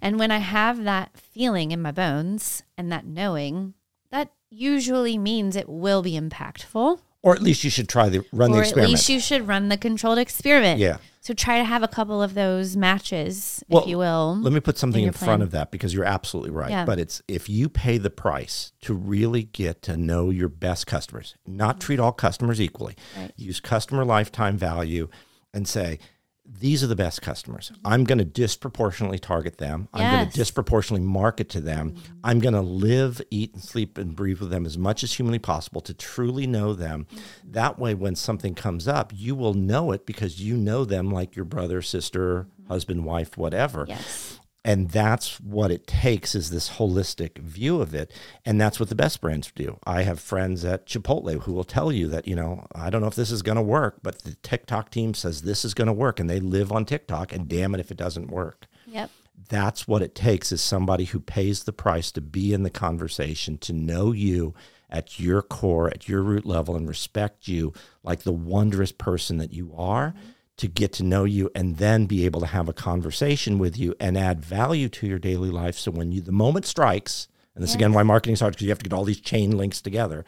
And 0.00 0.18
when 0.18 0.30
I 0.30 0.38
have 0.38 0.82
that 0.84 1.16
feeling 1.16 1.72
in 1.72 1.82
my 1.82 1.92
bones 1.92 2.62
and 2.78 2.90
that 2.90 3.04
knowing, 3.06 3.74
that 4.10 4.32
usually 4.48 5.18
means 5.18 5.56
it 5.56 5.68
will 5.68 6.00
be 6.00 6.18
impactful. 6.18 7.00
Or 7.24 7.34
at 7.34 7.40
least 7.40 7.64
you 7.64 7.70
should 7.70 7.88
try 7.88 8.10
the 8.10 8.22
run 8.32 8.52
the 8.52 8.58
experiment. 8.58 8.76
or 8.76 8.80
at 8.82 8.90
least 8.90 9.08
you 9.08 9.18
should 9.18 9.48
run 9.48 9.70
the 9.70 9.78
controlled 9.78 10.18
experiment. 10.18 10.78
Yeah. 10.78 10.98
So 11.22 11.32
try 11.32 11.56
to 11.56 11.64
have 11.64 11.82
a 11.82 11.88
couple 11.88 12.22
of 12.22 12.34
those 12.34 12.76
matches, 12.76 13.64
Well, 13.66 13.80
if 13.80 13.88
you 13.88 13.96
will. 13.96 14.36
Let 14.42 14.52
me 14.52 14.60
put 14.60 14.76
something 14.76 15.00
in 15.00 15.08
in, 15.08 15.14
front 15.14 15.42
of 15.42 15.52
that 15.52 15.70
because 15.70 15.94
you're 15.94 16.04
absolutely 16.04 16.50
right. 16.50 16.68
Yeah. 16.68 16.84
But 16.84 16.98
it's 16.98 17.22
if 17.26 17.48
you 17.48 17.70
pay 17.70 17.96
the 17.96 18.10
price 18.10 18.72
to 18.82 18.92
really 18.92 19.44
get 19.44 19.80
to 19.82 19.96
know 19.96 20.28
your 20.28 20.50
best 20.50 20.86
customers, 20.86 21.34
not 21.46 21.80
treat 21.80 21.98
all 21.98 22.12
customers 22.12 22.60
equally. 22.60 22.94
Right. 23.16 23.32
Use 23.36 23.58
customer 23.58 24.04
lifetime 24.04 24.58
value 24.58 25.08
and 25.54 25.66
say, 25.66 26.00
these 26.46 26.84
are 26.84 26.86
the 26.86 26.96
best 26.96 27.22
customers. 27.22 27.72
I'm 27.84 28.04
going 28.04 28.18
to 28.18 28.24
disproportionately 28.24 29.18
target 29.18 29.58
them. 29.58 29.88
I'm 29.92 30.00
going. 30.00 30.14
Mm-hmm. 30.14 30.30
to 30.30 30.36
disproportionately 30.36 31.06
market 31.06 31.48
to 31.50 31.60
them. 31.60 31.96
I'm 32.22 32.38
going 32.38 32.54
to 32.54 32.60
live, 32.60 33.20
eat, 33.30 33.54
and 33.54 33.62
sleep 33.62 33.98
and 33.98 34.14
breathe 34.14 34.40
with 34.40 34.50
them 34.50 34.66
as 34.66 34.76
much 34.76 35.02
as 35.02 35.14
humanly 35.14 35.38
possible 35.38 35.80
to 35.82 35.94
truly 35.94 36.46
know 36.46 36.74
them. 36.74 37.06
Mm-hmm. 37.10 37.52
That 37.52 37.78
way, 37.78 37.94
when 37.94 38.14
something 38.14 38.54
comes 38.54 38.86
up, 38.86 39.12
you 39.14 39.34
will 39.34 39.54
know 39.54 39.92
it 39.92 40.06
because 40.06 40.40
you 40.40 40.56
know 40.56 40.84
them 40.84 41.10
like 41.10 41.34
your 41.34 41.44
brother, 41.44 41.82
sister, 41.82 42.46
husband, 42.68 43.04
wife, 43.04 43.36
whatever. 43.36 43.86
yes. 43.88 44.38
And 44.64 44.90
that's 44.90 45.38
what 45.40 45.70
it 45.70 45.86
takes 45.86 46.34
is 46.34 46.48
this 46.48 46.70
holistic 46.70 47.36
view 47.38 47.82
of 47.82 47.94
it. 47.94 48.10
And 48.46 48.58
that's 48.58 48.80
what 48.80 48.88
the 48.88 48.94
best 48.94 49.20
brands 49.20 49.52
do. 49.54 49.78
I 49.84 50.02
have 50.02 50.18
friends 50.18 50.64
at 50.64 50.86
Chipotle 50.86 51.42
who 51.42 51.52
will 51.52 51.64
tell 51.64 51.92
you 51.92 52.08
that, 52.08 52.26
you 52.26 52.34
know, 52.34 52.66
I 52.74 52.88
don't 52.88 53.02
know 53.02 53.06
if 53.06 53.14
this 53.14 53.30
is 53.30 53.42
going 53.42 53.56
to 53.56 53.62
work, 53.62 53.98
but 54.02 54.20
the 54.20 54.36
TikTok 54.36 54.90
team 54.90 55.12
says 55.12 55.42
this 55.42 55.66
is 55.66 55.74
going 55.74 55.88
to 55.88 55.92
work 55.92 56.18
and 56.18 56.30
they 56.30 56.40
live 56.40 56.72
on 56.72 56.86
TikTok 56.86 57.32
and 57.32 57.46
damn 57.46 57.74
it 57.74 57.80
if 57.80 57.90
it 57.90 57.98
doesn't 57.98 58.30
work. 58.30 58.66
Yep. 58.86 59.10
That's 59.50 59.86
what 59.86 60.00
it 60.00 60.14
takes 60.14 60.50
is 60.50 60.62
somebody 60.62 61.04
who 61.04 61.20
pays 61.20 61.64
the 61.64 61.72
price 61.72 62.10
to 62.12 62.22
be 62.22 62.54
in 62.54 62.62
the 62.62 62.70
conversation, 62.70 63.58
to 63.58 63.74
know 63.74 64.12
you 64.12 64.54
at 64.88 65.20
your 65.20 65.42
core, 65.42 65.88
at 65.88 66.08
your 66.08 66.22
root 66.22 66.46
level 66.46 66.74
and 66.74 66.88
respect 66.88 67.48
you 67.48 67.74
like 68.02 68.22
the 68.22 68.32
wondrous 68.32 68.92
person 68.92 69.36
that 69.38 69.52
you 69.52 69.74
are 69.76 70.10
mm-hmm. 70.10 70.30
To 70.56 70.68
get 70.68 70.92
to 70.94 71.02
know 71.02 71.24
you 71.24 71.50
and 71.54 71.78
then 71.78 72.06
be 72.06 72.24
able 72.24 72.40
to 72.40 72.46
have 72.46 72.68
a 72.68 72.72
conversation 72.72 73.58
with 73.58 73.78
you 73.78 73.94
and 73.98 74.16
add 74.16 74.44
value 74.44 74.88
to 74.88 75.06
your 75.06 75.18
daily 75.18 75.50
life. 75.50 75.76
So 75.76 75.90
when 75.90 76.12
you 76.12 76.20
the 76.20 76.32
moment 76.32 76.64
strikes, 76.66 77.28
and 77.54 77.62
this 77.62 77.70
is 77.70 77.76
again 77.76 77.92
why 77.92 78.02
marketing 78.02 78.36
starts 78.36 78.56
because 78.56 78.64
you 78.64 78.70
have 78.70 78.78
to 78.78 78.88
get 78.88 78.96
all 78.96 79.04
these 79.04 79.20
chain 79.20 79.56
links 79.56 79.80
together. 79.80 80.24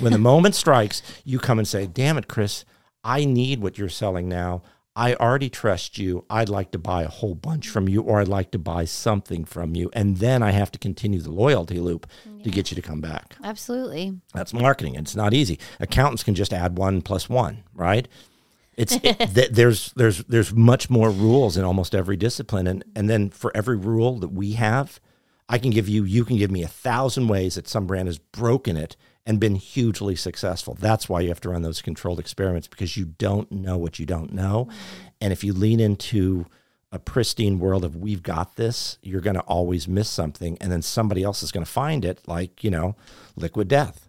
When 0.00 0.12
the 0.12 0.18
moment 0.18 0.54
strikes, 0.64 1.02
you 1.24 1.38
come 1.38 1.58
and 1.58 1.66
say, 1.66 1.86
"Damn 1.86 2.18
it, 2.18 2.28
Chris, 2.28 2.64
I 3.04 3.24
need 3.24 3.60
what 3.60 3.78
you're 3.78 3.88
selling 3.88 4.28
now. 4.28 4.62
I 4.94 5.14
already 5.14 5.48
trust 5.48 5.96
you. 5.98 6.24
I'd 6.28 6.48
like 6.48 6.72
to 6.72 6.78
buy 6.78 7.04
a 7.04 7.08
whole 7.08 7.36
bunch 7.36 7.68
from 7.68 7.88
you, 7.88 8.02
or 8.02 8.20
I'd 8.20 8.26
like 8.26 8.50
to 8.50 8.58
buy 8.58 8.84
something 8.84 9.44
from 9.44 9.76
you, 9.76 9.90
and 9.92 10.16
then 10.16 10.42
I 10.42 10.50
have 10.50 10.72
to 10.72 10.78
continue 10.78 11.20
the 11.20 11.30
loyalty 11.30 11.78
loop 11.78 12.08
to 12.42 12.50
get 12.50 12.70
you 12.70 12.74
to 12.74 12.82
come 12.82 13.00
back." 13.00 13.36
Absolutely. 13.44 14.20
That's 14.34 14.52
marketing. 14.52 14.96
and 14.96 15.06
It's 15.06 15.16
not 15.16 15.34
easy. 15.34 15.58
Accountants 15.78 16.24
can 16.24 16.34
just 16.34 16.52
add 16.52 16.78
one 16.78 17.02
plus 17.02 17.28
one, 17.28 17.64
right? 17.74 18.06
It's 18.78 18.94
it, 19.02 19.34
th- 19.34 19.50
there's 19.50 19.92
there's 19.92 20.24
there's 20.24 20.54
much 20.54 20.88
more 20.88 21.10
rules 21.10 21.56
in 21.56 21.64
almost 21.64 21.94
every 21.94 22.16
discipline, 22.16 22.66
and 22.66 22.84
and 22.96 23.10
then 23.10 23.28
for 23.28 23.54
every 23.54 23.76
rule 23.76 24.18
that 24.20 24.32
we 24.32 24.52
have, 24.52 25.00
I 25.48 25.58
can 25.58 25.70
give 25.70 25.88
you 25.88 26.04
you 26.04 26.24
can 26.24 26.38
give 26.38 26.50
me 26.50 26.62
a 26.62 26.68
thousand 26.68 27.28
ways 27.28 27.56
that 27.56 27.68
some 27.68 27.86
brand 27.86 28.08
has 28.08 28.18
broken 28.18 28.76
it 28.76 28.96
and 29.26 29.38
been 29.38 29.56
hugely 29.56 30.16
successful. 30.16 30.74
That's 30.80 31.08
why 31.08 31.20
you 31.20 31.28
have 31.28 31.40
to 31.42 31.50
run 31.50 31.62
those 31.62 31.82
controlled 31.82 32.20
experiments 32.20 32.68
because 32.68 32.96
you 32.96 33.04
don't 33.04 33.50
know 33.52 33.76
what 33.76 33.98
you 33.98 34.06
don't 34.06 34.32
know, 34.32 34.68
mm-hmm. 34.70 35.08
and 35.20 35.32
if 35.32 35.44
you 35.44 35.52
lean 35.52 35.80
into 35.80 36.46
a 36.90 36.98
pristine 36.98 37.58
world 37.58 37.84
of 37.84 37.96
we've 37.96 38.22
got 38.22 38.56
this, 38.56 38.96
you're 39.02 39.20
going 39.20 39.36
to 39.36 39.42
always 39.42 39.86
miss 39.86 40.08
something, 40.08 40.56
and 40.60 40.72
then 40.72 40.80
somebody 40.80 41.22
else 41.22 41.42
is 41.42 41.52
going 41.52 41.64
to 41.64 41.70
find 41.70 42.04
it, 42.04 42.26
like 42.26 42.62
you 42.62 42.70
know, 42.70 42.96
liquid 43.36 43.68
death. 43.68 44.07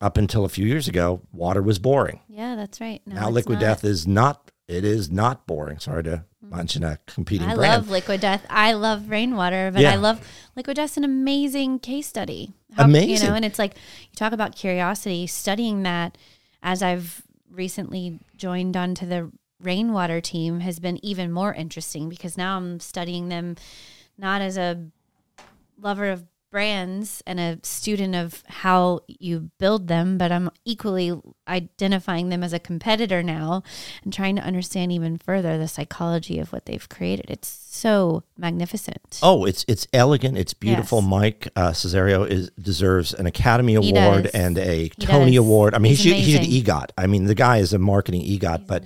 Up 0.00 0.16
until 0.16 0.44
a 0.44 0.48
few 0.48 0.66
years 0.66 0.88
ago, 0.88 1.20
water 1.32 1.60
was 1.60 1.78
boring. 1.78 2.20
Yeah, 2.28 2.56
that's 2.56 2.80
right. 2.80 3.02
No, 3.06 3.16
now, 3.16 3.30
liquid 3.30 3.56
not. 3.56 3.60
death 3.60 3.84
is 3.84 4.06
not. 4.06 4.50
It 4.66 4.84
is 4.84 5.10
not 5.10 5.46
boring. 5.46 5.78
Sorry 5.78 6.02
to 6.04 6.24
mm. 6.44 6.56
mention 6.56 6.84
a 6.84 6.98
competing 7.06 7.46
brand. 7.46 7.52
I 7.52 7.62
brand. 7.62 7.82
love 7.82 7.90
liquid 7.90 8.20
death. 8.20 8.46
I 8.48 8.72
love 8.72 9.10
rainwater, 9.10 9.70
but 9.72 9.82
Yeah. 9.82 9.92
I 9.92 9.96
love 9.96 10.26
liquid 10.56 10.76
death's 10.76 10.96
an 10.96 11.04
amazing 11.04 11.80
case 11.80 12.06
study. 12.06 12.54
You 12.70 12.84
Amazing. 12.84 13.28
know, 13.28 13.34
and 13.34 13.44
it's 13.44 13.58
like 13.58 13.74
you 13.74 14.16
talk 14.16 14.32
about 14.32 14.54
curiosity, 14.54 15.26
studying 15.26 15.82
that 15.82 16.16
as 16.62 16.82
I've 16.82 17.22
recently 17.50 18.20
joined 18.36 18.76
onto 18.76 19.06
the 19.06 19.30
rainwater 19.60 20.20
team 20.20 20.60
has 20.60 20.78
been 20.78 21.04
even 21.04 21.30
more 21.32 21.52
interesting 21.52 22.08
because 22.08 22.38
now 22.38 22.56
I'm 22.56 22.80
studying 22.80 23.28
them 23.28 23.56
not 24.16 24.40
as 24.40 24.56
a 24.56 24.86
lover 25.80 26.08
of 26.08 26.24
brands 26.50 27.22
and 27.26 27.38
a 27.38 27.58
student 27.62 28.14
of 28.14 28.42
how 28.48 29.00
you 29.06 29.50
build 29.58 29.88
them, 29.88 30.18
but 30.18 30.32
I'm 30.32 30.50
equally 30.64 31.12
identifying 31.46 32.28
them 32.28 32.42
as 32.42 32.52
a 32.52 32.58
competitor 32.58 33.22
now 33.22 33.62
and 34.02 34.12
trying 34.12 34.36
to 34.36 34.42
understand 34.42 34.92
even 34.92 35.18
further 35.18 35.58
the 35.58 35.68
psychology 35.68 36.38
of 36.38 36.52
what 36.52 36.66
they've 36.66 36.88
created. 36.88 37.26
It's 37.30 37.48
so 37.48 38.24
magnificent. 38.36 39.20
Oh, 39.22 39.44
it's 39.44 39.64
it's 39.68 39.86
elegant. 39.92 40.36
It's 40.36 40.54
beautiful. 40.54 41.00
Yes. 41.00 41.08
Mike 41.08 41.48
uh, 41.54 41.70
Cessario 41.70 42.28
is 42.28 42.50
deserves 42.60 43.14
an 43.14 43.26
Academy 43.26 43.80
He 43.80 43.90
Award 43.96 44.24
does. 44.24 44.32
and 44.32 44.58
a 44.58 44.82
He 44.84 44.88
Tony 44.90 45.32
does. 45.32 45.38
Award. 45.38 45.74
I 45.74 45.78
mean, 45.78 45.90
He's 45.90 46.02
he 46.02 46.10
should, 46.10 46.42
he 46.44 46.60
should. 46.60 46.66
EGOT. 46.66 46.90
I 46.98 47.06
mean, 47.06 47.24
the 47.24 47.34
guy 47.34 47.58
is 47.58 47.72
a 47.72 47.78
marketing 47.78 48.22
EGOT. 48.22 48.66
But 48.66 48.84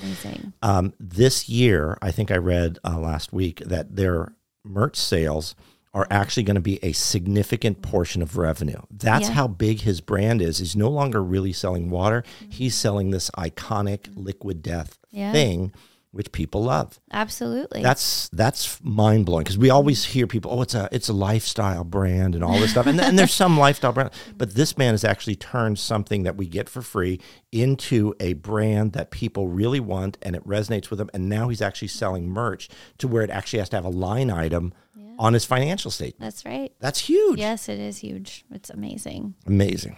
um, 0.62 0.92
this 1.00 1.48
year, 1.48 1.96
I 2.03 2.11
think 2.11 2.31
I 2.31 2.37
read 2.37 2.79
uh, 2.85 2.98
last 2.98 3.33
week 3.33 3.61
that 3.61 3.96
their 3.96 4.33
merch 4.64 4.96
sales 4.96 5.55
are 5.94 6.07
actually 6.11 6.42
going 6.42 6.57
to 6.57 6.61
be 6.61 6.78
a 6.85 6.92
significant 6.92 7.80
portion 7.80 8.20
of 8.20 8.37
revenue. 8.37 8.80
That's 8.90 9.28
Yeah. 9.28 9.35
how 9.35 9.46
big 9.46 9.83
his 9.83 10.00
brand 10.00 10.42
is. 10.42 10.59
He's 10.59 10.74
no 10.76 10.90
longer 10.90 11.22
really 11.22 11.52
selling 11.52 11.88
water. 11.88 12.24
He's 12.48 12.74
selling 12.74 13.11
this 13.11 13.30
iconic 13.38 14.09
liquid 14.16 14.61
death 14.61 14.98
Yeah. 15.12 15.30
thing, 15.30 15.72
which 16.11 16.30
people 16.33 16.64
love. 16.64 16.98
Absolutely. 17.12 17.83
That's 17.83 18.28
that's 18.33 18.78
mind 18.83 19.26
blowing 19.26 19.44
because 19.44 19.57
we 19.59 19.70
always 19.70 20.04
hear 20.04 20.26
people, 20.26 20.50
oh, 20.52 20.62
it's 20.62 20.74
a 20.74 20.88
it's 20.92 21.09
a 21.09 21.12
lifestyle 21.12 21.85
brand 21.85 22.35
and 22.35 22.42
all 22.44 22.59
this 22.59 22.72
stuff, 22.72 22.87
and, 22.87 23.00
and 23.00 23.16
there's 23.18 23.33
some 23.33 23.57
lifestyle 23.59 23.92
brand, 23.92 24.11
but 24.37 24.54
this 24.54 24.76
man 24.78 24.94
has 24.94 25.04
actually 25.04 25.37
turned 25.37 25.78
something 25.78 26.24
that 26.24 26.37
we 26.37 26.46
get 26.48 26.68
for 26.68 26.83
free 26.83 27.20
into 27.52 28.14
a 28.20 28.33
brand 28.35 28.92
that 28.92 29.11
people 29.11 29.48
really 29.48 29.80
want, 29.80 30.18
and 30.22 30.35
it 30.37 30.46
resonates 30.46 30.90
with 30.90 30.98
them. 30.98 31.11
And 31.14 31.28
now 31.28 31.48
he's 31.48 31.62
actually 31.62 31.88
selling 31.88 32.28
merch 32.28 32.68
to 32.98 33.07
where 33.09 33.22
it 33.22 33.30
actually 33.30 33.61
has 33.61 33.68
to 33.70 33.76
have 33.76 33.85
a 33.85 33.88
line 33.90 34.30
item 34.30 34.72
on 35.18 35.33
his 35.33 35.44
financial 35.44 35.90
statement. 35.90 36.20
That's 36.20 36.44
right. 36.44 36.72
That's 36.81 36.98
huge. 36.98 37.38
Yes, 37.38 37.68
it 37.68 37.79
is 37.79 37.98
huge. 37.98 38.44
It's 38.50 38.70
amazing. 38.70 39.35
Amazing. 39.46 39.96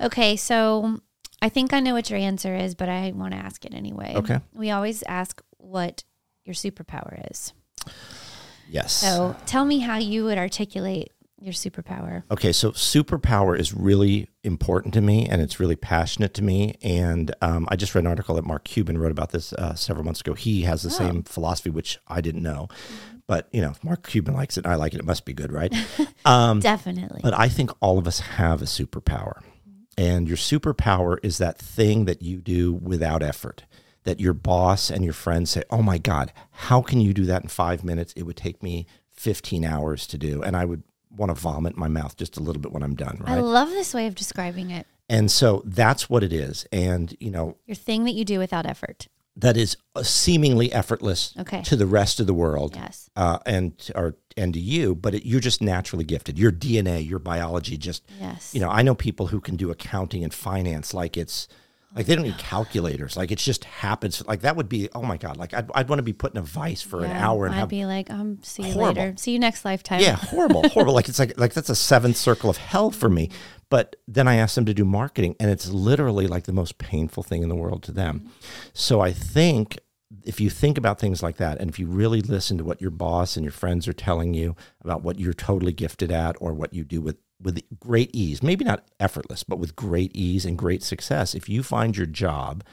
Okay, 0.00 0.36
so 0.36 1.00
I 1.42 1.48
think 1.48 1.72
I 1.72 1.80
know 1.80 1.94
what 1.94 2.10
your 2.10 2.18
answer 2.18 2.54
is, 2.54 2.74
but 2.74 2.88
I 2.88 3.12
want 3.14 3.32
to 3.32 3.38
ask 3.38 3.64
it 3.64 3.74
anyway. 3.74 4.14
Okay. 4.16 4.40
We 4.54 4.70
always 4.70 5.02
ask 5.04 5.42
what 5.58 6.04
your 6.44 6.54
superpower 6.54 7.30
is. 7.30 7.52
Yes. 8.68 8.92
So 8.92 9.36
tell 9.46 9.64
me 9.64 9.78
how 9.80 9.98
you 9.98 10.24
would 10.24 10.38
articulate 10.38 11.12
Your 11.38 11.52
superpower. 11.52 12.22
Okay, 12.30 12.50
so 12.50 12.70
superpower 12.72 13.58
is 13.58 13.74
really 13.74 14.26
important 14.42 14.94
to 14.94 15.02
me, 15.02 15.28
and 15.28 15.42
it's 15.42 15.60
really 15.60 15.76
passionate 15.76 16.32
to 16.34 16.42
me. 16.42 16.76
And 16.82 17.34
um, 17.42 17.68
I 17.70 17.76
just 17.76 17.94
read 17.94 18.04
an 18.04 18.06
article 18.06 18.36
that 18.36 18.44
Mark 18.46 18.64
Cuban 18.64 18.96
wrote 18.96 19.12
about 19.12 19.32
this 19.32 19.52
uh, 19.52 19.74
several 19.74 20.02
months 20.02 20.22
ago. 20.22 20.32
He 20.32 20.62
has 20.62 20.82
the 20.82 20.88
same 20.90 21.22
philosophy, 21.24 21.68
which 21.68 21.98
I 22.08 22.22
didn't 22.22 22.42
know, 22.42 22.68
but 23.26 23.48
you 23.52 23.60
know, 23.60 23.70
if 23.70 23.82
Mark 23.84 24.06
Cuban 24.06 24.34
likes 24.34 24.56
it, 24.56 24.64
and 24.64 24.72
I 24.72 24.76
like 24.76 24.94
it. 24.94 25.00
It 25.00 25.06
must 25.06 25.24
be 25.24 25.32
good, 25.34 25.52
right? 25.52 25.74
Um, 26.24 26.58
Definitely. 26.58 27.20
But 27.22 27.38
I 27.38 27.48
think 27.48 27.70
all 27.80 27.98
of 27.98 28.06
us 28.08 28.18
have 28.18 28.60
a 28.60 28.64
superpower. 28.64 29.42
And 29.96 30.26
your 30.26 30.36
superpower 30.36 31.18
is 31.22 31.38
that 31.38 31.56
thing 31.56 32.04
that 32.06 32.20
you 32.20 32.40
do 32.40 32.72
without 32.72 33.22
effort. 33.22 33.64
That 34.02 34.18
your 34.18 34.32
boss 34.34 34.90
and 34.90 35.04
your 35.04 35.12
friends 35.12 35.50
say, 35.50 35.62
Oh 35.70 35.82
my 35.82 35.98
God, 35.98 36.32
how 36.50 36.82
can 36.82 37.00
you 37.00 37.14
do 37.14 37.24
that 37.26 37.42
in 37.42 37.48
five 37.48 37.84
minutes? 37.84 38.12
It 38.16 38.24
would 38.24 38.36
take 38.36 38.60
me 38.62 38.86
15 39.12 39.64
hours 39.64 40.06
to 40.08 40.18
do. 40.18 40.42
And 40.42 40.56
I 40.56 40.64
would 40.64 40.82
want 41.10 41.30
to 41.30 41.34
vomit 41.40 41.74
in 41.74 41.80
my 41.80 41.88
mouth 41.88 42.16
just 42.16 42.36
a 42.36 42.40
little 42.40 42.60
bit 42.60 42.72
when 42.72 42.82
I'm 42.82 42.96
done, 42.96 43.18
Right? 43.20 43.38
I 43.38 43.40
love 43.40 43.68
this 43.70 43.94
way 43.94 44.06
of 44.08 44.14
describing 44.16 44.70
it. 44.70 44.86
and 45.08 45.30
so 45.30 45.62
that's 45.64 46.10
what 46.10 46.22
it 46.24 46.32
is. 46.32 46.66
And, 46.72 47.16
you 47.20 47.30
know, 47.30 47.56
Your 47.66 47.76
thing 47.76 48.04
that 48.04 48.14
you 48.14 48.24
do 48.24 48.38
without 48.40 48.66
effort. 48.66 49.06
That 49.38 49.56
is 49.56 49.76
uh, 49.94 50.02
seemingly 50.02 50.72
effortless 50.72 51.34
Okay. 51.38 51.62
to 51.62 51.76
the 51.76 51.86
rest 51.86 52.20
of 52.20 52.26
the 52.26 52.34
world. 52.34 52.74
Yes. 52.74 53.10
Uh, 53.16 53.38
and 53.46 53.72
or 53.94 54.16
and 54.36 54.54
to 54.54 54.60
you, 54.60 54.94
but 54.94 55.14
it, 55.14 55.26
you're 55.26 55.40
just 55.40 55.60
naturally 55.62 56.04
gifted. 56.04 56.38
Your 56.38 56.52
DNA, 56.52 57.06
your 57.06 57.18
biology, 57.18 57.76
just 57.76 58.02
Yes. 58.20 58.54
you 58.54 58.60
know, 58.60 58.68
I 58.70 58.82
know 58.82 58.94
people 58.94 59.26
who 59.28 59.40
can 59.40 59.56
do 59.56 59.70
accounting 59.70 60.24
and 60.24 60.32
finance 60.32 60.92
like 60.94 61.16
it's 61.16 61.48
like 61.94 62.04
they 62.04 62.14
don't 62.14 62.24
need 62.26 62.36
calculators. 62.36 63.16
Like 63.16 63.30
it 63.30 63.38
just 63.38 63.64
happens. 63.64 64.22
Like 64.26 64.40
that 64.42 64.56
would 64.56 64.68
be 64.68 64.88
oh 64.94 65.02
my 65.02 65.16
god. 65.16 65.36
Like 65.38 65.54
I'd, 65.54 65.70
I'd 65.74 65.88
want 65.88 65.98
to 65.98 66.02
be 66.02 66.12
put 66.12 66.32
in 66.32 66.38
a 66.38 66.42
vice 66.42 66.82
for 66.82 67.04
an 67.04 67.10
hour 67.10 67.46
and 67.46 67.54
I'd 67.54 67.58
have 67.60 67.68
be 67.70 67.86
like, 67.86 68.10
um, 68.10 68.38
see 68.42 68.64
you 68.66 68.72
Horrible. 68.74 69.02
later. 69.02 69.14
See 69.16 69.32
you 69.32 69.38
next 69.38 69.64
lifetime. 69.64 70.00
yeah 70.00 70.16
horrible 70.16 70.68
horrible. 70.68 70.92
Like 70.94 71.08
it's 71.08 71.18
like 71.18 71.38
like 71.38 71.54
that's 71.54 71.70
a 71.70 71.76
seventh 71.76 72.16
circle 72.18 72.50
of 72.50 72.56
hell 72.58 72.90
for 72.90 73.08
me. 73.08 73.30
But 73.68 73.96
then 74.06 74.28
I 74.28 74.36
asked 74.36 74.54
them 74.54 74.66
to 74.66 74.74
do 74.74 74.84
marketing, 74.84 75.34
and 75.40 75.50
it's 75.50 75.68
literally 75.68 76.26
like 76.26 76.44
the 76.44 76.52
most 76.52 76.78
painful 76.78 77.22
thing 77.22 77.42
in 77.42 77.48
the 77.48 77.56
world 77.56 77.82
to 77.84 77.92
them. 77.92 78.20
Mm-hmm. 78.20 78.30
So 78.72 79.00
I 79.00 79.12
think 79.12 79.78
if 80.22 80.40
you 80.40 80.50
think 80.50 80.78
about 80.78 81.00
things 81.00 81.22
like 81.22 81.36
that, 81.38 81.58
and 81.60 81.68
if 81.68 81.78
you 81.78 81.86
really 81.86 82.20
listen 82.20 82.58
to 82.58 82.64
what 82.64 82.80
your 82.80 82.90
boss 82.90 83.36
and 83.36 83.44
your 83.44 83.52
friends 83.52 83.88
are 83.88 83.92
telling 83.92 84.34
you 84.34 84.54
about 84.82 85.02
what 85.02 85.18
you're 85.18 85.32
totally 85.32 85.72
gifted 85.72 86.12
at, 86.12 86.36
or 86.40 86.52
what 86.54 86.72
you 86.72 86.84
do 86.84 87.00
with 87.00 87.16
with 87.42 87.62
great 87.78 88.10
ease, 88.14 88.42
maybe 88.42 88.64
not 88.64 88.84
effortless, 88.98 89.42
but 89.42 89.58
with 89.58 89.76
great 89.76 90.10
ease 90.16 90.46
and 90.46 90.56
great 90.56 90.82
success, 90.82 91.34
if 91.34 91.48
you 91.48 91.62
find 91.62 91.96
your 91.96 92.06
job 92.06 92.64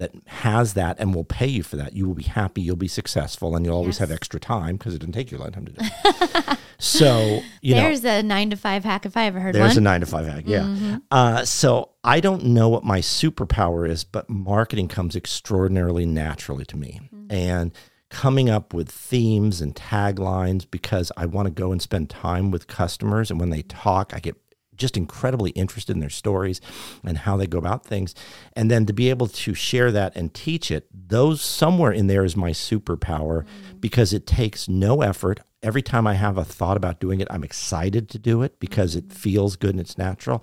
that 0.00 0.10
has 0.26 0.74
that 0.74 0.98
and 0.98 1.14
will 1.14 1.24
pay 1.24 1.46
you 1.46 1.62
for 1.62 1.76
that, 1.76 1.92
you 1.94 2.06
will 2.06 2.14
be 2.14 2.24
happy, 2.24 2.60
you'll 2.60 2.74
be 2.74 2.88
successful, 2.88 3.54
and 3.54 3.64
you'll 3.64 3.76
always 3.76 3.98
have 3.98 4.10
extra 4.10 4.40
time 4.40 4.76
because 4.76 4.94
it 4.94 4.98
didn't 4.98 5.14
take 5.14 5.30
you 5.30 5.38
a 5.38 5.40
long 5.40 5.52
time 5.52 5.66
to 5.66 5.72
do. 5.72 5.78
it. 5.80 6.58
so 6.78 7.40
you 7.60 7.74
know, 7.74 7.82
There's 7.82 8.04
a 8.04 8.22
nine 8.22 8.50
to 8.50 8.56
five 8.56 8.82
hack 8.82 9.06
if 9.06 9.16
I 9.16 9.26
ever 9.26 9.38
heard 9.38 9.54
there's 9.54 9.76
a 9.76 9.80
nine 9.80 10.00
to 10.00 10.06
five 10.06 10.26
hack. 10.26 10.44
Yeah. 10.46 10.98
Uh, 11.10 11.44
so 11.44 11.90
I 12.02 12.20
don't 12.20 12.46
know 12.46 12.68
what 12.68 12.82
my 12.82 13.00
superpower 13.00 13.88
is, 13.88 14.02
but 14.02 14.28
marketing 14.28 14.88
comes 14.88 15.14
extraordinarily 15.14 16.06
naturally 16.06 16.64
to 16.64 16.76
me. 16.76 17.00
And 17.28 17.72
coming 18.08 18.50
up 18.50 18.74
with 18.74 18.90
themes 18.90 19.60
and 19.60 19.74
taglines 19.74 20.66
because 20.68 21.12
I 21.16 21.26
want 21.26 21.46
to 21.46 21.52
go 21.52 21.70
and 21.72 21.80
spend 21.80 22.10
time 22.10 22.50
with 22.50 22.66
customers. 22.66 23.30
And 23.30 23.38
when 23.38 23.50
they 23.50 23.62
talk, 23.62 24.12
I 24.12 24.18
get 24.18 24.36
just 24.80 24.96
incredibly 24.96 25.50
interested 25.50 25.94
in 25.94 26.00
their 26.00 26.10
stories 26.10 26.60
and 27.04 27.18
how 27.18 27.36
they 27.36 27.46
go 27.46 27.58
about 27.58 27.84
things. 27.84 28.14
And 28.54 28.70
then 28.70 28.86
to 28.86 28.92
be 28.92 29.10
able 29.10 29.28
to 29.28 29.54
share 29.54 29.92
that 29.92 30.16
and 30.16 30.34
teach 30.34 30.70
it, 30.70 30.88
those 30.92 31.40
somewhere 31.40 31.92
in 31.92 32.08
there 32.08 32.24
is 32.24 32.36
my 32.36 32.50
superpower 32.50 33.44
mm. 33.44 33.80
because 33.80 34.12
it 34.12 34.26
takes 34.26 34.68
no 34.68 35.02
effort. 35.02 35.40
Every 35.62 35.82
time 35.82 36.06
I 36.06 36.14
have 36.14 36.38
a 36.38 36.44
thought 36.44 36.76
about 36.76 37.00
doing 37.00 37.20
it, 37.20 37.28
I'm 37.30 37.44
excited 37.44 38.08
to 38.08 38.18
do 38.18 38.42
it 38.42 38.58
because 38.58 38.96
it 38.96 39.08
mm. 39.08 39.12
feels 39.12 39.56
good 39.56 39.70
and 39.70 39.80
it's 39.80 39.98
natural. 39.98 40.42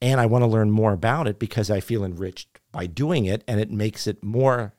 And 0.00 0.20
I 0.20 0.26
want 0.26 0.42
to 0.42 0.46
learn 0.46 0.70
more 0.70 0.92
about 0.92 1.26
it 1.26 1.38
because 1.38 1.70
I 1.70 1.80
feel 1.80 2.04
enriched 2.04 2.60
by 2.70 2.86
doing 2.86 3.24
it 3.24 3.42
and 3.48 3.60
it 3.60 3.70
makes 3.70 4.06
it 4.06 4.22
more 4.22 4.74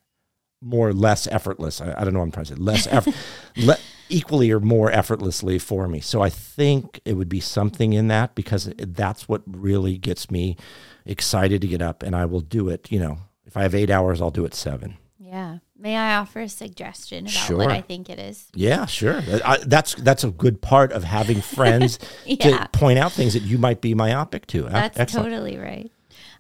more 0.61 0.93
less 0.93 1.25
effortless. 1.27 1.81
I, 1.81 1.93
I 1.97 2.03
don't 2.03 2.13
know 2.13 2.19
what 2.19 2.25
I'm 2.25 2.31
trying 2.31 2.45
to 2.47 2.55
say. 2.55 2.59
Less 2.59 2.87
effort, 2.87 3.15
le- 3.57 3.77
equally 4.09 4.51
or 4.51 4.59
more 4.59 4.91
effortlessly 4.91 5.59
for 5.59 5.87
me. 5.87 5.99
So 5.99 6.21
I 6.21 6.29
think 6.29 6.99
it 7.05 7.13
would 7.13 7.29
be 7.29 7.39
something 7.39 7.93
in 7.93 8.07
that 8.09 8.35
because 8.35 8.71
that's 8.77 9.27
what 9.29 9.41
really 9.45 9.97
gets 9.97 10.29
me 10.31 10.57
excited 11.05 11.61
to 11.61 11.67
get 11.67 11.81
up, 11.81 12.03
and 12.03 12.15
I 12.15 12.25
will 12.25 12.41
do 12.41 12.69
it. 12.69 12.91
You 12.91 12.99
know, 12.99 13.17
if 13.45 13.55
I 13.57 13.61
have 13.63 13.73
eight 13.75 13.89
hours, 13.89 14.21
I'll 14.21 14.31
do 14.31 14.45
it 14.45 14.53
seven. 14.53 14.97
Yeah. 15.19 15.59
May 15.77 15.95
I 15.95 16.15
offer 16.17 16.41
a 16.41 16.49
suggestion 16.49 17.25
about 17.25 17.31
Sure. 17.31 17.57
what 17.57 17.71
I 17.71 17.81
think 17.81 18.09
it 18.09 18.19
is? 18.19 18.47
Yeah, 18.53 18.85
sure. 18.85 19.21
I, 19.45 19.57
that's 19.65 19.93
that's 19.95 20.23
a 20.23 20.31
good 20.31 20.61
part 20.61 20.91
of 20.91 21.03
having 21.03 21.39
friends 21.55 21.99
Yeah. 22.25 22.63
to 22.65 22.69
point 22.73 22.99
out 22.99 23.11
things 23.13 23.33
that 23.33 23.43
you 23.43 23.57
might 23.57 23.79
be 23.79 23.93
myopic 23.93 24.47
to. 24.47 24.65
E- 24.65 24.69
That's 24.69 24.99
Excellent. 24.99 25.29
totally 25.29 25.57
right. 25.57 25.89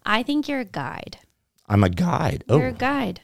I 0.05 0.23
think 0.23 0.47
you're 0.49 0.59
a 0.59 0.65
guide. 0.65 1.19
I'm 1.67 1.83
a 1.83 1.89
guide. 1.89 2.43
You're 2.49 2.63
oh. 2.63 2.69
a 2.69 2.71
Oh, 2.71 2.73
guide 2.73 3.21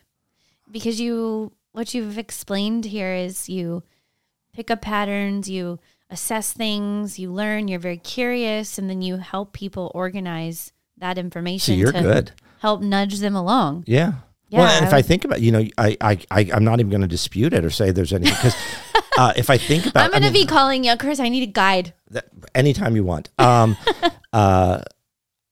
because 0.72 1.02
you 1.02 1.52
what 1.72 1.94
you've 1.94 2.18
explained 2.18 2.86
here 2.86 3.14
is 3.14 3.50
you 3.50 3.84
pick 4.56 4.72
up 4.72 4.82
patterns, 4.82 5.50
you 5.50 5.80
assess 6.10 6.54
things, 6.54 7.20
you 7.20 7.32
learn, 7.32 7.68
you're 7.68 7.80
very 7.80 7.98
curious, 7.98 8.78
and 8.78 8.90
then 8.90 9.02
you 9.02 9.18
help 9.18 9.54
people 9.54 9.92
organize 9.94 10.72
that 10.98 11.18
information. 11.18 11.74
so 11.74 11.78
you're 11.78 11.92
to 11.92 12.02
good. 12.02 12.32
help 12.60 12.82
nudge 12.82 13.20
them 13.20 13.36
along. 13.36 13.84
Yeah. 13.86 14.14
Yeah, 14.50 14.60
well, 14.60 14.70
and 14.70 14.86
I 14.86 14.88
if 14.88 14.94
I 14.94 15.02
think 15.02 15.26
about, 15.26 15.42
you 15.42 15.52
know, 15.52 15.66
I, 15.78 15.98
I, 16.00 16.20
I 16.30 16.50
I'm 16.54 16.64
not 16.64 16.80
even 16.80 16.92
going 16.92 17.02
to 17.02 17.08
dispute 17.08 17.52
it 17.52 17.66
or 17.66 17.72
say 17.72 17.92
there's 17.92 18.14
any 18.14 18.30
because 18.30 18.56
uh, 19.18 19.34
if 19.36 19.50
I 19.50 19.58
think 19.58 19.88
about, 19.88 20.02
it. 20.02 20.04
I'm 20.06 20.12
going 20.12 20.24
I 20.24 20.28
to 20.28 20.34
be 20.34 20.46
calling 20.46 20.84
you, 20.84 20.96
Chris. 20.98 21.20
I 21.20 21.30
need 21.30 21.42
a 21.44 21.52
guide. 21.52 21.94
that, 22.12 22.28
anytime 22.54 22.96
you 22.96 23.04
want. 23.04 23.32
Um, 23.40 23.76
uh, 24.34 24.82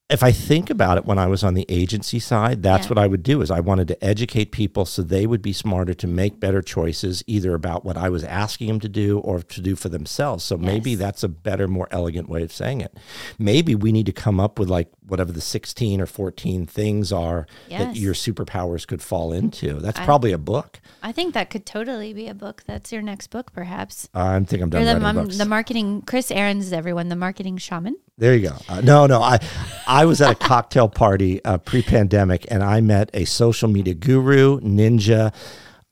if 0.10 0.22
I 0.22 0.32
think 0.32 0.70
about 0.70 0.98
it, 0.98 1.06
when 1.06 1.18
I 1.18 1.28
was 1.28 1.44
on 1.44 1.54
the 1.54 1.66
agency 1.70 2.20
side, 2.20 2.62
that's 2.62 2.86
Yeah. 2.86 2.90
what 2.90 2.98
I 3.00 3.08
would 3.08 3.24
do. 3.24 3.42
Is 3.42 3.50
I 3.50 3.62
wanted 3.62 3.88
to 3.88 4.04
educate 4.04 4.52
people 4.52 4.86
so 4.86 5.02
they 5.02 5.26
would 5.26 5.42
be 5.42 5.54
smarter 5.54 5.94
to 5.94 6.08
make 6.08 6.40
better 6.40 6.62
choices, 6.62 7.24
either 7.26 7.54
about 7.56 7.86
what 7.86 7.98
I 7.98 8.10
was 8.10 8.24
asking 8.24 8.68
them 8.68 8.80
to 8.82 8.90
do 8.90 9.20
or 9.20 9.42
to 9.42 9.62
do 9.62 9.76
for 9.76 9.90
themselves. 9.90 10.44
So 10.44 10.58
maybe 10.58 10.96
that's 10.96 11.24
a 11.24 11.30
better, 11.30 11.68
more 11.68 11.88
elegant 11.90 12.30
way 12.30 12.44
of 12.44 12.52
saying 12.52 12.82
it. 12.82 12.96
Maybe 13.40 13.76
we 13.76 13.92
need 13.92 14.06
to 14.06 14.12
come 14.12 14.40
up 14.40 14.60
with 14.60 14.70
like 14.70 14.90
whatever 15.08 15.32
the 15.32 15.42
sixteen 15.42 16.00
or 16.02 16.06
fourteen 16.06 16.66
things 16.66 17.12
are 17.12 17.48
that 17.70 17.96
your 17.96 18.14
superpowers 18.14 18.86
could 18.86 19.02
fall 19.02 19.32
into. 19.34 19.80
That's 19.80 20.00
probably 20.02 20.32
a 20.34 20.38
book. 20.38 20.80
I 21.02 21.12
think 21.12 21.34
that 21.34 21.50
could 21.50 21.66
totally 21.66 22.14
be 22.14 22.28
a 22.28 22.34
book. 22.34 22.64
That's 22.68 22.92
your 22.92 23.02
next 23.02 23.28
book, 23.28 23.52
perhaps. 23.54 24.10
I 24.14 24.38
think 24.42 24.62
I'm 24.62 24.70
done 24.70 24.82
Or 24.82 24.86
the, 24.86 24.92
writing 25.00 25.02
mom, 25.02 25.16
books. 25.26 25.38
the 25.38 25.46
marketing, 25.46 26.02
Chris 26.04 26.30
Aarons 26.30 26.72
everyone, 26.74 27.08
the 27.10 27.16
marketing 27.16 27.58
shaman. 27.58 27.96
There 28.18 28.36
you 28.36 28.50
go. 28.50 28.56
Uh, 28.70 28.82
no, 28.82 29.08
no. 29.08 29.22
I 29.22 29.40
I 29.88 30.06
was 30.06 30.22
at 30.22 30.32
a 30.32 30.36
cocktail 30.36 30.88
party 30.88 31.44
uh, 31.44 31.58
pre-pandemic, 31.58 32.46
and 32.52 32.62
I 32.64 32.80
met 32.82 33.10
a 33.14 33.26
social 33.26 33.68
media 33.70 33.96
guru, 33.96 34.60
ninja, 34.60 35.34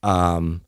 um, 0.03 0.61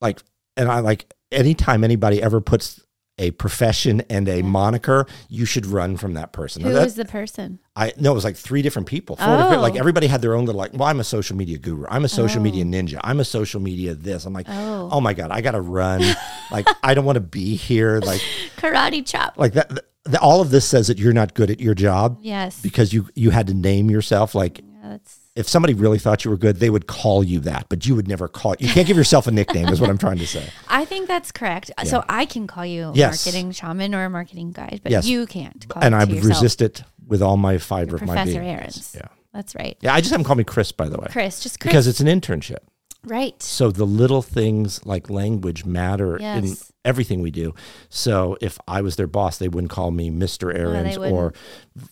like, 0.00 0.20
and 0.56 0.68
I 0.70 0.80
like 0.80 1.12
anytime 1.32 1.84
anybody 1.84 2.22
ever 2.22 2.40
puts 2.40 2.80
a 3.18 3.32
profession 3.32 4.00
and 4.08 4.28
a 4.30 4.40
moniker, 4.42 5.04
you 5.28 5.44
should 5.44 5.66
run 5.66 5.96
from 5.98 6.14
that 6.14 6.32
person. 6.32 6.62
Who 6.62 6.72
That- 6.72 6.94
the 6.94 7.04
person? 7.04 7.58
I 7.76 7.92
no, 7.98 8.12
it 8.12 8.14
was 8.14 8.24
like 8.24 8.36
three 8.36 8.62
different 8.62 8.88
people. 8.88 9.16
Four 9.16 9.36
different, 9.36 9.60
like 9.62 9.74
Oh. 9.74 9.78
everybody 9.78 10.06
had 10.06 10.22
their 10.22 10.34
own 10.34 10.44
little 10.46 10.58
like. 10.58 10.72
Well, 10.72 10.88
I'm 10.88 11.00
a 11.00 11.04
social 11.04 11.36
media 11.36 11.58
guru. 11.58 11.86
I'm 11.90 12.04
a 12.04 12.08
social 12.08 12.40
media 12.40 12.64
ninja. 12.64 12.98
I'm 13.04 13.20
a 13.20 13.24
social 13.24 13.60
media 13.60 13.94
this. 13.94 14.24
I'm 14.26 14.32
like, 14.32 14.46
Oh. 14.48 14.88
oh, 14.92 15.00
my 15.00 15.12
god, 15.12 15.30
I 15.32 15.40
gotta 15.42 15.60
run. 15.60 16.02
like 16.50 16.66
I 16.82 16.94
don't 16.94 17.04
want 17.04 17.16
to 17.16 17.20
be 17.20 17.56
here. 17.56 18.00
Like 18.00 18.20
Karate 18.56 19.04
chop. 19.06 19.36
like 19.36 19.52
that. 19.54 19.70
Th- 20.06 20.18
all 20.18 20.40
of 20.40 20.50
this 20.50 20.64
says 20.66 20.86
that 20.88 20.98
you're 20.98 21.12
not 21.12 21.34
good 21.34 21.50
at 21.50 21.60
your 21.60 21.74
job 21.74 22.18
Yes. 22.22 22.60
because 22.60 22.92
you 22.92 23.08
you 23.14 23.30
had 23.30 23.46
to 23.48 23.54
name 23.54 23.90
yourself 23.90 24.34
like 24.34 24.60
Yeah, 24.82 24.98
if 25.36 25.48
somebody 25.48 25.74
really 25.74 25.98
thought 25.98 26.24
you 26.24 26.30
were 26.30 26.36
good 26.36 26.56
they 26.56 26.70
would 26.70 26.86
call 26.86 27.22
you 27.22 27.40
that 27.40 27.66
but 27.68 27.86
you 27.86 27.94
would 27.94 28.08
never 28.08 28.26
call 28.28 28.54
you 28.58 28.68
can't 28.68 28.86
give 28.86 28.96
yourself 28.96 29.26
a 29.26 29.30
nickname 29.30 29.68
is 29.68 29.80
what 29.80 29.90
i'm 29.90 29.98
trying 29.98 30.18
to 30.18 30.26
say 30.26 30.44
I 30.68 30.84
think 30.84 31.06
that's 31.08 31.30
correct. 31.32 31.70
So 31.84 32.04
I 32.08 32.24
can 32.26 32.46
call 32.46 32.64
you 32.66 32.88
a 32.88 32.92
Yes. 32.94 33.24
marketing 33.26 33.52
shaman 33.52 33.94
or 33.94 34.04
a 34.04 34.10
marketing 34.10 34.52
guide, 34.52 34.80
but 34.82 34.90
Yes. 34.92 35.06
you 35.06 35.26
can't 35.26 35.68
call 35.68 35.82
and 35.82 35.94
i 35.94 36.00
would 36.04 36.16
yourself. 36.16 36.30
resist 36.42 36.62
it 36.62 36.82
with 37.06 37.22
all 37.22 37.36
my 37.36 37.58
fiber 37.58 37.96
of 37.96 38.02
my 38.02 38.14
Professor 38.14 38.40
being 38.40 38.50
Aarons. 38.54 38.92
yeah 38.96 39.08
That's 39.34 39.54
right. 39.54 39.76
yeah 39.82 39.94
i 39.94 40.00
just 40.00 40.10
have 40.10 40.18
them 40.20 40.24
call 40.24 40.36
me 40.36 40.44
chris 40.44 40.72
by 40.72 40.88
the 40.88 40.98
way 40.98 41.06
Chris, 41.10 41.40
just 41.40 41.60
Chris. 41.60 41.70
because 41.70 41.86
it's 41.86 42.00
an 42.00 42.06
internship 42.08 42.58
right. 43.04 43.42
so 43.42 43.70
the 43.70 43.84
little 43.86 44.22
things 44.22 44.84
like 44.86 45.08
language 45.10 45.64
matter 45.64 46.16
in 46.16 46.56
everything 46.84 47.20
we 47.20 47.30
do 47.30 47.54
so 47.88 48.36
if 48.40 48.58
i 48.66 48.80
was 48.80 48.96
their 48.96 49.06
boss 49.06 49.38
they 49.38 49.48
wouldn't 49.48 49.70
call 49.70 49.90
me 49.90 50.10
mr 50.10 50.54
Aarons 50.54 50.98
wouldn't. 50.98 51.16
or 51.16 51.32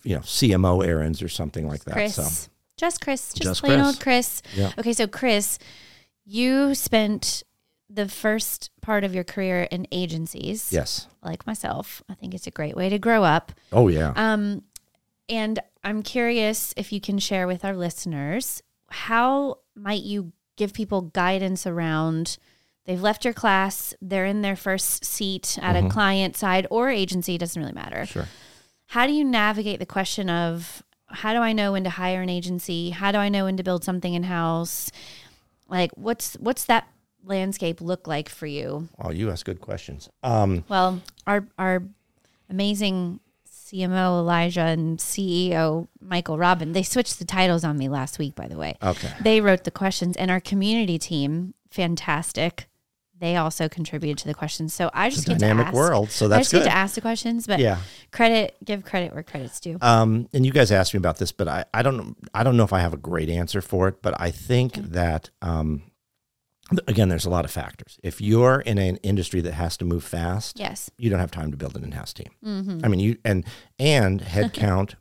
you 0.05 0.15
know 0.17 0.23
cmo 0.23 0.85
Aarons 0.87 1.23
or 1.23 1.29
something 1.29 1.67
like 1.69 1.85
that 1.85 1.95
Chris. 1.95 2.15
so 2.17 2.51
Just 2.77 3.01
Chris. 3.01 3.33
Just, 3.33 3.43
Just 3.43 3.61
plain 3.63 3.79
Chris. 3.81 3.87
old 3.87 4.01
Chris. 4.01 4.43
Yeah. 4.55 4.71
Okay, 4.79 4.93
so 4.93 5.07
Chris, 5.09 5.59
you 6.25 6.75
spent 6.77 7.43
the 7.91 8.07
first 8.09 8.71
part 8.83 9.03
of 9.03 9.15
your 9.15 9.25
career 9.25 9.63
in 9.71 9.87
agencies. 9.91 10.73
yes 10.73 11.09
Like 11.23 11.45
myself. 11.47 12.03
I 12.09 12.15
think 12.15 12.35
it's 12.35 12.47
a 12.47 12.51
great 12.53 12.77
way 12.77 12.89
to 12.89 12.99
grow 12.99 13.25
up. 13.25 13.51
oh 13.73 13.89
yeah 13.89 14.13
Um, 14.15 14.63
and 15.29 15.59
I'm 15.85 16.03
curious 16.03 16.73
if 16.77 16.93
you 16.93 17.01
can 17.01 17.19
share 17.19 17.47
with 17.47 17.65
our 17.65 17.75
listeners 17.75 18.63
how 18.91 19.59
might 19.75 20.03
you 20.03 20.33
give 20.59 20.75
people 20.75 21.01
guidance 21.01 21.67
around 21.67 22.37
they've 22.85 23.01
left 23.01 23.25
your 23.25 23.35
class, 23.35 23.95
they're 24.03 24.25
in 24.27 24.43
their 24.43 24.57
first 24.57 25.05
seat 25.05 25.59
at 25.63 25.77
a 25.77 25.89
client 25.89 26.37
side 26.37 26.67
or 26.71 26.91
agency, 26.91 27.37
doesn't 27.39 27.61
really 27.61 27.75
matter. 27.75 28.07
Sure. 28.07 28.27
How 28.87 29.07
do 29.07 29.13
you 29.13 29.25
navigate 29.25 29.79
the 29.79 29.87
question 29.87 30.29
of 30.31 30.83
how 31.11 31.33
do 31.35 31.41
I 31.41 31.53
know 31.53 31.73
when 31.73 31.85
to 31.85 31.91
hire 31.91 32.23
an 32.23 32.31
agency? 32.31 32.91
How 32.91 33.13
do 33.13 33.19
I 33.19 33.29
know 33.29 33.45
when 33.45 33.57
to 33.59 33.63
build 33.63 33.85
something 33.85 34.15
in 34.15 34.25
house? 34.25 34.91
Like 35.69 35.91
what's 35.95 36.35
what's 36.35 36.65
that 36.65 36.89
landscape 37.25 37.81
look 37.81 38.07
like 38.07 38.29
for 38.29 38.47
you? 38.47 38.89
Oh, 38.99 39.11
you 39.11 39.31
ask 39.31 39.45
good 39.45 39.61
questions. 39.61 40.09
Um, 40.23 40.65
Well, 40.69 41.01
our 41.27 41.47
our 41.59 41.83
amazing 42.49 43.21
CMO 43.71 44.19
Elijah 44.21 44.63
and 44.63 44.99
CEO 44.99 45.89
Michael 46.01 46.39
Robin, 46.39 46.73
they 46.73 46.83
switched 46.83 47.19
the 47.19 47.25
titles 47.25 47.65
on 47.65 47.77
me 47.77 47.89
last 47.89 48.19
week, 48.19 48.35
by 48.35 48.49
the 48.49 48.57
way. 48.57 48.77
okay. 48.83 49.13
They 49.21 49.41
wrote 49.41 49.65
the 49.65 49.71
questions, 49.71 50.17
and 50.17 50.31
our 50.31 50.41
community 50.41 50.99
team, 50.99 51.55
fantastic. 51.71 52.67
They 53.21 53.35
also 53.35 53.69
contributed 53.69 54.17
to 54.19 54.29
the 54.29 54.35
questions. 54.35 54.73
So 54.73 54.91
I 54.95 55.11
just 55.11 55.23
It's 55.23 55.29
a 55.29 55.31
get 55.33 55.41
dynamic 55.41 55.65
to 55.65 55.69
ask. 55.71 55.75
world, 55.77 56.11
so 56.13 56.29
that's 56.29 56.39
I 56.39 56.41
just 56.43 56.53
get 56.53 56.59
good. 56.61 56.65
to 56.67 56.73
ask 56.77 56.95
the 56.95 57.01
questions, 57.01 57.47
but 57.49 57.59
Yeah. 57.59 57.79
credit, 58.13 58.57
give 58.65 58.85
credit 58.85 59.13
where 59.13 59.25
credit's 59.25 59.59
due. 59.59 59.77
Um, 59.83 60.29
and 60.33 60.47
you 60.47 60.53
guys 60.53 60.71
asked 60.71 60.95
me 60.95 60.99
about 60.99 61.19
this, 61.19 61.33
but 61.33 61.49
I, 61.49 61.65
I 61.75 61.83
don't 61.83 61.97
know 61.97 62.15
I 62.33 62.45
don't 62.45 62.57
know 62.57 62.63
if 62.63 62.73
I 62.73 62.79
have 62.79 62.95
a 62.95 62.99
great 62.99 63.29
answer 63.29 63.61
for 63.61 63.89
it, 63.89 64.03
but 64.03 64.15
I 64.21 64.31
think 64.31 64.75
that 64.75 65.31
um, 65.43 65.83
again, 66.87 67.09
there's 67.09 67.25
a 67.25 67.31
lot 67.31 67.45
of 67.45 67.51
factors. 67.51 67.99
If 68.03 68.21
you're 68.21 68.61
in 68.61 68.79
an 68.79 68.97
industry 68.99 69.41
that 69.41 69.53
has 69.53 69.77
to 69.79 69.85
move 69.85 70.05
fast, 70.05 70.59
yes. 70.59 70.91
you 70.99 71.11
don't 71.11 71.21
have 71.21 71.31
time 71.31 71.51
to 71.51 71.57
build 71.57 71.77
an 71.77 71.85
in-house 71.85 72.13
team. 72.13 72.31
Mm-hmm. 72.45 72.81
I 72.85 72.89
mean, 72.89 73.01
you 73.01 73.17
and 73.25 73.45
and 73.79 74.21
headcount. 74.23 74.95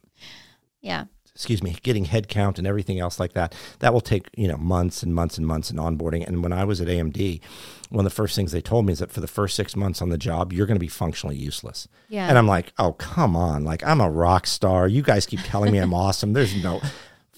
Yeah. 0.82 1.06
excuse 1.34 1.62
me, 1.62 1.76
getting 1.84 2.06
headcount 2.06 2.58
and 2.58 2.66
everything 2.66 3.00
else 3.00 3.20
like 3.20 3.34
that, 3.34 3.54
that 3.80 3.94
will 3.94 4.02
take, 4.02 4.30
you 4.38 4.48
know, 4.48 4.58
months 4.58 5.04
and 5.04 5.14
months 5.14 5.38
and 5.38 5.46
months 5.46 5.70
in 5.70 5.78
onboarding. 5.78 6.26
And 6.26 6.42
when 6.42 6.54
I 6.54 6.64
was 6.64 6.80
at 6.80 6.88
AMD, 6.88 7.42
one 7.90 8.06
of 8.06 8.10
the 8.10 8.16
first 8.16 8.36
things 8.36 8.52
they 8.52 8.62
told 8.62 8.86
me 8.86 8.94
is 8.94 9.00
that 9.00 9.12
for 9.12 9.20
the 9.20 9.28
first 9.28 9.56
six 9.56 9.76
months 9.76 10.02
on 10.02 10.10
the 10.10 10.18
job, 10.18 10.54
you're 10.54 10.68
going 10.68 10.78
to 10.78 10.80
be 10.80 10.88
functionally 10.88 11.36
useless. 11.36 11.88
Yeah. 12.08 12.28
And 12.30 12.38
I'm 12.38 12.48
like, 12.48 12.72
oh, 12.78 12.94
come 12.94 13.36
on. 13.36 13.66
Like, 13.66 13.84
I'm 13.84 14.00
a 14.00 14.10
rock 14.10 14.48
star. 14.48 14.88
You 14.88 15.02
guys 15.02 15.26
keep 15.26 15.42
telling 15.44 15.72
me 15.72 15.80
I'm 15.80 15.94
awesome. 16.06 16.34
There's 16.34 16.56
no 16.64 16.82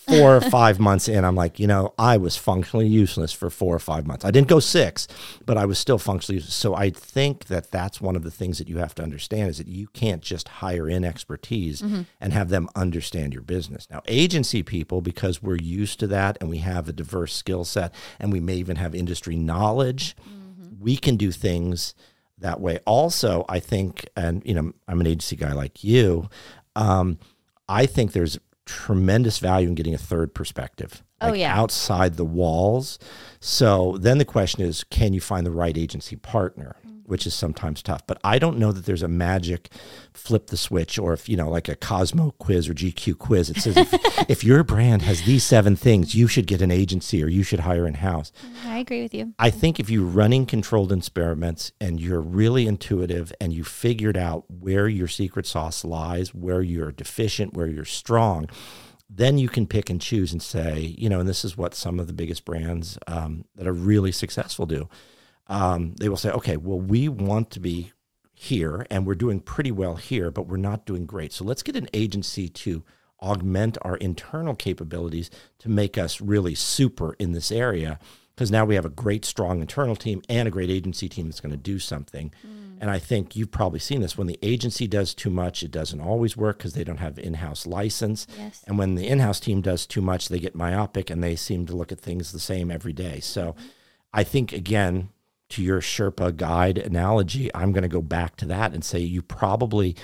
four 0.09 0.35
or 0.35 0.41
five 0.41 0.79
months 0.79 1.07
in. 1.07 1.23
I'm 1.23 1.35
like, 1.35 1.59
you 1.59 1.67
know, 1.67 1.93
I 1.97 2.17
was 2.17 2.35
functionally 2.35 2.87
useless 2.87 3.31
for 3.31 3.49
four 3.49 3.75
or 3.75 3.79
five 3.79 4.05
months. 4.07 4.25
I 4.25 4.31
didn't 4.31 4.47
go 4.47 4.59
six, 4.59 5.07
but 5.45 5.57
I 5.57 5.65
was 5.65 5.77
still 5.79 5.97
functionally 5.97 6.37
useless. 6.37 6.55
So 6.55 6.75
I 6.75 6.89
think 6.89 7.45
that 7.45 7.71
that's 7.71 8.01
one 8.01 8.15
of 8.15 8.23
the 8.23 8.31
things 8.31 8.57
that 8.57 8.67
you 8.67 8.77
have 8.77 8.95
to 8.95 9.03
understand 9.03 9.49
is 9.49 9.57
that 9.57 9.67
you 9.67 9.87
can't 9.87 10.21
just 10.21 10.47
hire 10.47 10.89
in 10.89 11.03
expertise 11.03 11.81
and 11.81 12.33
have 12.33 12.49
them 12.49 12.69
understand 12.75 13.33
your 13.33 13.43
business. 13.43 13.87
Now, 13.89 14.01
agency 14.07 14.63
people, 14.63 15.01
because 15.01 15.41
we're 15.41 15.55
used 15.57 15.99
to 15.99 16.07
that 16.07 16.37
and 16.41 16.49
we 16.49 16.57
have 16.59 16.89
a 16.89 16.93
diverse 16.93 17.33
skill 17.33 17.63
set 17.65 17.93
and 18.19 18.31
we 18.31 18.39
may 18.39 18.55
even 18.55 18.75
have 18.77 18.95
industry 18.95 19.35
knowledge, 19.35 20.15
we 20.79 20.97
can 20.97 21.15
do 21.17 21.31
things 21.31 21.93
that 22.37 22.59
way. 22.59 22.79
Also, 22.85 23.45
I 23.49 23.59
think, 23.59 24.07
and 24.15 24.41
you 24.45 24.53
know, 24.53 24.71
I'm 24.87 25.01
an 25.01 25.07
agency 25.07 25.35
guy 25.35 25.53
like 25.53 25.83
you. 25.83 26.29
Um, 26.75 27.19
I 27.67 27.85
think 27.85 28.13
there's 28.13 28.39
tremendous 28.69 29.39
value 29.39 29.67
in 29.67 29.75
getting 29.75 29.95
a 29.95 29.97
third 29.97 30.33
perspective. 30.35 31.03
Oh, 31.21 31.33
yeah. 31.33 31.53
outside 31.53 32.15
the 32.15 32.23
walls. 32.23 32.97
So 33.41 33.97
then 33.99 34.19
the 34.19 34.25
question 34.25 34.63
is, 34.63 34.83
can 34.85 35.11
you 35.11 35.19
find 35.19 35.45
the 35.45 35.51
right 35.51 35.77
agency 35.77 36.15
partner? 36.15 36.75
Mm-hmm. 36.85 36.98
Which 37.09 37.25
is 37.25 37.33
sometimes 37.33 37.81
tough, 37.81 38.05
but 38.05 38.19
I 38.23 38.37
don't 38.37 38.59
know 38.59 38.71
that 38.71 38.85
there's 38.85 39.01
a 39.01 39.07
magic 39.07 39.69
flip 40.13 40.47
the 40.47 40.57
switch, 40.57 40.99
or 40.99 41.11
if 41.13 41.27
you 41.27 41.35
know, 41.35 41.49
like 41.49 41.67
a 41.67 41.75
Cosmo 41.75 42.35
quiz 42.37 42.69
or 42.69 42.75
GQ 42.75 43.17
quiz, 43.17 43.49
it 43.49 43.57
says 43.57 43.75
if, 43.77 43.93
if 44.29 44.43
your 44.43 44.63
brand 44.63 45.01
has 45.01 45.23
these 45.23 45.43
seven 45.43 45.75
things, 45.75 46.13
you 46.13 46.27
should 46.27 46.45
get 46.45 46.61
an 46.61 46.69
agency 46.69 47.23
or 47.23 47.27
you 47.27 47.41
should 47.41 47.61
hire 47.61 47.87
in 47.87 47.95
house. 47.95 48.31
I 48.63 48.77
agree 48.77 49.01
with 49.01 49.15
you. 49.15 49.33
I 49.39 49.49
think 49.49 49.79
if 49.79 49.89
you're 49.89 50.05
running 50.05 50.45
controlled 50.45 50.91
experiments 50.91 51.71
and 51.81 51.99
you're 51.99 52.21
really 52.21 52.67
intuitive 52.67 53.33
and 53.41 53.53
you 53.53 53.63
figured 53.63 54.15
out 54.15 54.45
where 54.47 54.87
your 54.87 55.07
secret 55.07 55.47
sauce 55.47 55.83
lies, 55.83 56.35
where 56.35 56.61
you're 56.61 56.91
deficient, 56.91 57.55
where 57.55 57.67
you're 57.67 57.85
strong, 57.85 58.47
then 59.09 59.39
you 59.39 59.49
can 59.49 59.65
pick 59.65 59.89
and 59.89 59.99
choose 59.99 60.31
and 60.31 60.41
say, 60.41 60.95
you 60.97 61.09
know, 61.09 61.19
and 61.19 61.27
this 61.27 61.43
is 61.43 61.57
what 61.57 61.73
some 61.73 61.99
of 61.99 62.05
the 62.05 62.13
biggest 62.13 62.45
brands 62.45 62.99
um, 63.07 63.45
that 63.55 63.65
are 63.65 63.73
really 63.73 64.11
successful 64.11 64.67
do. 64.67 64.87
Um, 65.49 65.95
they 65.99 66.07
will 66.07 66.17
say, 66.17 66.29
okay, 66.29 66.57
well, 66.57 66.79
we 66.79 67.09
want 67.09 67.49
to 67.51 67.59
be 67.59 67.91
here 68.33 68.85
and 68.89 69.05
we're 69.05 69.15
doing 69.15 69.41
pretty 69.41 69.71
well 69.71 69.95
here, 69.95 70.31
but 70.31 70.47
we're 70.47 70.57
not 70.57 70.85
doing 70.85 71.05
great. 71.05 71.33
So 71.33 71.43
let's 71.43 71.63
get 71.63 71.75
an 71.75 71.89
agency 71.93 72.47
to 72.47 72.83
augment 73.21 73.77
our 73.81 73.97
internal 73.97 74.55
capabilities 74.55 75.29
to 75.57 75.69
make 75.69 75.97
us 75.97 76.21
really 76.21 76.55
super 76.55 77.15
in 77.19 77.33
this 77.33 77.51
area 77.51 77.99
because 78.33 78.51
now 78.51 78.63
we 78.63 78.75
have 78.75 78.85
a 78.85 78.89
great, 78.89 79.25
strong 79.25 79.59
internal 79.59 79.97
team 79.97 80.21
and 80.29 80.47
a 80.47 80.51
great 80.51 80.69
agency 80.69 81.09
team 81.09 81.25
that's 81.25 81.41
going 81.41 81.51
to 81.51 81.57
do 81.57 81.79
something. 81.79 82.31
And 82.79 82.89
I 82.89 82.97
think 82.97 83.35
you've 83.35 83.51
probably 83.51 83.79
seen 83.79 83.99
this 83.99 84.17
when 84.17 84.27
the 84.27 84.39
agency 84.41 84.87
does 84.87 85.13
too 85.13 85.29
much, 85.29 85.63
it 85.63 85.71
doesn't 85.71 85.99
always 85.99 86.37
work 86.37 86.59
because 86.59 86.73
they 86.73 86.85
don't 86.85 86.97
have 86.97 87.19
in 87.19 87.33
house 87.33 87.67
license. 87.67 88.25
Yes. 88.37 88.63
And 88.65 88.77
when 88.77 88.95
the 88.95 89.07
in 89.07 89.19
house 89.19 89.41
team 89.41 89.59
does 89.59 89.85
too 89.85 90.01
much, 90.01 90.29
they 90.29 90.39
get 90.39 90.55
myopic 90.55 91.09
and 91.09 91.21
they 91.21 91.35
seem 91.35 91.65
to 91.65 91.75
look 91.75 91.91
at 91.91 91.99
things 91.99 92.31
the 92.31 92.39
same 92.39 92.71
every 92.71 92.93
day. 92.93 93.19
So 93.19 93.55
I 94.13 94.23
think, 94.23 94.53
again, 94.53 95.09
to 95.49 95.63
your 95.63 95.81
Sherpa 95.81 96.35
guide 96.35 96.77
analogy, 96.77 97.49
I'm 97.55 97.71
going 97.71 97.81
to 97.83 97.87
go 97.89 98.01
back 98.01 98.35
to 98.37 98.45
that 98.45 98.73
and 98.73 98.83
say 98.83 98.99
you 98.99 99.21
probably 99.21 99.95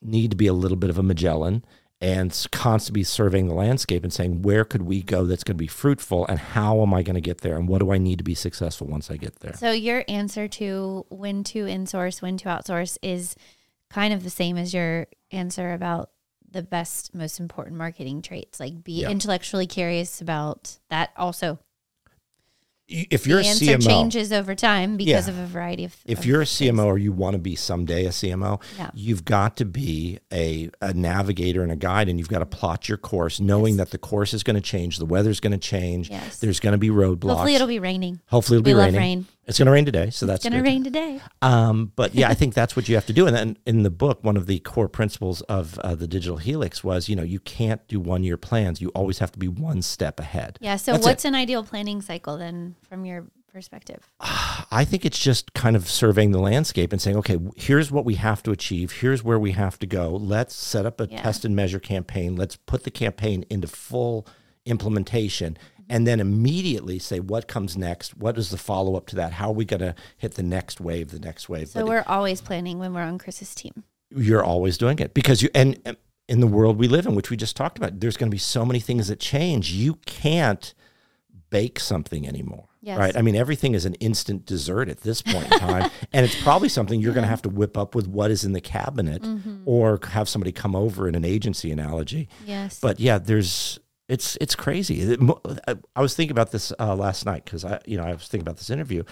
need 0.00 0.30
to 0.30 0.36
be 0.36 0.46
a 0.46 0.52
little 0.52 0.76
bit 0.76 0.90
of 0.90 0.98
a 0.98 1.02
Magellan 1.02 1.64
and 2.00 2.46
constantly 2.50 3.04
surveying 3.04 3.46
the 3.46 3.54
landscape 3.54 4.02
and 4.02 4.12
saying, 4.12 4.42
where 4.42 4.64
could 4.64 4.82
we 4.82 5.02
go 5.02 5.24
that's 5.24 5.44
going 5.44 5.56
to 5.56 5.62
be 5.62 5.68
fruitful 5.68 6.26
and 6.26 6.38
how 6.38 6.82
am 6.82 6.92
I 6.92 7.02
going 7.02 7.14
to 7.14 7.20
get 7.20 7.42
there 7.42 7.56
and 7.56 7.68
what 7.68 7.78
do 7.78 7.92
I 7.92 7.98
need 7.98 8.18
to 8.18 8.24
be 8.24 8.34
successful 8.34 8.88
once 8.88 9.10
I 9.10 9.16
get 9.16 9.36
there? 9.40 9.54
So 9.54 9.70
your 9.70 10.04
answer 10.08 10.48
to 10.48 11.06
when 11.10 11.44
to 11.44 11.64
insource, 11.66 12.20
when 12.20 12.36
to 12.38 12.48
outsource 12.48 12.98
is 13.02 13.36
kind 13.88 14.12
of 14.12 14.24
the 14.24 14.30
same 14.30 14.56
as 14.58 14.74
your 14.74 15.06
answer 15.30 15.72
about 15.72 16.10
the 16.50 16.62
best, 16.62 17.14
most 17.14 17.38
important 17.40 17.76
marketing 17.78 18.20
traits. 18.20 18.58
Like 18.60 18.82
be 18.82 19.02
Yeah. 19.02 19.10
intellectually 19.10 19.66
curious 19.68 20.20
about 20.20 20.76
that. 20.90 21.10
Also, 21.16 21.60
If 23.10 23.26
you're 23.26 23.42
the 23.42 23.48
answer 23.48 23.64
CMO, 23.64 23.86
changes 23.86 24.32
over 24.32 24.54
time 24.54 24.96
because 24.96 25.26
Yeah. 25.28 25.34
of 25.34 25.38
a 25.38 25.46
variety 25.46 25.84
of. 25.84 25.96
if 26.04 26.20
of 26.20 26.26
you're 26.26 26.42
a 26.42 26.46
things. 26.46 26.70
CMO 26.78 26.86
or 26.86 26.98
you 26.98 27.12
want 27.12 27.34
to 27.34 27.38
be 27.38 27.56
someday 27.56 28.04
a 28.04 28.10
CMO, 28.10 28.60
Yeah. 28.78 28.90
you've 28.94 29.24
got 29.24 29.56
to 29.56 29.64
be 29.64 30.18
a, 30.32 30.70
a 30.80 30.92
navigator 30.92 31.62
and 31.62 31.72
a 31.72 31.76
guide, 31.76 32.08
and 32.08 32.18
you've 32.18 32.28
got 32.28 32.40
to 32.40 32.46
plot 32.46 32.88
your 32.88 32.98
course, 32.98 33.40
knowing 33.40 33.76
that 33.78 33.90
the 33.90 33.98
course 33.98 34.34
is 34.34 34.42
going 34.42 34.56
to 34.56 34.60
change, 34.62 34.98
the 34.98 35.06
weather's 35.06 35.40
going 35.40 35.52
to 35.52 35.58
change, 35.58 36.10
Yes. 36.10 36.38
there's 36.38 36.60
going 36.60 36.72
to 36.72 36.78
be 36.78 36.90
roadblocks. 36.90 37.30
hopefully 37.30 37.54
it'll 37.54 37.66
be 37.66 37.78
raining. 37.78 38.20
Hopefully 38.26 38.58
it'll 38.58 38.64
we 38.66 38.72
be 38.72 38.78
raining. 38.78 39.00
rain. 39.00 39.26
It's 39.46 39.58
going 39.58 39.66
to 39.66 39.72
rain 39.72 39.84
today, 39.84 40.10
so 40.10 40.24
that's 40.24 40.44
gonna 40.44 40.62
rain 40.62 40.84
today. 40.84 41.20
Um, 41.40 41.90
but 41.96 42.14
yeah, 42.14 42.28
I 42.28 42.34
think 42.40 42.54
that's 42.54 42.76
what 42.76 42.88
you 42.88 42.94
have 42.94 43.06
to 43.06 43.12
do. 43.12 43.26
And 43.26 43.34
then 43.36 43.58
in 43.66 43.82
the 43.82 43.90
book, 43.90 44.22
one 44.22 44.36
of 44.36 44.46
the 44.46 44.60
core 44.60 44.88
principles 44.88 45.40
of 45.42 45.78
uh, 45.80 45.96
the 45.96 46.06
digital 46.06 46.36
helix 46.36 46.84
was, 46.84 47.08
you 47.08 47.16
know, 47.16 47.24
you 47.24 47.40
can't 47.40 47.86
do 47.88 47.98
one 47.98 48.22
year 48.22 48.36
plans. 48.36 48.80
You 48.80 48.90
always 48.90 49.18
have 49.18 49.32
to 49.32 49.38
be 49.38 49.48
one 49.48 49.82
step 49.82 50.20
ahead. 50.20 50.58
Yeah. 50.60 50.76
So 50.76 50.92
That's 50.92 51.04
what's 51.04 51.24
an 51.24 51.34
ideal 51.34 51.64
planning 51.64 52.02
cycle 52.02 52.36
then, 52.36 52.76
from 52.88 53.04
your 53.04 53.26
perspective? 53.52 54.08
I 54.20 54.84
think 54.88 55.04
it's 55.04 55.18
just 55.18 55.52
kind 55.54 55.74
of 55.74 55.88
surveying 55.90 56.30
the 56.30 56.38
landscape 56.38 56.92
and 56.92 57.02
saying, 57.02 57.16
okay, 57.18 57.38
here's 57.56 57.90
what 57.90 58.04
we 58.04 58.14
have 58.14 58.42
to 58.44 58.52
achieve. 58.52 58.92
Here's 58.92 59.24
where 59.24 59.38
we 59.40 59.52
have 59.52 59.76
to 59.80 59.86
go. 59.86 60.10
Let's 60.10 60.54
set 60.54 60.86
up 60.86 61.00
a 61.00 61.08
Yeah. 61.10 61.20
test 61.20 61.44
and 61.44 61.54
measure 61.56 61.80
campaign. 61.80 62.36
Let's 62.36 62.56
put 62.56 62.84
the 62.84 62.90
campaign 62.92 63.44
into 63.50 63.66
full 63.66 64.26
implementation 64.64 65.58
and 65.92 66.06
then 66.06 66.18
immediately 66.20 66.98
say 66.98 67.20
what 67.20 67.46
comes 67.46 67.76
next. 67.76 68.16
What 68.16 68.36
is 68.38 68.50
the 68.50 68.56
follow 68.56 68.96
up 68.96 69.06
to 69.08 69.16
that? 69.16 69.32
How 69.34 69.48
are 69.50 69.52
we 69.54 69.64
going 69.64 69.80
to 69.80 69.94
hit 70.16 70.34
the 70.34 70.42
next 70.42 70.80
wave, 70.80 71.10
the 71.10 71.20
next 71.20 71.48
wave? 71.48 71.68
So 71.68 71.80
But 71.80 71.88
we're 71.88 72.04
always 72.06 72.40
planning 72.40 72.78
when 72.78 72.94
we're 72.94 73.02
on 73.02 73.18
Chris's 73.18 73.54
team. 73.54 73.84
you're 74.10 74.42
always 74.44 74.76
doing 74.78 74.98
it 74.98 75.14
because 75.14 75.42
you, 75.42 75.48
and 75.54 75.78
and 75.84 75.96
in 76.28 76.40
the 76.40 76.46
world 76.46 76.78
we 76.78 76.88
live 76.88 77.06
in, 77.06 77.14
which 77.14 77.30
we 77.30 77.36
just 77.36 77.56
talked 77.56 77.78
about, 77.78 78.00
there's 78.00 78.16
going 78.16 78.30
to 78.30 78.34
be 78.34 78.38
so 78.38 78.64
many 78.64 78.80
things 78.80 79.08
that 79.08 79.20
change. 79.20 79.72
You 79.72 79.94
can't 80.06 80.72
bake 81.50 81.78
something 81.78 82.26
anymore. 82.26 82.68
Yes. 82.80 82.98
Right. 82.98 83.16
I 83.16 83.22
mean, 83.22 83.36
everything 83.36 83.74
is 83.74 83.84
an 83.84 83.94
instant 83.94 84.46
dessert 84.46 84.88
at 84.88 85.02
this 85.02 85.20
point 85.22 85.52
in 85.52 85.58
time. 85.58 85.90
and 86.12 86.24
it's 86.24 86.40
probably 86.42 86.68
something 86.68 87.00
you're 87.00 87.12
going 87.12 87.22
to 87.24 87.28
have 87.28 87.42
to 87.42 87.48
whip 87.48 87.76
up 87.76 87.94
with 87.94 88.08
what 88.08 88.30
is 88.30 88.44
in 88.44 88.52
the 88.52 88.60
cabinet 88.60 89.22
Mm-hmm. 89.22 89.62
or 89.66 90.00
have 90.10 90.28
somebody 90.28 90.50
come 90.52 90.74
over 90.74 91.06
in 91.06 91.14
an 91.14 91.24
agency 91.24 91.70
analogy. 91.70 92.28
Yes. 92.46 92.80
But 92.80 92.98
yeah, 92.98 93.18
there's, 93.18 93.78
it's, 94.12 94.36
it's 94.40 94.54
crazy. 94.54 95.16
I- 95.96 96.00
was 96.00 96.14
thinking 96.14 96.32
about 96.32 96.52
this 96.52 96.72
uh, 96.78 96.94
last 96.94 97.24
night 97.24 97.44
because 97.44 97.64
I, 97.64 97.80
you 97.86 97.96
know, 97.96 98.04
I 98.04 98.12
was 98.12 98.28
thinking 98.28 98.42
about 98.42 98.58
this 98.58 98.70
interview. 98.70 99.04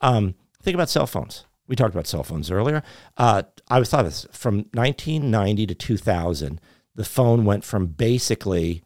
Um, 0.00 0.34
think 0.62 0.74
about 0.74 0.88
cell 0.88 1.06
phones. 1.06 1.44
We 1.68 1.76
talked 1.76 1.94
about 1.94 2.06
cell 2.06 2.22
phones 2.22 2.50
earlier. 2.50 2.82
Uh, 3.16 3.42
I 3.68 3.78
was 3.78 3.90
thought 3.90 4.00
of 4.00 4.06
this 4.06 4.26
from 4.32 4.66
1990 4.72 5.66
to 5.66 5.74
2000, 5.74 6.60
the 6.94 7.04
phone 7.04 7.44
went 7.44 7.64
from 7.64 7.86
basically 7.86 8.82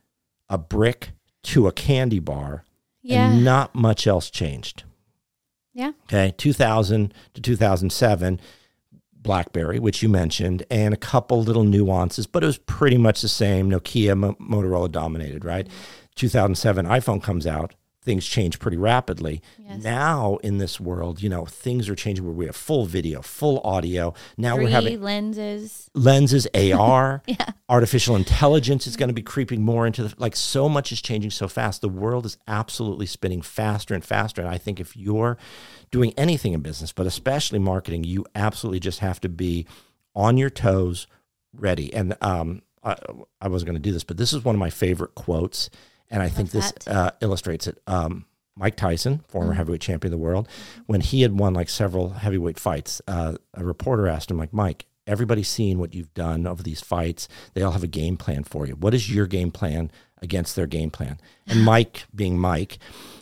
a 0.48 0.58
brick 0.58 1.10
to 1.44 1.68
a 1.68 1.72
candy 1.72 2.18
bar 2.18 2.64
yeah. 3.02 3.30
and 3.30 3.44
not 3.44 3.74
much 3.74 4.06
else 4.06 4.30
changed. 4.30 4.82
yeah. 5.72 5.92
Okay, 6.04 6.34
2000 6.36 7.14
to 7.34 7.40
2007, 7.40 8.40
BlackBerry, 9.22 9.78
which 9.78 10.02
you 10.02 10.08
mentioned, 10.08 10.64
and 10.70 10.94
a 10.94 10.96
couple 10.96 11.42
little 11.42 11.64
nuances, 11.64 12.26
but 12.26 12.42
it 12.42 12.46
was 12.46 12.58
pretty 12.58 12.96
much 12.96 13.20
the 13.20 13.28
same. 13.28 13.70
Nokia, 13.70 14.16
Mo- 14.16 14.36
Motorola 14.40 14.90
dominated, 14.90 15.44
right? 15.44 15.68
2007, 16.16 16.86
iPhone 16.86 17.22
comes 17.22 17.46
out, 17.46 17.74
things 18.02 18.26
change 18.26 18.58
pretty 18.58 18.76
rapidly. 18.76 19.42
Yes. 19.58 19.82
Now 19.82 20.36
in 20.42 20.58
this 20.58 20.80
world, 20.80 21.22
you 21.22 21.28
know, 21.28 21.44
things 21.44 21.88
are 21.88 21.94
changing 21.94 22.24
where 22.24 22.34
we 22.34 22.46
have 22.46 22.56
full 22.56 22.86
video, 22.86 23.20
full 23.22 23.60
audio. 23.62 24.14
Now 24.36 24.56
Three 24.56 24.64
we're 24.64 24.70
having 24.70 25.02
lenses. 25.02 25.90
lenses, 25.94 26.46
AR, 26.54 27.22
Yeah. 27.26 27.36
artificial 27.68 28.16
intelligence 28.16 28.86
is 28.86 28.94
mm-hmm. 28.94 29.00
going 29.00 29.08
to 29.10 29.14
be 29.14 29.22
creeping 29.22 29.62
more 29.62 29.86
into 29.86 30.04
the 30.04 30.14
like 30.18 30.34
so 30.34 30.68
much 30.68 30.92
is 30.92 31.02
changing 31.02 31.30
so 31.30 31.46
fast. 31.46 31.82
The 31.82 31.88
world 31.88 32.24
is 32.26 32.38
absolutely 32.48 33.06
spinning 33.06 33.42
faster 33.42 33.94
and 33.94 34.04
faster. 34.04 34.40
And 34.40 34.50
I 34.50 34.58
think 34.58 34.80
if 34.80 34.96
you're 34.96 35.36
doing 35.90 36.14
anything 36.16 36.52
in 36.52 36.60
business, 36.60 36.92
but 36.92 37.06
especially 37.06 37.58
marketing, 37.58 38.04
you 38.04 38.24
absolutely 38.34 38.80
just 38.80 39.00
have 39.00 39.20
to 39.20 39.28
be 39.28 39.66
on 40.14 40.36
your 40.36 40.50
toes, 40.50 41.06
ready. 41.52 41.92
And 41.92 42.16
um, 42.20 42.62
I, 42.82 42.96
I 43.40 43.48
wasn't 43.48 43.68
going 43.68 43.82
to 43.82 43.88
do 43.88 43.92
this, 43.92 44.04
but 44.04 44.16
this 44.16 44.32
is 44.32 44.44
one 44.44 44.54
of 44.54 44.58
my 44.58 44.70
favorite 44.70 45.14
quotes, 45.14 45.70
and 46.10 46.22
I 46.22 46.28
think 46.28 46.50
this 46.50 46.72
uh, 46.86 47.10
illustrates 47.20 47.66
it. 47.66 47.80
Um, 47.86 48.26
Mike 48.56 48.76
Tyson, 48.76 49.24
former 49.28 49.54
heavyweight 49.54 49.80
champion 49.80 50.12
of 50.12 50.18
the 50.18 50.22
world, 50.22 50.48
when 50.86 51.00
he 51.00 51.22
had 51.22 51.38
won 51.38 51.54
like 51.54 51.68
several 51.68 52.10
heavyweight 52.10 52.58
fights, 52.58 53.00
uh, 53.08 53.36
a 53.54 53.64
reporter 53.64 54.06
asked 54.06 54.30
him, 54.30 54.38
like, 54.38 54.52
Mike, 54.52 54.86
everybody's 55.06 55.48
seen 55.48 55.78
what 55.78 55.94
you've 55.94 56.12
done 56.14 56.46
over 56.46 56.62
these 56.62 56.80
fights. 56.80 57.28
They 57.54 57.62
all 57.62 57.72
have 57.72 57.82
a 57.82 57.88
game 57.88 58.16
plan 58.16 58.44
for 58.44 58.66
you. 58.66 58.74
What 58.74 58.92
is 58.92 59.12
your 59.12 59.26
game 59.26 59.50
plan 59.50 59.90
against 60.20 60.56
their 60.56 60.66
game 60.66 60.90
plan? 60.90 61.18
And 61.46 61.64
Mike, 61.64 62.04
being 62.14 62.38
Mike, 62.38 62.78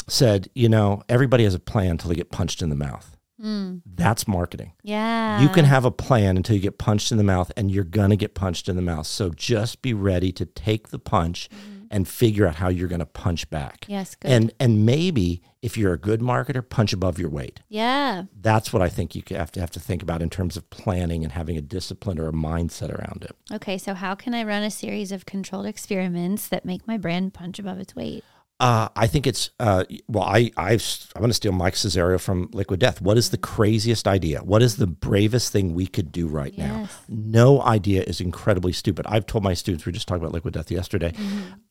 said, 0.08 0.48
you 0.54 0.68
know, 0.68 1.02
everybody 1.08 1.44
has 1.44 1.54
a 1.54 1.60
plan 1.60 1.92
until 1.92 2.08
they 2.10 2.16
get 2.16 2.30
punched 2.30 2.62
in 2.62 2.68
the 2.68 2.76
mouth. 2.76 3.16
Hmm. 3.40 3.76
That's 3.86 4.26
marketing. 4.26 4.72
Yeah. 4.82 5.40
You 5.40 5.48
can 5.48 5.64
have 5.64 5.84
a 5.84 5.92
plan 5.92 6.36
until 6.36 6.56
you 6.56 6.62
get 6.62 6.78
punched 6.78 7.12
in 7.12 7.18
the 7.18 7.24
mouth, 7.24 7.52
and 7.56 7.70
you're 7.70 7.84
going 7.84 8.10
to 8.10 8.16
get 8.16 8.34
punched 8.34 8.68
in 8.68 8.74
the 8.74 8.82
mouth. 8.82 9.06
So 9.06 9.30
just 9.30 9.80
be 9.80 9.94
ready 9.94 10.32
to 10.32 10.44
take 10.44 10.88
the 10.88 10.98
punch 10.98 11.48
mm-hmm. 11.50 11.84
and 11.90 12.08
figure 12.08 12.48
out 12.48 12.56
how 12.56 12.68
you're 12.68 12.88
going 12.88 12.98
to 12.98 13.06
punch 13.06 13.48
back. 13.48 13.84
Yes, 13.86 14.16
good. 14.16 14.32
And 14.32 14.52
and 14.58 14.84
maybe 14.84 15.42
if 15.62 15.76
you're 15.76 15.92
a 15.92 15.98
good 15.98 16.20
marketer, 16.20 16.68
punch 16.68 16.92
above 16.92 17.18
your 17.18 17.30
weight. 17.30 17.60
yeah. 17.68 18.24
That's 18.40 18.72
what 18.72 18.82
I 18.82 18.88
think 18.88 19.14
you 19.14 19.22
have 19.30 19.52
to 19.52 19.60
have 19.60 19.70
to 19.72 19.80
think 19.80 20.02
about 20.02 20.22
in 20.22 20.30
terms 20.30 20.56
of 20.56 20.68
planning 20.70 21.22
and 21.22 21.32
having 21.32 21.56
a 21.56 21.60
discipline 21.60 22.18
or 22.18 22.28
a 22.28 22.32
mindset 22.32 22.90
around 22.92 23.24
it. 23.24 23.36
Okay, 23.52 23.78
so 23.78 23.94
how 23.94 24.14
can 24.14 24.34
I 24.34 24.44
run 24.44 24.62
a 24.62 24.70
series 24.70 25.12
of 25.12 25.26
controlled 25.26 25.66
experiments 25.66 26.48
that 26.48 26.64
make 26.64 26.86
my 26.86 26.96
brand 26.96 27.34
punch 27.34 27.58
above 27.58 27.78
its 27.78 27.94
weight? 27.94 28.24
Uh, 28.60 28.88
I 28.96 29.06
think 29.06 29.26
it's 29.26 29.50
uh, 29.60 29.84
well. 30.08 30.24
I 30.24 30.50
I've, 30.56 30.84
I'm 31.14 31.20
going 31.20 31.30
to 31.30 31.34
steal 31.34 31.52
Mike 31.52 31.74
Cessario 31.74 32.20
from 32.20 32.50
Liquid 32.52 32.80
Death. 32.80 33.00
What 33.00 33.16
is 33.16 33.30
the 33.30 33.38
craziest 33.38 34.08
idea? 34.08 34.40
What 34.40 34.62
is 34.62 34.76
the 34.76 34.86
bravest 34.88 35.52
thing 35.52 35.74
we 35.74 35.86
could 35.86 36.10
do 36.10 36.26
right 36.26 36.56
now? 36.58 36.88
No 37.08 37.62
idea 37.62 38.02
is 38.02 38.20
incredibly 38.20 38.72
stupid. 38.72 39.06
I've 39.08 39.26
told 39.26 39.44
my 39.44 39.54
students 39.54 39.86
we 39.86 39.90
were 39.90 39.94
just 39.94 40.08
talking 40.08 40.22
about 40.22 40.32
Liquid 40.34 40.54
Death 40.54 40.72
yesterday. 40.72 41.12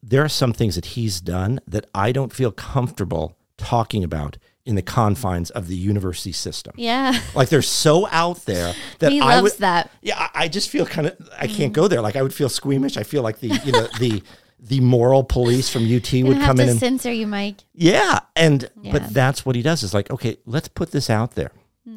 There 0.01 0.23
are 0.23 0.29
some 0.29 0.53
things 0.53 0.75
that 0.75 0.85
he's 0.85 1.19
done 1.19 1.59
that 1.67 1.89
I 1.93 2.13
don't 2.13 2.31
feel 2.31 2.53
comfortable 2.53 3.37
talking 3.57 4.03
about 4.03 4.37
in 4.65 4.75
the 4.75 4.81
confines 4.81 5.49
of 5.49 5.67
the 5.67 5.75
university 5.75 6.31
system. 6.31 6.73
Yeah. 6.77 7.19
Like 7.35 7.49
they're 7.49 7.61
so 7.61 8.07
out 8.11 8.45
there 8.45 8.73
that 8.99 9.11
he 9.11 9.19
I 9.19 9.35
loves 9.39 9.53
would, 9.53 9.59
that. 9.59 9.91
yeah, 10.01 10.29
I, 10.33 10.43
I 10.43 10.47
just 10.47 10.69
feel 10.69 10.85
kind 10.85 11.07
of 11.07 11.29
I 11.37 11.47
can't 11.47 11.73
go 11.73 11.87
there. 11.87 12.01
Like 12.01 12.15
I 12.15 12.21
would 12.21 12.33
feel 12.33 12.49
squeamish. 12.49 12.97
I 12.97 13.03
feel 13.03 13.23
like 13.23 13.39
the 13.39 13.47
you 13.47 13.71
know 13.71 13.87
the 13.99 14.21
the 14.59 14.79
moral 14.79 15.23
police 15.23 15.69
from 15.69 15.83
UT 15.83 16.11
would 16.23 16.37
come 16.39 16.59
in 16.59 16.69
and 16.69 16.79
censor 16.79 17.11
you, 17.11 17.27
Mike. 17.27 17.63
yeah, 17.73 18.19
and 18.35 18.69
Yeah. 18.81 18.91
but 18.93 19.13
that's 19.13 19.45
what 19.45 19.55
he 19.55 19.61
does. 19.61 19.83
Is 19.83 19.93
like 19.93 20.09
okay, 20.11 20.37
let's 20.45 20.67
put 20.67 20.91
this 20.91 21.09
out 21.09 21.35
there. 21.35 21.51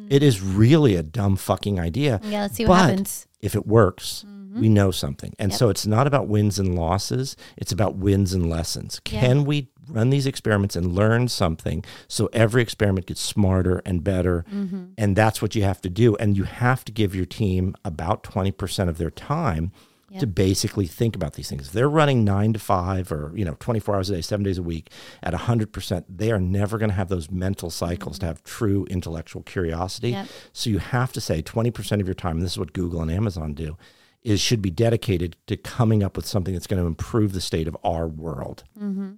It 0.09 0.23
is 0.23 0.41
really 0.41 0.95
a 0.95 1.03
dumb 1.03 1.35
fucking 1.35 1.79
idea. 1.79 2.19
Yeah, 2.23 2.41
let's 2.43 2.55
see 2.55 2.65
what 2.65 2.77
but 2.77 2.89
happens. 2.89 3.27
If 3.41 3.55
it 3.55 3.65
works, 3.67 4.25
Mm-hmm. 4.27 4.59
we 4.59 4.67
know 4.69 4.91
something. 4.91 5.33
And 5.39 5.53
so 5.53 5.69
it's 5.69 5.85
not 5.87 6.07
about 6.07 6.27
wins 6.27 6.59
and 6.59 6.75
losses, 6.75 7.37
it's 7.55 7.71
about 7.71 7.95
wins 7.95 8.33
and 8.33 8.49
lessons. 8.49 8.99
Yeah. 9.09 9.21
Can 9.21 9.45
we 9.45 9.69
run 9.87 10.09
these 10.09 10.27
experiments 10.27 10.75
and 10.75 10.93
learn 10.93 11.29
something 11.29 11.85
so 12.09 12.29
every 12.33 12.61
experiment 12.61 13.05
gets 13.05 13.21
smarter 13.21 13.81
and 13.85 14.03
better? 14.03 14.43
Mm-hmm. 14.53 14.83
And 14.97 15.15
that's 15.15 15.41
what 15.41 15.55
you 15.55 15.63
have 15.63 15.79
to 15.81 15.89
do. 15.89 16.17
And 16.17 16.35
you 16.35 16.43
have 16.43 16.83
to 16.83 16.91
give 16.91 17.15
your 17.15 17.25
team 17.25 17.75
about 17.85 18.23
20% 18.23 18.89
of 18.89 18.97
their 18.97 19.09
time 19.11 19.71
to 20.19 20.27
basically 20.27 20.87
think 20.87 21.15
about 21.15 21.33
these 21.33 21.49
things. 21.49 21.67
If 21.67 21.73
they're 21.73 21.89
running 21.89 22.23
nine 22.23 22.53
to 22.53 22.59
five 22.59 23.11
or, 23.11 23.31
you 23.35 23.45
know, 23.45 23.55
24 23.59 23.95
hours 23.95 24.09
a 24.09 24.15
day, 24.15 24.21
seven 24.21 24.43
days 24.43 24.57
a 24.57 24.63
week 24.63 24.89
at 25.23 25.33
100%, 25.33 26.03
they 26.09 26.31
are 26.31 26.39
never 26.39 26.77
going 26.77 26.89
to 26.89 26.95
have 26.95 27.09
those 27.09 27.31
mental 27.31 27.69
cycles 27.69 28.19
to 28.19 28.25
mm-hmm. 28.25 28.27
have 28.27 28.43
true 28.43 28.85
intellectual 28.89 29.41
curiosity. 29.43 30.11
Yep. 30.11 30.27
So 30.53 30.69
you 30.69 30.79
have 30.79 31.13
to 31.13 31.21
say 31.21 31.41
20% 31.41 32.01
of 32.01 32.07
your 32.07 32.13
time, 32.13 32.37
and 32.37 32.45
this 32.45 32.53
is 32.53 32.59
what 32.59 32.73
Google 32.73 33.01
and 33.01 33.11
Amazon 33.11 33.53
do, 33.53 33.77
is 34.23 34.39
should 34.39 34.61
be 34.61 34.69
dedicated 34.69 35.35
to 35.47 35.57
coming 35.57 36.03
up 36.03 36.15
with 36.15 36.25
something 36.25 36.53
that's 36.53 36.67
going 36.67 36.81
to 36.81 36.87
improve 36.87 37.33
the 37.33 37.41
state 37.41 37.67
of 37.67 37.75
our 37.83 38.07
world, 38.07 38.63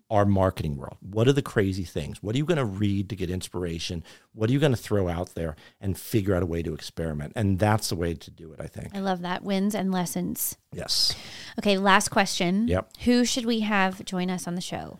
our 0.09 0.25
marketing 0.25 0.77
world. 0.77 0.97
What 1.01 1.27
are 1.27 1.33
the 1.33 1.41
crazy 1.41 1.83
things? 1.83 2.23
What 2.23 2.35
are 2.35 2.37
you 2.37 2.45
going 2.45 2.57
to 2.57 2.65
read 2.65 3.09
to 3.09 3.15
get 3.15 3.29
inspiration? 3.29 4.03
What 4.33 4.49
are 4.49 4.53
you 4.53 4.59
going 4.59 4.71
to 4.71 4.77
throw 4.77 5.09
out 5.09 5.35
there 5.35 5.55
and 5.81 5.97
figure 5.97 6.35
out 6.35 6.43
a 6.43 6.45
way 6.45 6.63
to 6.63 6.73
experiment? 6.73 7.33
And 7.35 7.59
that's 7.59 7.89
the 7.89 7.95
way 7.95 8.13
to 8.13 8.31
do 8.31 8.53
it, 8.53 8.61
I 8.61 8.67
think. 8.67 8.95
I 8.95 8.99
love 8.99 9.21
that. 9.21 9.43
Wins 9.43 9.75
and 9.75 9.91
lessons. 9.91 10.57
Yes. 10.71 11.15
Okay, 11.59 11.77
last 11.77 12.09
question. 12.09 12.67
Yep. 12.67 12.97
Who 13.03 13.25
should 13.25 13.45
we 13.45 13.59
have 13.61 14.05
join 14.05 14.29
us 14.29 14.47
on 14.47 14.55
the 14.55 14.61
show? 14.61 14.99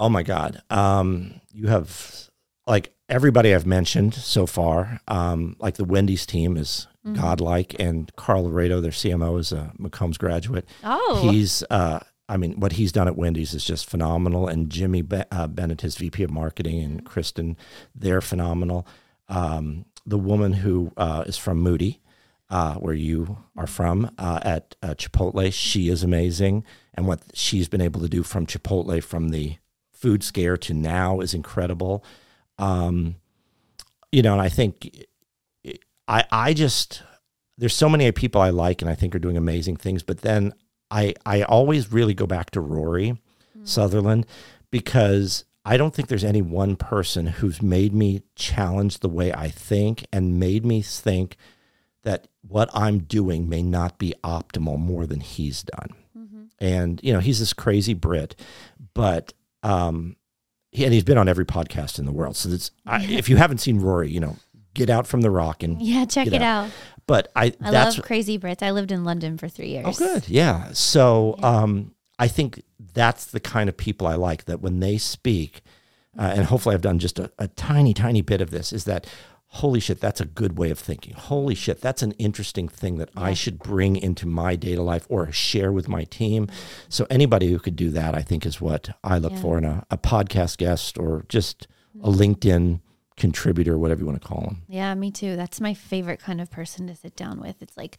Oh 0.00 0.08
my 0.08 0.24
God. 0.24 0.62
Um, 0.70 1.40
you 1.52 1.68
have 1.68 2.28
like 2.66 2.92
everybody 3.08 3.54
I've 3.54 3.66
mentioned 3.66 4.14
so 4.14 4.46
far. 4.46 5.00
Um, 5.06 5.56
like 5.60 5.76
the 5.76 5.84
Wendy's 5.84 6.26
team 6.26 6.56
is 6.56 6.88
godlike, 7.12 7.76
and 7.78 8.14
Carl 8.16 8.46
Loredo, 8.46 8.80
their 8.80 8.90
CMO, 8.90 9.38
is 9.38 9.52
a 9.52 9.72
McCombs 9.78 10.18
graduate. 10.18 10.66
Oh. 10.82 11.28
He's, 11.30 11.62
uh, 11.70 12.00
I 12.28 12.36
mean, 12.36 12.58
what 12.58 12.72
he's 12.72 12.92
done 12.92 13.08
at 13.08 13.16
Wendy's 13.16 13.52
is 13.52 13.64
just 13.64 13.88
phenomenal. 13.88 14.48
And 14.48 14.70
Jimmy 14.70 15.02
Be- 15.02 15.24
uh, 15.30 15.46
Bennett, 15.48 15.82
his 15.82 15.96
VP 15.96 16.22
of 16.22 16.30
marketing, 16.30 16.80
and 16.82 17.04
Kristen, 17.04 17.56
they're 17.94 18.22
phenomenal. 18.22 18.86
Um, 19.28 19.84
the 20.06 20.18
woman 20.18 20.54
who 20.54 20.92
uh, 20.96 21.24
is 21.26 21.36
from 21.36 21.58
Moody, 21.58 22.00
uh, 22.50 22.74
where 22.74 22.94
you 22.94 23.38
are 23.56 23.66
from, 23.66 24.10
uh, 24.18 24.40
at 24.42 24.74
uh, 24.82 24.94
Chipotle, 24.94 25.52
she 25.52 25.88
is 25.88 26.02
amazing. 26.02 26.64
And 26.94 27.06
what 27.06 27.20
she's 27.34 27.68
been 27.68 27.80
able 27.80 28.00
to 28.00 28.08
do 28.08 28.22
from 28.22 28.46
Chipotle, 28.46 29.02
from 29.02 29.28
the 29.30 29.56
food 29.92 30.22
scare 30.22 30.56
to 30.58 30.74
now, 30.74 31.20
is 31.20 31.34
incredible. 31.34 32.04
Um, 32.58 33.16
you 34.12 34.22
know, 34.22 34.32
and 34.32 34.42
I 34.42 34.48
think 34.48 35.04
I 36.08 36.24
I 36.30 36.54
just 36.54 37.02
there's 37.58 37.74
so 37.74 37.88
many 37.88 38.10
people 38.12 38.40
I 38.40 38.50
like 38.50 38.82
and 38.82 38.90
I 38.90 38.94
think 38.94 39.14
are 39.14 39.20
doing 39.20 39.36
amazing 39.36 39.76
things, 39.76 40.02
but 40.02 40.22
then 40.22 40.54
I 40.90 41.14
I 41.24 41.42
always 41.42 41.92
really 41.92 42.14
go 42.14 42.26
back 42.26 42.50
to 42.50 42.60
Rory 42.60 43.20
Sutherland 43.64 44.26
because 44.70 45.44
I 45.64 45.76
don't 45.76 45.94
think 45.94 46.08
there's 46.08 46.24
any 46.24 46.42
one 46.42 46.76
person 46.76 47.26
who's 47.26 47.62
made 47.62 47.94
me 47.94 48.22
challenge 48.36 48.98
the 48.98 49.08
way 49.08 49.32
I 49.32 49.48
think 49.48 50.04
and 50.12 50.38
made 50.38 50.66
me 50.66 50.82
think 50.82 51.36
that 52.02 52.28
what 52.46 52.68
I'm 52.74 52.98
doing 52.98 53.48
may 53.48 53.62
not 53.62 53.96
be 53.98 54.14
optimal 54.22 54.78
more 54.78 55.06
than 55.06 55.20
he's 55.20 55.62
done. 55.62 55.94
And 56.58 57.00
you 57.02 57.12
know, 57.14 57.20
he's 57.20 57.38
this 57.40 57.54
crazy 57.54 57.94
Brit, 57.94 58.36
but 58.92 59.32
um 59.62 60.16
he, 60.70 60.84
and 60.84 60.92
he's 60.92 61.04
been 61.04 61.18
on 61.18 61.28
every 61.28 61.46
podcast 61.46 61.98
in 61.98 62.04
the 62.04 62.12
world. 62.12 62.36
So 62.36 62.50
it's, 62.50 62.72
I, 62.84 63.04
if 63.04 63.28
you 63.28 63.36
haven't 63.36 63.58
seen 63.58 63.78
Rory, 63.78 64.10
you 64.10 64.18
know, 64.18 64.36
get 64.74 64.90
out 64.90 65.06
from 65.06 65.20
the 65.22 65.30
rock 65.30 65.62
and 65.62 65.80
Yeah, 65.80 66.04
check 66.04 66.26
it 66.26 66.34
out. 66.34 66.66
out. 66.66 66.70
but 67.06 67.30
I, 67.36 67.52
I 67.62 67.70
that's 67.70 67.96
love 67.96 68.04
Crazy 68.06 68.38
Brits. 68.38 68.62
I 68.62 68.70
lived 68.72 68.92
in 68.92 69.04
London 69.04 69.38
for 69.38 69.48
three 69.48 69.68
years. 69.68 69.86
Oh, 69.86 69.92
good. 69.92 70.28
Yeah. 70.28 70.70
So 70.72 71.36
um, 71.42 71.94
I 72.18 72.28
think 72.28 72.62
that's 72.92 73.26
the 73.26 73.40
kind 73.40 73.68
of 73.68 73.76
people 73.76 74.06
I 74.06 74.14
like 74.14 74.44
that 74.46 74.60
when 74.60 74.80
they 74.80 74.98
speak, 74.98 75.62
uh, 76.18 76.32
and 76.36 76.44
hopefully 76.46 76.74
I've 76.74 76.82
done 76.82 76.98
just 76.98 77.18
a, 77.18 77.30
a 77.38 77.48
tiny, 77.48 77.94
tiny 77.94 78.22
bit 78.22 78.40
of 78.40 78.50
this, 78.50 78.72
is 78.72 78.84
that 78.84 79.06
holy 79.58 79.78
shit, 79.78 80.00
that's 80.00 80.20
a 80.20 80.24
good 80.24 80.58
way 80.58 80.68
of 80.70 80.78
thinking. 80.80 81.12
Holy 81.14 81.54
shit, 81.54 81.80
that's 81.80 82.02
an 82.02 82.10
interesting 82.12 82.66
thing 82.68 82.96
that 82.98 83.08
I 83.16 83.34
should 83.34 83.60
bring 83.60 83.94
into 83.96 84.26
my 84.26 84.56
data 84.56 84.82
life 84.82 85.06
or 85.08 85.30
share 85.30 85.70
with 85.70 85.88
my 85.88 86.02
team. 86.04 86.48
So 86.88 87.06
anybody 87.08 87.48
who 87.52 87.60
could 87.60 87.76
do 87.76 87.90
that, 87.90 88.16
I 88.16 88.22
think, 88.22 88.44
is 88.46 88.60
what 88.60 88.96
I 89.04 89.18
look 89.18 89.30
Yeah. 89.34 89.40
for 89.40 89.58
in 89.58 89.64
a, 89.64 89.86
a 89.90 89.96
podcast 89.98 90.56
guest 90.58 90.98
or 90.98 91.24
just 91.28 91.68
a 92.02 92.08
LinkedIn 92.10 92.80
contributor, 93.16 93.78
whatever 93.78 94.00
you 94.00 94.06
want 94.06 94.20
to 94.20 94.26
call 94.26 94.42
them. 94.42 94.62
Yeah, 94.68 94.94
me 94.94 95.10
too. 95.10 95.36
That's 95.36 95.60
my 95.60 95.74
favorite 95.74 96.20
kind 96.20 96.40
of 96.40 96.50
person 96.50 96.86
to 96.88 96.96
sit 96.96 97.16
down 97.16 97.40
with. 97.40 97.62
It's 97.62 97.76
like, 97.76 97.98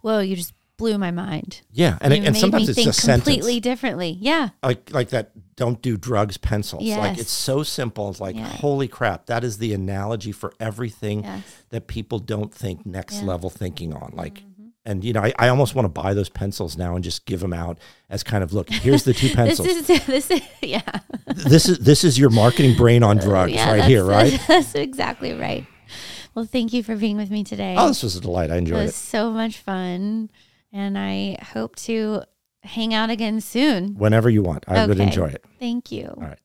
whoa, 0.00 0.20
you 0.20 0.36
just 0.36 0.54
blew 0.76 0.98
my 0.98 1.10
mind. 1.10 1.60
Yeah, 1.70 1.98
and, 2.00 2.12
it, 2.12 2.24
and 2.24 2.32
made 2.32 2.40
sometimes 2.40 2.66
me 2.76 2.82
it's 2.82 3.00
think 3.00 3.14
completely 3.14 3.60
differently. 3.60 4.16
Yeah. 4.20 4.48
like 4.62 4.90
like 4.92 5.10
that 5.10 5.30
don't 5.56 5.80
do 5.80 5.96
drugs 5.96 6.36
pencils 6.36 6.82
like 6.96 7.16
it's 7.16 7.30
so 7.30 7.62
simple 7.62 8.10
it's 8.10 8.18
like 8.18 8.34
Yeah. 8.34 8.42
holy 8.48 8.88
crap 8.88 9.26
that 9.26 9.44
is 9.44 9.58
the 9.58 9.72
analogy 9.72 10.32
for 10.32 10.52
everything 10.58 11.22
Yes. 11.22 11.44
that 11.68 11.86
people 11.86 12.18
don't 12.18 12.52
think 12.52 12.84
next 12.84 13.14
Yeah. 13.14 13.20
Mm-hmm. 13.20 13.28
level 13.28 13.50
thinking 13.50 13.92
on 13.94 14.14
like 14.16 14.42
and 14.84 15.04
you 15.04 15.12
know 15.12 15.20
I, 15.22 15.32
I 15.38 15.48
almost 15.48 15.74
want 15.74 15.84
to 15.86 15.88
buy 15.90 16.14
those 16.14 16.28
pencils 16.28 16.76
now 16.76 16.94
and 16.94 17.02
just 17.04 17.24
give 17.26 17.40
them 17.40 17.52
out 17.52 17.78
as 18.10 18.22
kind 18.22 18.44
of 18.44 18.52
look 18.52 18.68
here's 18.70 19.04
the 19.04 19.14
two 19.14 19.30
pencils. 19.34 19.66
This 19.66 19.90
is 19.90 20.06
this 20.06 20.30
is 20.30 20.40
yeah. 20.62 20.82
this 21.26 21.68
is 21.68 21.78
this 21.78 22.04
is 22.04 22.18
your 22.18 22.30
marketing 22.30 22.76
brain 22.76 23.02
on 23.02 23.16
drugs 23.26 23.52
yeah, 23.52 23.70
right 23.70 23.84
here 23.84 24.04
right 24.04 24.40
That's 24.48 24.74
exactly 24.74 25.32
right. 25.32 25.66
Well, 26.34 26.44
thank 26.46 26.72
you 26.72 26.82
for 26.82 26.96
being 26.96 27.16
with 27.16 27.30
me 27.30 27.44
today. 27.44 27.76
oh 27.78 27.88
this 27.88 28.02
was 28.02 28.16
a 28.16 28.20
delight 28.20 28.50
i 28.50 28.56
enjoyed 28.56 28.78
it 28.78 28.82
was 28.82 28.90
it 28.90 28.94
so 28.94 29.30
much 29.30 29.58
fun. 29.58 30.30
And 30.72 30.98
I 30.98 31.36
hope 31.52 31.76
to 31.86 32.22
hang 32.64 32.92
out 32.92 33.08
again 33.08 33.40
soon. 33.40 33.94
whenever 33.94 34.28
you 34.28 34.42
want 34.42 34.64
i 34.66 34.84
would 34.86 34.98
enjoy 34.98 35.26
it 35.28 35.44
Thank 35.60 35.92
you. 35.92 36.08
all 36.16 36.22
right 36.22 36.38